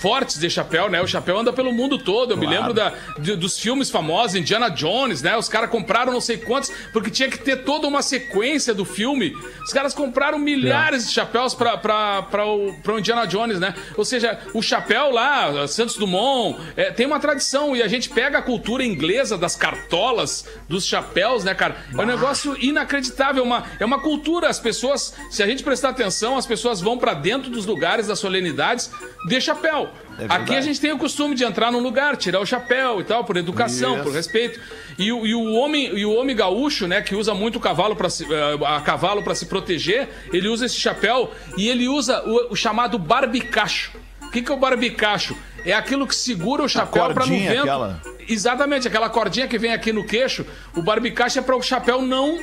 fortes 0.00 0.38
de 0.38 0.48
chapéu, 0.48 0.88
né? 0.88 1.00
O 1.02 1.06
chapéu 1.06 1.38
anda 1.38 1.52
pelo 1.52 1.72
mundo 1.72 1.98
todo. 1.98 2.32
Eu 2.32 2.36
me 2.36 2.46
lembro 2.46 2.72
da, 2.72 2.92
de- 3.18 3.36
dos 3.36 3.58
filmes 3.58 3.90
famosos, 3.90 4.34
Indiana 4.36 4.68
Jones, 4.70 5.22
né? 5.22 5.36
Os 5.36 5.48
caras 5.48 5.68
compraram 5.70 6.12
não 6.12 6.20
sei 6.20 6.38
quantos, 6.38 6.70
porque 6.92 7.10
tinha 7.10 7.28
que 7.28 7.38
ter 7.38 7.56
toda 7.64 7.86
uma 7.86 8.02
sequência 8.02 8.72
do 8.74 8.84
filme. 8.84 9.32
Os 9.64 9.72
caras 9.72 9.92
compraram 9.94 10.38
milhares 10.38 11.06
de 11.08 11.12
chapéus 11.12 11.54
pra, 11.54 11.74
o, 11.76 12.72
pra 12.82 12.94
o 12.94 12.98
Indiana 12.98 13.26
Jones, 13.26 13.58
né? 13.60 13.74
Ou 13.96 14.04
seja, 14.04 14.38
o 14.54 14.62
chapéu 14.62 15.10
lá, 15.10 15.66
Santos 15.68 15.96
Dumont, 15.96 16.35
é, 16.76 16.90
tem 16.90 17.06
uma 17.06 17.18
tradição 17.20 17.74
e 17.76 17.82
a 17.82 17.88
gente 17.88 18.08
pega 18.10 18.38
a 18.38 18.42
cultura 18.42 18.84
inglesa 18.84 19.36
das 19.38 19.54
cartolas, 19.56 20.46
dos 20.68 20.84
chapéus, 20.86 21.44
né, 21.44 21.54
cara? 21.54 21.76
É 21.96 22.00
um 22.00 22.06
negócio 22.06 22.56
inacreditável, 22.62 23.42
uma, 23.42 23.64
é 23.80 23.84
uma 23.84 24.00
cultura. 24.00 24.48
As 24.48 24.58
pessoas, 24.60 25.14
se 25.30 25.42
a 25.42 25.46
gente 25.46 25.62
prestar 25.62 25.90
atenção, 25.90 26.36
as 26.36 26.46
pessoas 26.46 26.80
vão 26.80 26.98
pra 26.98 27.14
dentro 27.14 27.50
dos 27.50 27.64
lugares 27.66 28.06
das 28.06 28.18
solenidades 28.18 28.90
de 29.28 29.40
chapéu. 29.40 29.90
verdade. 30.18 30.42
Aqui 30.42 30.54
a 30.56 30.60
gente 30.60 30.80
tem 30.80 30.92
o 30.92 30.98
costume 30.98 31.34
de 31.34 31.44
entrar 31.44 31.70
num 31.72 31.80
lugar, 31.80 32.16
tirar 32.16 32.40
o 32.40 32.46
chapéu 32.46 33.00
e 33.00 33.04
tal, 33.04 33.24
por 33.24 33.36
educação, 33.36 33.94
Isso. 33.94 34.02
por 34.04 34.12
respeito. 34.12 34.60
E, 34.98 35.12
o- 35.12 35.26
e 35.26 35.34
o 35.34 35.52
homem, 35.52 35.96
e 35.98 36.04
o 36.06 36.12
homem 36.14 36.34
gaúcho, 36.34 36.86
né, 36.86 37.02
que 37.02 37.14
usa 37.14 37.34
muito 37.34 37.56
o 37.56 37.60
cavalo 37.60 37.94
para 37.94 38.08
se, 38.08 38.24
eh, 38.24 38.58
a 38.66 38.80
cavalo 38.80 39.22
para 39.22 39.34
se 39.34 39.46
proteger, 39.46 40.08
ele 40.32 40.48
usa 40.48 40.64
esse 40.66 40.76
chapéu 40.76 41.30
e 41.56 41.68
ele 41.68 41.86
usa 41.88 42.22
o, 42.26 42.52
o 42.52 42.56
chamado 42.56 42.98
barbicacho. 42.98 43.92
O 44.22 44.30
que, 44.30 44.42
que 44.42 44.50
é 44.50 44.54
o 44.54 44.58
barbicacho? 44.58 45.36
É 45.66 45.74
aquilo 45.74 46.06
que 46.06 46.14
segura 46.14 46.62
o 46.62 46.68
chapéu 46.68 47.04
para 47.04 47.08
no 47.08 47.14
cordinha 47.14 47.50
vento. 47.50 47.62
aquela. 47.62 48.00
Exatamente, 48.28 48.88
aquela 48.88 49.10
cordinha 49.10 49.48
que 49.48 49.58
vem 49.58 49.72
aqui 49.72 49.92
no 49.92 50.04
queixo. 50.04 50.46
O 50.74 50.82
barbicacho 50.82 51.38
é 51.38 51.42
para 51.42 51.56
o 51.56 51.62
chapéu 51.62 52.02
não 52.02 52.38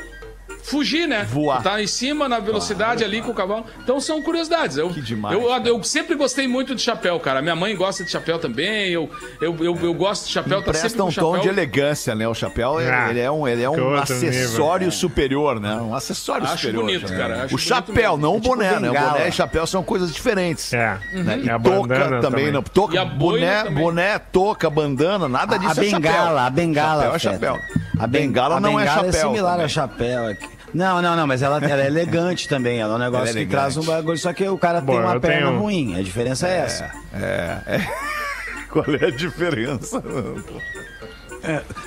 fugir, 0.63 1.07
né? 1.07 1.23
Voar. 1.29 1.61
Tá 1.61 1.81
em 1.81 1.87
cima 1.87 2.27
na 2.29 2.39
velocidade 2.39 3.03
ali 3.03 3.21
com 3.21 3.31
o 3.31 3.33
cavalo. 3.33 3.65
Então 3.83 3.99
são 3.99 4.21
curiosidades. 4.21 4.77
Eu, 4.77 4.89
Que 4.89 5.01
demais, 5.01 5.35
eu, 5.37 5.47
cara. 5.47 5.67
eu 5.67 5.83
sempre 5.83 6.15
gostei 6.15 6.47
muito 6.47 6.73
de 6.73 6.81
chapéu, 6.81 7.19
cara. 7.19 7.41
Minha 7.41 7.55
mãe 7.55 7.75
gosta 7.75 8.03
de 8.03 8.09
chapéu 8.09 8.39
também. 8.39 8.89
Eu, 8.89 9.09
eu, 9.41 9.55
eu, 9.59 9.77
eu 9.81 9.93
gosto 9.93 10.25
de 10.25 10.31
chapéu, 10.31 10.61
tá 10.61 10.73
sempre 10.73 10.79
Presta 10.81 10.97
com 10.97 11.07
um 11.07 11.11
chapéu. 11.11 11.31
tom 11.33 11.39
de 11.39 11.47
elegância, 11.49 12.15
né? 12.15 12.27
O 12.27 12.33
chapéu, 12.33 12.79
ele, 12.81 12.89
Ah, 12.89 13.09
ele 13.09 13.19
é 13.19 13.29
um, 13.31 13.47
ele 13.47 13.61
é 13.63 13.69
um 13.69 13.93
acessório 13.95 14.85
nível. 14.87 14.91
superior, 14.99 15.59
né? 15.59 15.75
Um 15.75 15.93
acessório 15.95 16.45
Acho 16.45 16.57
superior. 16.57 16.85
bonito, 16.85 17.11
né? 17.11 17.17
cara, 17.17 17.43
acho 17.43 17.55
o 17.55 17.57
chapéu, 17.57 18.17
não 18.17 18.33
o 18.33 18.37
É 18.37 18.39
tipo 18.41 18.49
boné, 18.55 18.71
né? 18.79 18.89
O 18.89 18.93
bengala. 18.93 19.11
boné 19.13 19.27
e 19.27 19.31
chapéu 19.31 19.67
são 19.67 19.83
coisas 19.83 20.13
diferentes. 20.13 20.73
É. 20.73 20.97
Né? 21.13 21.41
E 21.43 21.49
a 21.49 21.55
E 21.57 21.59
toca 21.59 22.19
também, 22.21 22.51
não. 22.51 22.63
Toca, 22.63 22.95
E 22.95 22.97
a 22.97 23.05
boné, 23.05 23.63
também. 23.63 23.83
boné, 23.83 24.19
toca, 24.19 24.69
bandana, 24.69 25.27
nada 25.27 25.57
disso 25.57 25.79
a 25.81 25.85
é 25.85 25.89
chapéu. 25.89 26.11
bengala, 26.11 26.45
a 26.45 26.49
bengala. 26.49 27.03
Chapéu 27.03 27.15
é 27.15 27.19
Fetter. 27.19 27.31
chapéu. 27.33 27.59
A 27.99 28.07
ben- 28.07 28.21
bengala 28.27 28.55
a 28.55 28.59
não 28.59 28.79
é 28.79 28.83
bengala 28.85 29.05
chapéu. 29.11 29.27
similar 29.29 29.51
também. 29.51 29.63
ao 29.63 29.69
chapéu. 29.69 30.27
aqui. 30.27 30.52
Não, 30.73 31.01
não, 31.01 31.15
não, 31.15 31.27
mas 31.27 31.41
ela, 31.41 31.57
ela 31.63 31.81
é 31.83 31.87
elegante 31.87 32.47
também. 32.47 32.79
Ela 32.79 32.93
é 32.93 32.95
um 32.95 32.99
negócio 32.99 33.29
Ela 33.29 33.39
é 33.39 33.43
que 33.45 33.49
traz 33.51 33.77
um 33.77 33.83
bagulho. 33.83 34.17
Só 34.17 34.33
que 34.33 34.47
o 34.47 34.57
cara 34.57 34.81
Bom, 34.81 34.93
tem 34.93 35.01
uma 35.01 35.19
perna 35.19 35.47
tenho- 35.47 35.59
ruim. 35.59 35.95
A 35.99 36.01
diferença 36.01 36.47
é, 36.47 36.57
essa. 36.59 36.91
Qual 38.69 38.85
é 38.99 39.05
a 39.05 39.11
diferença? 39.11 40.03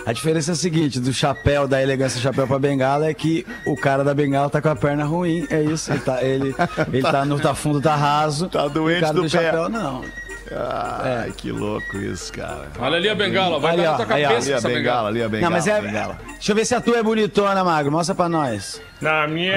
A 0.05 0.13
diferença 0.13 0.51
é 0.51 0.55
a 0.55 0.57
seguinte: 0.57 1.01
do 1.01 1.13
chapéu, 1.13 1.67
da 1.67 1.83
elegância 1.83 2.21
do 2.21 2.23
chapéu 2.23 2.47
pra 2.47 2.59
bengala, 2.59 3.09
é 3.09 3.15
que 3.15 3.45
o 3.67 3.75
cara 3.77 4.05
da 4.05 4.15
bengala 4.15 4.49
tá 4.51 4.61
com 4.61 4.69
a 4.69 4.77
perna 4.77 5.05
ruim. 5.05 5.47
É 5.51 5.63
isso. 5.63 5.91
Ele 5.91 6.01
tá, 6.01 6.23
ele, 6.23 6.55
ele 6.93 7.03
tá 7.03 7.25
no 7.25 7.41
tá 7.41 7.55
fundo, 7.55 7.81
tá 7.81 7.97
raso. 7.97 8.49
Tá 8.49 8.69
doente 8.69 8.99
o 8.99 9.01
cara 9.01 9.13
do 9.15 9.23
do, 9.23 9.31
pé. 9.31 9.43
chapéu, 9.45 9.69
não. 9.69 10.05
Ai, 10.53 11.33
que 11.37 11.51
louco 11.51 11.97
isso, 11.99 12.33
cara. 12.33 12.69
Olha 12.79 12.97
ali 12.97 13.09
a 13.09 13.15
bengala, 13.15 13.59
vai 13.59 13.73
Ali, 13.73 13.83
dar 13.83 13.89
na 13.89 13.95
ó, 13.95 13.97
tua 14.07 14.15
aí, 14.17 14.25
ó. 14.25 14.29
cabeça 14.29 14.47
Ali 14.47 14.53
a 14.53 14.57
essa 14.57 14.69
bengala, 14.69 14.81
bengala. 14.83 15.09
ali 15.09 15.23
a 15.23 15.29
bengala. 15.29 15.43
não, 15.51 15.51
mas 15.57 15.67
é. 15.67 15.81
bengala. 15.81 16.19
Deixa 16.35 16.53
eu 16.53 16.57
ver 16.57 16.65
se 16.65 16.75
a 16.75 16.81
tua 16.81 16.99
é 16.99 17.03
bonitona, 17.03 17.65
Magro. 17.65 17.91
Mostra 17.93 18.15
pra 18.15 18.29
nós. 18.29 18.81
Na 19.01 19.27
minha. 19.27 19.53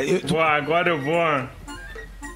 É, 0.00 0.04
eu- 0.04 0.20
tu- 0.20 0.38
agora 0.40 0.90
eu 0.90 1.00
vou 1.00 1.22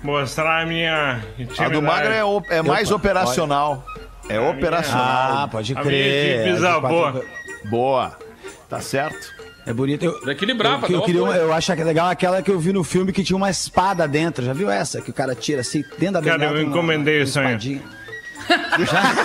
mostrar 0.02 0.62
a 0.62 0.66
minha 0.66 1.20
A 1.58 1.68
do 1.68 1.82
Magro 1.82 2.12
é, 2.12 2.24
o- 2.24 2.42
é 2.48 2.62
mais 2.62 2.88
Opa, 2.90 2.96
operacional. 2.98 3.84
É 4.28 4.38
operacional. 4.40 5.44
Ah, 5.44 5.48
pode 5.50 5.72
A 5.76 5.82
crer. 5.82 6.42
minha 6.44 6.56
de 6.58 6.64
É 6.66 6.80
quatro- 6.80 7.24
Boa. 7.70 8.16
Tá 8.68 8.80
certo? 8.80 9.34
É 9.64 9.72
bonito. 9.72 10.04
Eu, 10.04 10.20
Pra 10.20 10.32
equilibrar, 10.32 10.72
eu, 10.74 10.78
pra 10.78 10.90
eu, 10.92 11.02
queria 11.02 11.20
eu 11.20 11.52
acho 11.52 11.74
que 11.74 11.80
é 11.80 11.84
legal 11.84 12.08
aquela 12.08 12.40
que 12.40 12.50
eu 12.50 12.58
vi 12.58 12.72
no 12.72 12.84
filme 12.84 13.12
que 13.12 13.22
tinha 13.24 13.36
uma 13.36 13.50
espada 13.50 14.06
dentro. 14.06 14.44
Já 14.44 14.52
viu 14.52 14.70
essa? 14.70 15.00
Que 15.00 15.10
o 15.10 15.12
cara 15.12 15.34
tira 15.34 15.60
assim, 15.60 15.82
dentro 15.98 16.14
da 16.14 16.22
Cara, 16.22 16.38
bengala 16.38 16.58
eu 16.58 16.62
encomendei 16.62 17.16
uma 17.18 17.24
isso 17.24 17.38
aí. 17.40 17.82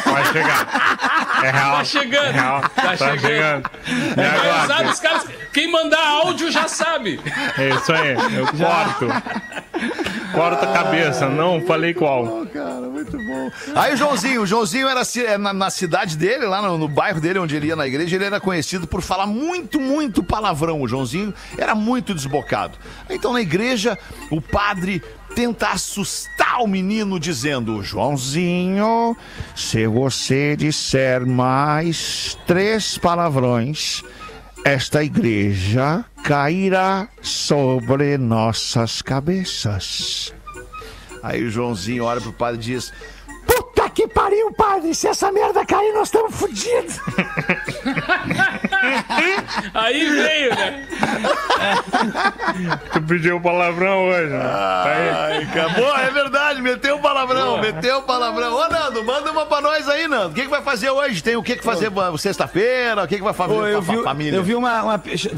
Vai 0.06 0.26
chegar. 0.32 1.40
É 1.44 1.52
real. 1.52 1.78
Tá 1.78 1.84
chegando, 1.84 2.26
É 2.28 2.32
real. 2.32 2.62
tá 2.62 2.70
Tá 2.70 2.98
chegando. 2.98 3.20
chegando. 3.22 3.70
Usar 4.14 4.64
agora? 4.64 4.84
dos 4.84 5.00
caras. 5.00 5.26
Quem 5.54 5.72
mandar 5.72 6.00
áudio 6.08 6.52
já 6.52 6.68
sabe. 6.68 7.20
É 7.58 7.70
isso 7.70 7.92
aí. 7.92 8.14
Eu 8.36 8.48
corto. 8.48 9.08
Corta 10.34 10.70
a 10.70 10.74
cabeça. 10.74 11.28
Não 11.28 11.62
falei 11.66 11.94
qual. 11.94 12.46
cara, 12.54 12.82
muito 12.82 13.18
bom. 13.18 13.52
Aí 13.76 13.94
o 13.94 13.98
Joãozinho, 13.98 14.42
o 14.42 14.48
Joãozinho 14.48 14.88
era 14.88 15.02
é, 15.26 15.38
na, 15.38 15.52
na 15.54 15.70
cidade 15.70 16.16
dele, 16.18 16.46
lá 16.46 16.62
no, 16.62 16.78
no 16.78 16.88
bairro 16.88 17.20
dele, 17.20 17.40
onde 17.40 17.56
ele 17.56 17.68
ia 17.68 17.76
na 17.76 17.88
igreja, 17.88 18.16
ele 18.16 18.26
era 18.26 18.40
conhecido 18.40 18.88
por 18.88 19.02
falar 19.02 19.26
muito, 19.26 19.80
muito 19.80 20.24
palavrão. 20.24 20.82
O 20.82 20.88
Joãozinho 20.88 21.34
era 21.58 21.76
muito 21.76 22.14
desbocado. 22.14 22.78
Então 23.10 23.34
na 23.34 23.42
igreja, 23.42 23.98
o 24.30 24.40
padre 24.42 25.04
tenta 25.36 25.70
assustar 25.70 26.62
o 26.62 26.68
menino 26.68 27.20
dizendo: 27.20 27.84
Joãozinho, 27.84 29.16
se 29.56 29.88
você 29.88 30.56
disser 30.56 31.26
mais 31.26 32.38
três 32.46 32.98
palavrões, 32.98 34.04
esta 34.64 35.04
igreja 35.04 36.06
cairá 36.24 37.08
sobre 37.22 38.18
nossas 38.18 39.02
cabeças. 39.02 40.34
Aí 41.24 41.44
o 41.44 41.50
Joãozinho 41.50 42.06
olha 42.06 42.22
pro 42.22 42.34
padre 42.34 42.60
e 42.62 42.64
diz: 42.64 42.94
Puta 43.46 43.90
que 43.90 44.08
pariu, 44.08 44.52
padre! 44.54 44.94
Se 44.94 45.08
essa 45.08 45.32
merda 45.32 45.66
cair, 45.66 45.94
nós 45.94 46.08
estamos 46.08 46.36
fodidos! 46.36 47.00
Aí 49.74 50.10
veio, 50.10 50.56
né? 50.56 50.88
Tu 52.94 53.02
pediu 53.04 53.40
palavrão 53.42 54.06
hoje. 54.08 54.30
né? 54.30 54.40
Tá 54.40 54.84
aí. 54.86 55.10
Ai, 55.10 55.44
acabou, 55.44 55.98
é 55.98 56.10
verdade, 56.12 56.62
meteu 56.62 56.96
o 56.98 57.00
palavrão, 57.02 57.11
meteu 57.28 57.98
o 58.00 58.02
palavrão. 58.04 58.54
Ô, 58.56 58.68
Nando, 58.68 59.04
manda 59.04 59.32
uma 59.32 59.46
pra 59.46 59.62
nós 59.62 59.88
aí, 59.88 60.08
Nando. 60.08 60.30
O 60.30 60.34
que, 60.34 60.42
que 60.44 60.48
vai 60.48 60.62
fazer 60.62 60.90
hoje? 60.90 61.22
Tem 61.24 61.36
o 61.36 61.44
que, 61.44 61.56
que 61.56 61.64
fazer 61.64 61.92
sexta-feira? 62.18 63.04
O 63.04 63.08
que, 63.08 63.18
que 63.18 63.24
vai 63.24 63.34
fazer 63.34 63.54
eu 63.54 63.84
com 63.84 63.92
a 63.92 63.96
vi, 63.98 64.04
família? 64.04 64.38
eu 64.38 64.44
vi 64.44 64.56
uma, 64.56 64.84
uma- 64.84 64.98
Deixa 64.98 65.30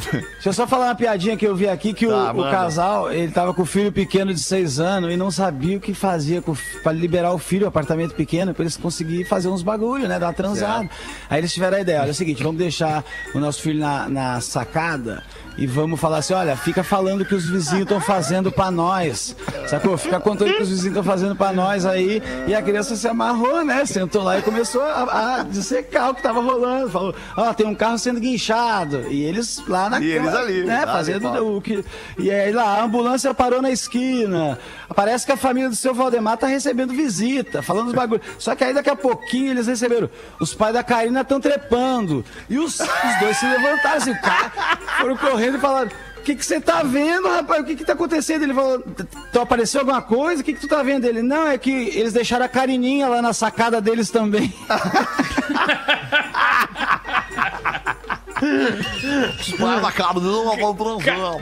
eu 0.46 0.54
só 0.54 0.68
falar 0.68 0.86
uma 0.86 0.96
piadinha 0.96 1.36
que 1.38 1.46
eu 1.46 1.56
vi 1.56 1.68
aqui: 1.68 1.94
que 1.94 2.06
o- 2.06 2.12
Tá, 2.12 2.32
o, 2.32 2.38
manda. 2.38 2.52
casal, 2.52 3.12
ele 3.12 3.32
tava 3.32 3.54
com 3.54 3.62
o 3.62 3.66
filho 3.66 3.92
pequeno 3.92 4.34
de 4.34 4.40
seis 4.40 4.80
anos 4.80 5.12
e 5.12 5.18
não 5.18 5.32
sabia 5.32 5.78
o 5.78 5.80
que 5.80 5.94
fazia 5.94 6.42
com, 6.42 6.52
o 6.52 6.58
pra 6.84 6.92
liberar 6.92 7.32
o 7.34 7.38
filho, 7.38 7.66
o 7.66 7.68
apartamento 7.70 8.14
pequeno, 8.16 8.54
pra 8.54 8.64
eles 8.64 8.78
conseguirem 8.78 9.26
fazer 9.26 9.48
uns 9.50 9.64
bagulho, 9.64 10.08
né? 10.08 10.20
Dar 10.20 10.28
uma 10.28 10.34
transada. 10.34 10.90
Aí 11.30 11.40
eles 11.40 11.54
tiveram 11.54 11.78
a 11.78 11.82
ideia: 11.82 12.02
olha 12.02 12.10
é 12.10 12.12
o 12.12 12.16
seguinte, 12.16 12.44
vamos 12.44 12.58
deixar 12.58 13.04
o 13.34 13.40
nosso 13.40 13.62
filho 13.62 13.80
na, 13.80 14.08
na 14.10 14.42
sacada. 14.42 15.24
E 15.58 15.68
vamos 15.68 15.99
falar 15.99 16.18
assim, 16.18 16.34
olha, 16.34 16.56
fica 16.56 16.84
falando 16.84 17.22
o 17.22 17.26
que 17.26 17.36
os 17.36 17.47
vizinhos 17.47 17.84
estão 17.84 18.01
fazendo 18.01 18.51
pra 18.51 18.72
nós. 18.72 19.36
Sacou? 19.68 19.97
Fica 19.97 20.20
contando 20.20 20.49
o 20.49 20.56
que 20.56 20.64
os 20.64 20.70
vizinhos 20.70 20.97
estão 20.97 21.04
fazendo 21.04 21.36
pra 21.36 21.54
nós 21.54 21.86
aí. 21.86 22.22
E 22.47 22.56
a 22.56 22.62
criança 22.62 22.95
se 22.95 23.08
amarrou, 23.08 23.64
né? 23.64 23.86
Sentou 23.86 24.24
lá 24.24 24.39
e 24.39 24.41
começou 24.41 24.82
a, 24.82 25.39
a 25.39 25.43
dissecar 25.43 26.10
o 26.10 26.16
que 26.16 26.24
tava 26.24 26.41
rolando. 26.41 26.89
Falou, 26.89 27.16
ó, 27.38 27.54
tem 27.54 27.68
um 27.68 27.76
carro 27.76 27.99
sendo 27.99 28.20
guinchado. 28.20 29.06
E 29.10 29.24
eles 29.24 29.62
lá 29.68 29.89
na 29.89 29.99
E 29.99 30.12
eles 30.12 30.34
ali, 30.34 30.64
né? 30.64 30.86
Fazendo 30.86 31.58
o 31.58 31.62
que. 31.62 31.86
E 32.18 32.32
aí 32.32 32.51
lá, 32.51 32.80
a 32.80 32.84
ambulância 32.84 33.34
parou 33.34 33.62
na 33.62 33.70
esquina. 33.70 34.58
Parece 34.95 35.26
que 35.26 35.32
a 35.32 35.38
família 35.38 35.70
do 35.70 35.76
seu 35.76 35.93
Valdemar 35.93 36.38
tá 36.38 36.47
recebendo 36.47 36.93
visita, 36.93 37.62
falando 37.62 37.88
os 37.88 37.93
bagulhos. 37.93 38.26
Só 38.39 38.56
que 38.56 38.64
aí 38.64 38.74
daqui 38.74 38.89
a 38.89 38.95
pouquinho 38.95 39.51
eles 39.51 39.68
receberam. 39.68 40.10
Os 40.39 40.54
pais 40.54 40.74
da 40.74 40.84
Karina 40.84 41.22
estão 41.22 41.39
trepando. 41.39 42.26
E 42.49 42.58
os, 42.58 42.80
os 42.80 43.20
dois 43.20 43.38
se 43.38 43.45
levantaram 43.45 43.97
assim, 43.97 44.12
o 44.12 44.22
cara, 44.22 44.51
foram 44.99 45.18
correndo 45.18 45.43
e 45.58 45.60
falaram. 45.60 45.89
O 46.18 46.22
que 46.24 46.36
que 46.36 46.46
você 46.46 46.62
tá 46.62 46.82
vendo, 46.84 47.28
rapaz? 47.28 47.62
O 47.62 47.66
que 47.66 47.76
que 47.76 47.84
tá 47.84 47.91
acontecendo? 47.91 48.44
Ele 48.44 48.54
falou, 48.54 48.80
"T- 48.80 49.39
apareceu 49.39 49.82
alguma 49.82 50.02
coisa? 50.02 50.41
O 50.41 50.46
que 50.46 50.54
que 50.54 50.62
tu 50.62 50.70
tá 50.70 50.82
vendo? 50.82 51.04
Ele, 51.04 51.22
não, 51.22 51.46
é 51.50 51.58
que 51.58 51.70
eles 51.70 52.14
deixaram 52.14 52.46
a 52.46 52.48
Carininha 52.50 53.10
lá 53.10 53.22
na 53.22 53.34
sacada 53.34 53.82
deles 53.82 54.10
também. 54.10 54.54
Fala, 59.58 59.91
cara, 59.91 60.20
não 60.20 60.58
vou 60.58 60.76
transar. 60.76 61.38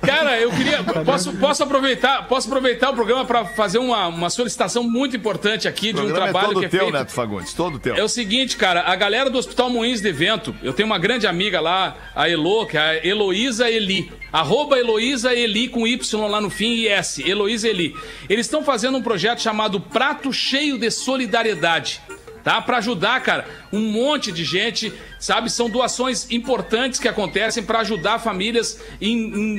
Cara, 0.00 0.38
eu 0.40 0.50
queria. 0.50 0.82
Posso, 1.04 1.32
posso, 1.34 1.62
aproveitar, 1.62 2.26
posso 2.28 2.48
aproveitar 2.48 2.90
o 2.90 2.94
programa 2.94 3.24
para 3.24 3.44
fazer 3.44 3.78
uma, 3.78 4.06
uma 4.08 4.30
solicitação 4.30 4.82
muito 4.82 5.16
importante 5.16 5.66
aqui 5.66 5.92
de 5.92 6.00
um 6.00 6.04
programa 6.04 6.30
trabalho 6.30 6.46
é 6.46 6.48
todo 6.48 6.60
que 6.60 6.66
é 6.66 6.68
teu, 6.68 6.80
feito. 6.80 6.92
Neto 6.92 7.12
Fagundes, 7.12 7.52
todo 7.52 7.78
teu. 7.78 7.94
É 7.94 8.02
o 8.02 8.08
seguinte, 8.08 8.56
cara, 8.56 8.82
a 8.82 8.94
galera 8.94 9.30
do 9.30 9.38
Hospital 9.38 9.70
Moinhos 9.70 10.00
de 10.00 10.12
Vento, 10.12 10.54
eu 10.62 10.72
tenho 10.72 10.86
uma 10.86 10.98
grande 10.98 11.26
amiga 11.26 11.60
lá, 11.60 11.96
a 12.14 12.28
Elo, 12.28 12.66
que 12.66 12.76
é 12.76 12.80
a 12.80 13.06
Heloísa 13.06 13.70
Eli. 13.70 14.10
Arroba 14.32 14.78
Heloísa 14.78 15.34
Eli 15.34 15.68
com 15.68 15.86
Y 15.86 16.28
lá 16.28 16.40
no 16.40 16.50
fim 16.50 16.72
e 16.74 16.88
S. 16.88 17.28
Heloísa 17.28 17.68
Eli. 17.68 17.94
Eles 18.28 18.46
estão 18.46 18.62
fazendo 18.62 18.98
um 18.98 19.02
projeto 19.02 19.40
chamado 19.40 19.80
Prato 19.80 20.32
Cheio 20.32 20.78
de 20.78 20.90
Solidariedade. 20.90 22.00
Tá? 22.44 22.62
Pra 22.62 22.76
ajudar, 22.76 23.20
cara, 23.22 23.44
um 23.76 23.90
monte 23.92 24.32
de 24.32 24.44
gente, 24.44 24.92
sabe? 25.18 25.50
São 25.50 25.68
doações 25.68 26.30
importantes 26.30 26.98
que 26.98 27.08
acontecem 27.08 27.62
para 27.62 27.80
ajudar 27.80 28.18
famílias 28.18 28.80
em, 29.00 29.16
em- 29.18 29.58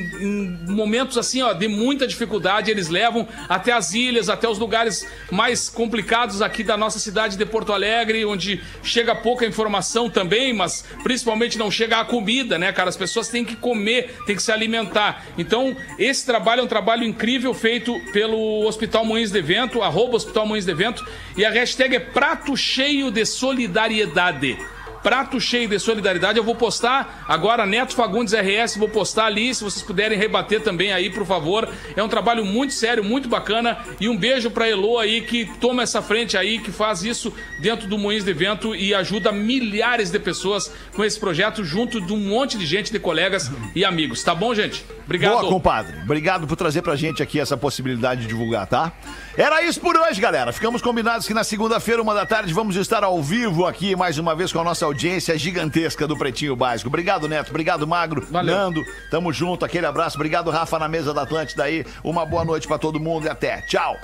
em 0.67 0.71
momentos 0.71 1.17
assim, 1.17 1.41
ó, 1.41 1.53
de 1.53 1.67
muita 1.67 2.07
dificuldade. 2.07 2.71
Eles 2.71 2.87
levam 2.89 3.27
até 3.47 3.71
as 3.71 3.93
ilhas, 3.93 4.29
até 4.29 4.47
os 4.49 4.57
lugares 4.59 5.05
mais 5.31 5.69
complicados 5.69 6.41
aqui 6.41 6.63
da 6.63 6.75
nossa 6.77 6.99
cidade 6.99 7.37
de 7.37 7.45
Porto 7.45 7.71
Alegre, 7.73 8.25
onde 8.25 8.61
chega 8.83 9.13
pouca 9.15 9.45
informação 9.45 10.09
também, 10.09 10.53
mas 10.53 10.83
principalmente 11.03 11.57
não 11.57 11.69
chega 11.69 11.99
a 11.99 12.05
comida, 12.05 12.57
né, 12.57 12.71
cara? 12.71 12.89
As 12.89 12.97
pessoas 12.97 13.27
têm 13.29 13.45
que 13.45 13.55
comer, 13.55 14.15
têm 14.25 14.35
que 14.35 14.41
se 14.43 14.51
alimentar. 14.51 15.25
Então, 15.37 15.75
esse 15.99 16.25
trabalho 16.25 16.61
é 16.61 16.63
um 16.63 16.67
trabalho 16.67 17.03
incrível 17.03 17.53
feito 17.53 17.99
pelo 18.11 18.65
Hospital 18.65 19.05
Moinhos 19.05 19.31
de 19.31 19.41
Vento, 19.41 19.81
arroba 19.81 20.15
Hospital 20.15 20.45
Moinhos 20.45 20.65
de 20.65 20.73
Vento, 20.73 21.05
e 21.35 21.45
a 21.45 21.49
hashtag 21.49 21.95
é 21.95 21.99
Prato 21.99 22.55
Cheio 22.57 23.11
de 23.11 23.25
Solidariedade 23.25 24.06
sociedade. 24.07 24.76
Prato 25.07 25.39
cheio 25.39 25.69
de 25.69 25.79
solidariedade. 25.79 26.37
Eu 26.37 26.43
vou 26.43 26.53
postar 26.53 27.23
agora, 27.29 27.65
Neto 27.65 27.95
Fagundes 27.95 28.33
RS, 28.33 28.75
vou 28.75 28.89
postar 28.89 29.27
ali. 29.27 29.55
Se 29.55 29.63
vocês 29.63 29.81
puderem 29.81 30.17
rebater 30.17 30.61
também 30.61 30.91
aí, 30.91 31.09
por 31.09 31.25
favor. 31.25 31.69
É 31.95 32.03
um 32.03 32.09
trabalho 32.09 32.43
muito 32.43 32.73
sério, 32.73 33.05
muito 33.05 33.29
bacana. 33.29 33.77
E 34.01 34.09
um 34.09 34.17
beijo 34.17 34.51
pra 34.51 34.67
Elo 34.67 34.99
aí, 34.99 35.21
que 35.21 35.45
toma 35.61 35.81
essa 35.81 36.01
frente 36.01 36.35
aí, 36.35 36.59
que 36.59 36.73
faz 36.73 37.03
isso 37.03 37.33
dentro 37.61 37.87
do 37.87 37.97
Moinhos 37.97 38.25
de 38.25 38.33
Vento 38.33 38.75
e 38.75 38.93
ajuda 38.93 39.31
milhares 39.31 40.11
de 40.11 40.19
pessoas 40.19 40.69
com 40.93 41.05
esse 41.05 41.17
projeto, 41.17 41.63
junto 41.63 42.01
de 42.01 42.11
um 42.11 42.27
monte 42.27 42.57
de 42.57 42.65
gente, 42.65 42.91
de 42.91 42.99
colegas 42.99 43.49
e 43.73 43.85
amigos. 43.85 44.21
Tá 44.21 44.35
bom, 44.35 44.53
gente? 44.53 44.83
Obrigado. 45.05 45.39
Boa, 45.39 45.47
compadre. 45.47 46.01
Obrigado 46.03 46.45
por 46.45 46.57
trazer 46.57 46.81
pra 46.81 46.97
gente 46.97 47.23
aqui 47.23 47.39
essa 47.39 47.55
possibilidade 47.55 48.23
de 48.23 48.27
divulgar, 48.27 48.67
tá? 48.67 48.91
Era 49.37 49.63
isso 49.63 49.79
por 49.79 49.95
hoje, 49.95 50.19
galera. 50.19 50.51
Ficamos 50.51 50.81
combinados 50.81 51.25
que 51.25 51.33
na 51.33 51.45
segunda-feira, 51.45 52.01
uma 52.01 52.13
da 52.13 52.25
tarde, 52.25 52.53
vamos 52.53 52.75
estar 52.75 53.05
ao 53.05 53.23
vivo 53.23 53.65
aqui 53.65 53.95
mais 53.95 54.17
uma 54.17 54.35
vez 54.35 54.51
com 54.51 54.59
a 54.59 54.63
nossa 54.65 54.83
audiência 54.83 54.96
gigantesca 54.97 56.07
do 56.07 56.17
Pretinho 56.17 56.55
Básico. 56.55 56.89
Obrigado, 56.89 57.27
Neto. 57.27 57.49
Obrigado, 57.49 57.87
Magro. 57.87 58.25
Valeu. 58.29 58.55
Nando. 58.55 58.83
Tamo 59.09 59.31
junto. 59.31 59.63
Aquele 59.63 59.85
abraço. 59.85 60.17
Obrigado, 60.17 60.49
Rafa, 60.49 60.79
na 60.79 60.87
mesa 60.87 61.13
da 61.13 61.21
Atlântida 61.21 61.63
aí. 61.63 61.85
Uma 62.03 62.25
boa 62.25 62.43
noite 62.43 62.67
pra 62.67 62.77
todo 62.77 62.99
mundo 62.99 63.25
e 63.25 63.29
até. 63.29 63.61
Tchau. 63.61 63.97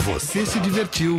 Você 0.00 0.44
se 0.44 0.58
divertiu 0.60 1.16